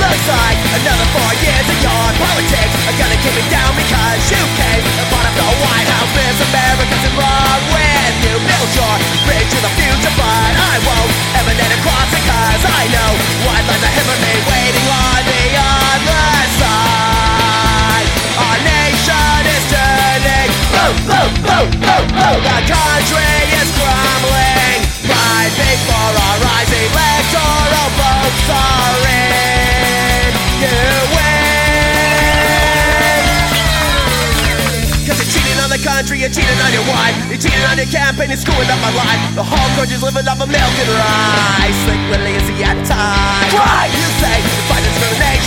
Looks 0.00 0.26
like 0.32 0.58
another 0.80 1.06
four 1.12 1.32
years 1.44 1.66
of 1.68 1.78
your 1.84 2.06
politics 2.16 2.72
are 2.88 2.96
gonna 2.96 3.20
keep 3.20 3.36
me 3.36 3.44
down 3.52 3.68
because 3.76 4.20
you 4.32 4.40
came 4.56 4.80
and 4.80 5.06
bought 5.12 5.28
up 5.28 5.34
the 5.36 5.44
White 5.60 5.88
House. 5.92 6.08
Miss 6.16 6.40
America's 6.40 7.04
in 7.04 7.14
wrong 7.20 7.60
with 7.68 8.14
you. 8.24 8.34
Build 8.40 8.70
your 8.80 8.96
bridge 9.28 9.50
to 9.52 9.60
the 9.60 9.72
future, 9.76 10.14
but 10.16 10.52
I 10.56 10.74
won't 10.88 11.12
emanate 11.36 11.74
across 11.84 12.08
it 12.16 12.24
cause 12.24 12.64
I 12.64 12.82
know 12.88 13.10
what 13.44 13.60
lies 13.68 13.84
ahead 13.84 14.06
for 14.08 14.18
me 14.24 14.32
waiting 14.48 14.88
on 14.88 15.20
the 15.28 15.44
other 15.60 16.28
side. 16.56 18.06
Our 18.40 18.56
nation 18.64 19.40
is 19.52 19.64
turning. 19.68 20.48
Boom, 20.72 20.96
boom, 21.04 21.30
boom, 21.44 21.68
boom, 21.76 22.04
boom. 22.08 22.38
The 22.40 22.58
country 22.72 23.36
is 23.60 23.68
crumbling. 23.76 24.80
Big 25.60 25.78
for 25.82 25.92
our 25.92 26.36
rising 26.46 26.88
electoral 26.94 27.88
votes 27.98 28.48
are 28.48 29.02
in. 29.04 29.89
On 35.70 35.78
the 35.78 35.86
country, 35.86 36.18
you're 36.18 36.34
cheating 36.34 36.58
on 36.66 36.72
your 36.74 36.82
wife. 36.90 37.14
You're 37.30 37.38
cheating 37.38 37.62
on 37.70 37.78
your 37.78 37.86
campaign, 37.86 38.34
you're 38.34 38.42
screwing 38.42 38.66
up 38.66 38.80
my 38.82 38.90
life. 38.90 39.22
The 39.38 39.46
whole 39.46 39.70
country's 39.78 40.02
living 40.02 40.26
off 40.26 40.42
of 40.42 40.50
milk 40.50 40.74
and 40.82 40.90
rice. 40.98 41.78
Slick 41.86 42.02
Willie 42.10 42.34
is 42.34 42.42
the 42.50 42.58
anti 42.66 42.90
Why? 43.54 43.86
You 43.86 44.06
say 44.18 44.34
you 44.42 44.60
fight 44.66 44.82
discrimination 44.82 45.30
But 45.30 45.39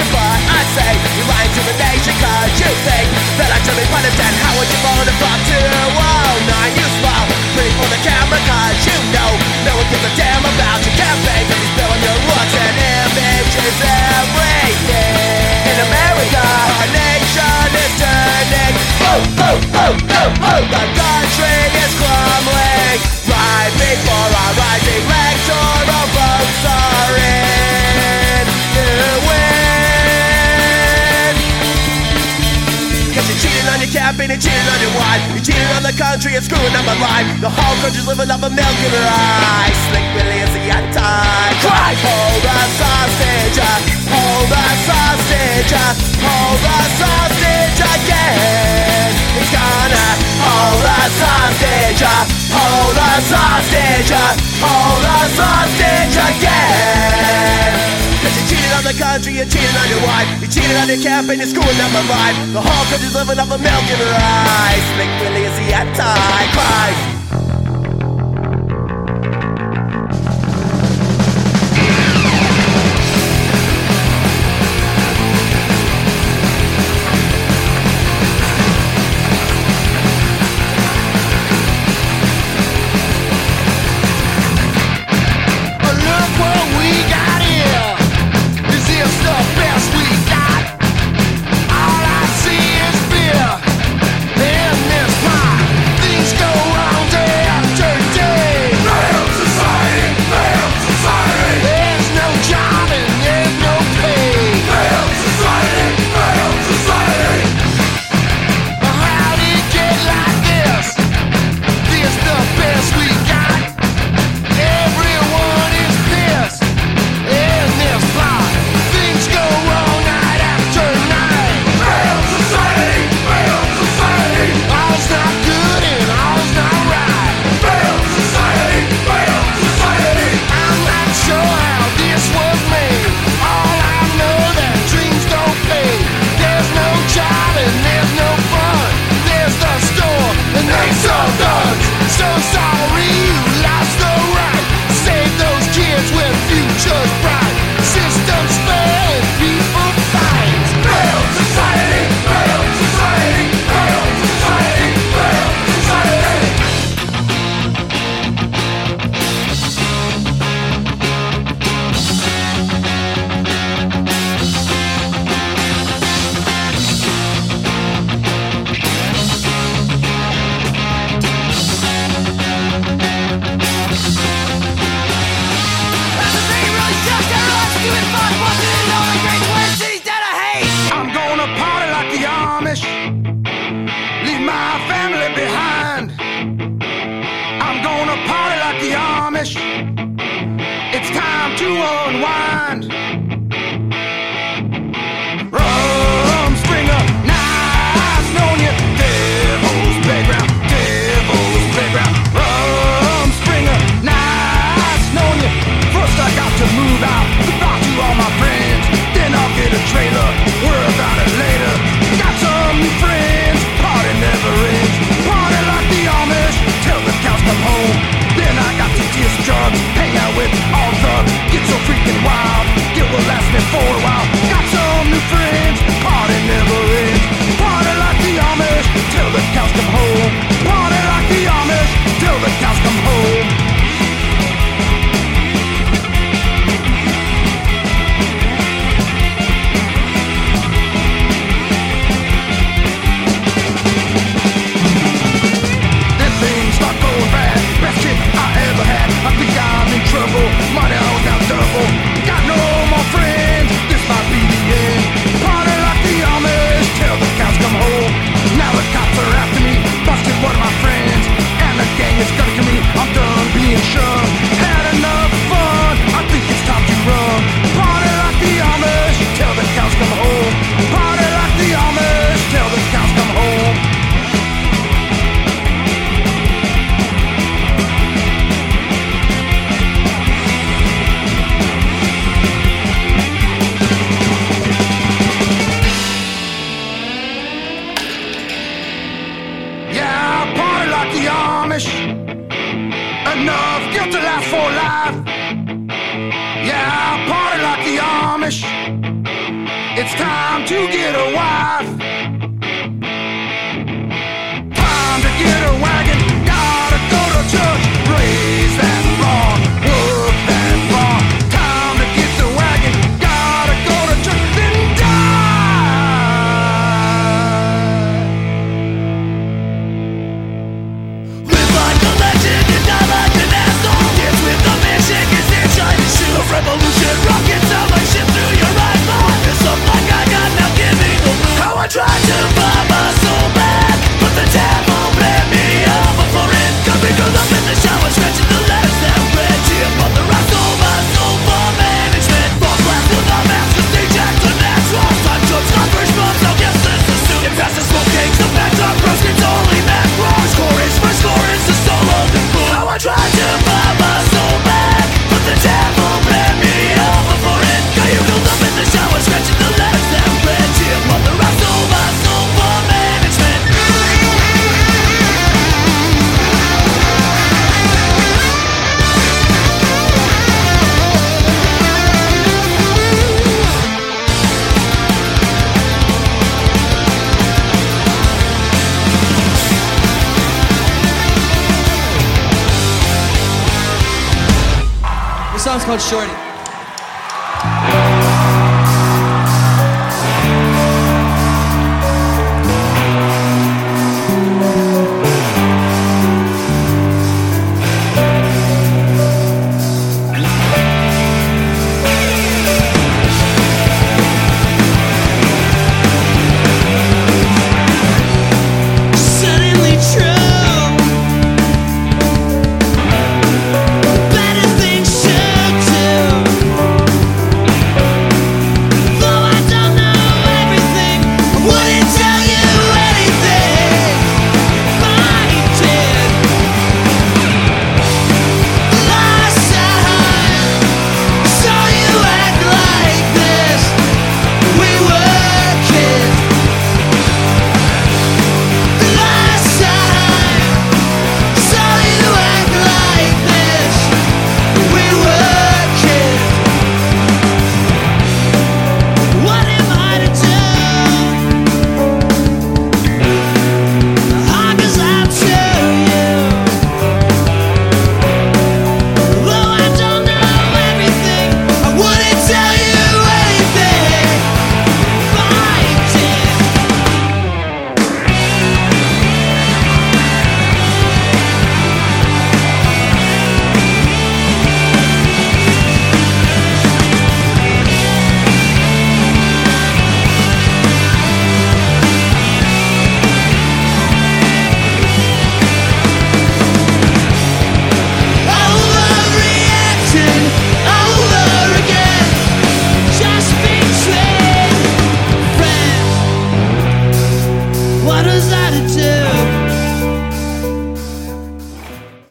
Say 0.71 0.95
you're 1.19 1.27
lying 1.27 1.51
to 1.51 1.61
the 1.67 1.75
nation 1.75 2.15
Cause 2.23 2.55
you 2.55 2.71
think 2.87 3.07
that 3.35 3.51
I 3.51 3.59
be 3.59 3.85
punished 3.91 4.15
And 4.15 4.35
how 4.39 4.55
would 4.55 4.69
you 4.71 4.79
vote 4.79 5.07
if 5.11 5.19
I'm 5.19 5.41
209? 5.43 6.79
You 6.79 6.87
smile, 7.03 7.27
pretty 7.51 7.73
for 7.75 7.87
the 7.91 7.99
camera 7.99 8.39
Cause 8.47 8.79
you 8.87 8.97
know? 9.11 9.31
No 9.67 9.75
one 9.75 9.87
gives 9.91 10.07
a 10.07 10.13
damn 10.15 10.39
about 10.39 10.79
your 10.87 10.95
campaign 10.95 11.43
Cause 11.51 11.59
he's 11.59 11.71
spilling 11.75 12.01
your 12.07 12.17
looks 12.31 12.55
and 12.55 12.75
image 12.79 13.53
is 13.59 13.79
everything 13.83 15.67
In 15.67 15.77
America, 15.83 16.43
our 16.47 16.87
nation 16.95 17.67
is 17.83 17.93
turning. 17.99 18.73
Boom, 19.03 19.23
boom, 19.35 19.59
boom, 19.67 19.95
boom, 20.07 20.31
boom 20.39 20.63
The 20.71 20.83
country 20.95 21.59
is 21.75 21.91
crumbling. 21.99 22.99
Right 23.27 23.71
before 23.75 24.31
our 24.31 24.53
rising 24.55 25.03
electoral 25.11 26.07
votes 26.15 26.63
are 26.71 27.15
in 27.19 27.92
cheating 33.83 33.99
on 33.99 34.15
your 34.17 34.29
campaign 34.29 34.39
cheating 34.39 34.69
on 34.71 34.79
your 34.79 34.95
wife 34.95 35.21
You're 35.33 35.43
cheating 35.43 35.71
on 35.75 35.83
the 35.83 35.95
country 35.95 36.35
and 36.35 36.43
screwing 36.43 36.75
up 36.75 36.85
my 36.85 36.95
life. 36.99 37.27
The 37.41 37.49
whole 37.49 37.75
country's 37.83 38.07
living 38.07 38.29
off 38.31 38.43
a 38.43 38.49
milk 38.49 38.77
and 38.79 38.93
rice 38.95 39.79
Slick 39.91 40.07
Willie 40.15 40.39
is 40.39 40.53
the 40.55 40.63
anti-Christ 40.71 41.99
Hold 42.03 42.45
us 42.47 42.75
hostage, 42.79 43.59
uh, 43.59 43.79
hold 44.07 44.51
us 44.51 44.83
hostage 44.87 45.73
uh, 45.73 45.91
Hold 46.23 46.63
us 46.63 46.95
hostage 47.03 47.79
again. 47.83 49.11
He's 49.35 49.51
gonna 49.51 50.07
hold 50.39 50.85
us 50.87 51.15
hostage, 51.19 52.01
uh, 52.03 52.23
hold 52.55 52.95
hostage 52.95 54.11
uh, 54.11 54.31
Hold 54.63 54.92
country, 59.23 59.39
you 59.39 59.45
cheated 59.45 59.75
on 59.77 59.89
your 59.89 60.03
wife. 60.03 60.41
You 60.41 60.47
cheated 60.47 60.75
on 60.75 60.87
your 60.87 61.01
campaign, 61.01 61.39
you're 61.39 61.47
screwing 61.47 61.79
up 61.79 61.91
my 61.93 62.03
life 62.09 62.35
The 62.51 62.61
whole 62.61 62.85
country's 62.91 63.15
living 63.15 63.39
off 63.39 63.51
of 63.51 63.61
milk 63.61 63.87
and 63.87 64.01
rice. 64.11 64.85
Slick 64.95 65.11
Willie 65.21 65.45
is 65.47 65.55
the 65.57 65.73
anti-Christ 65.73 67.12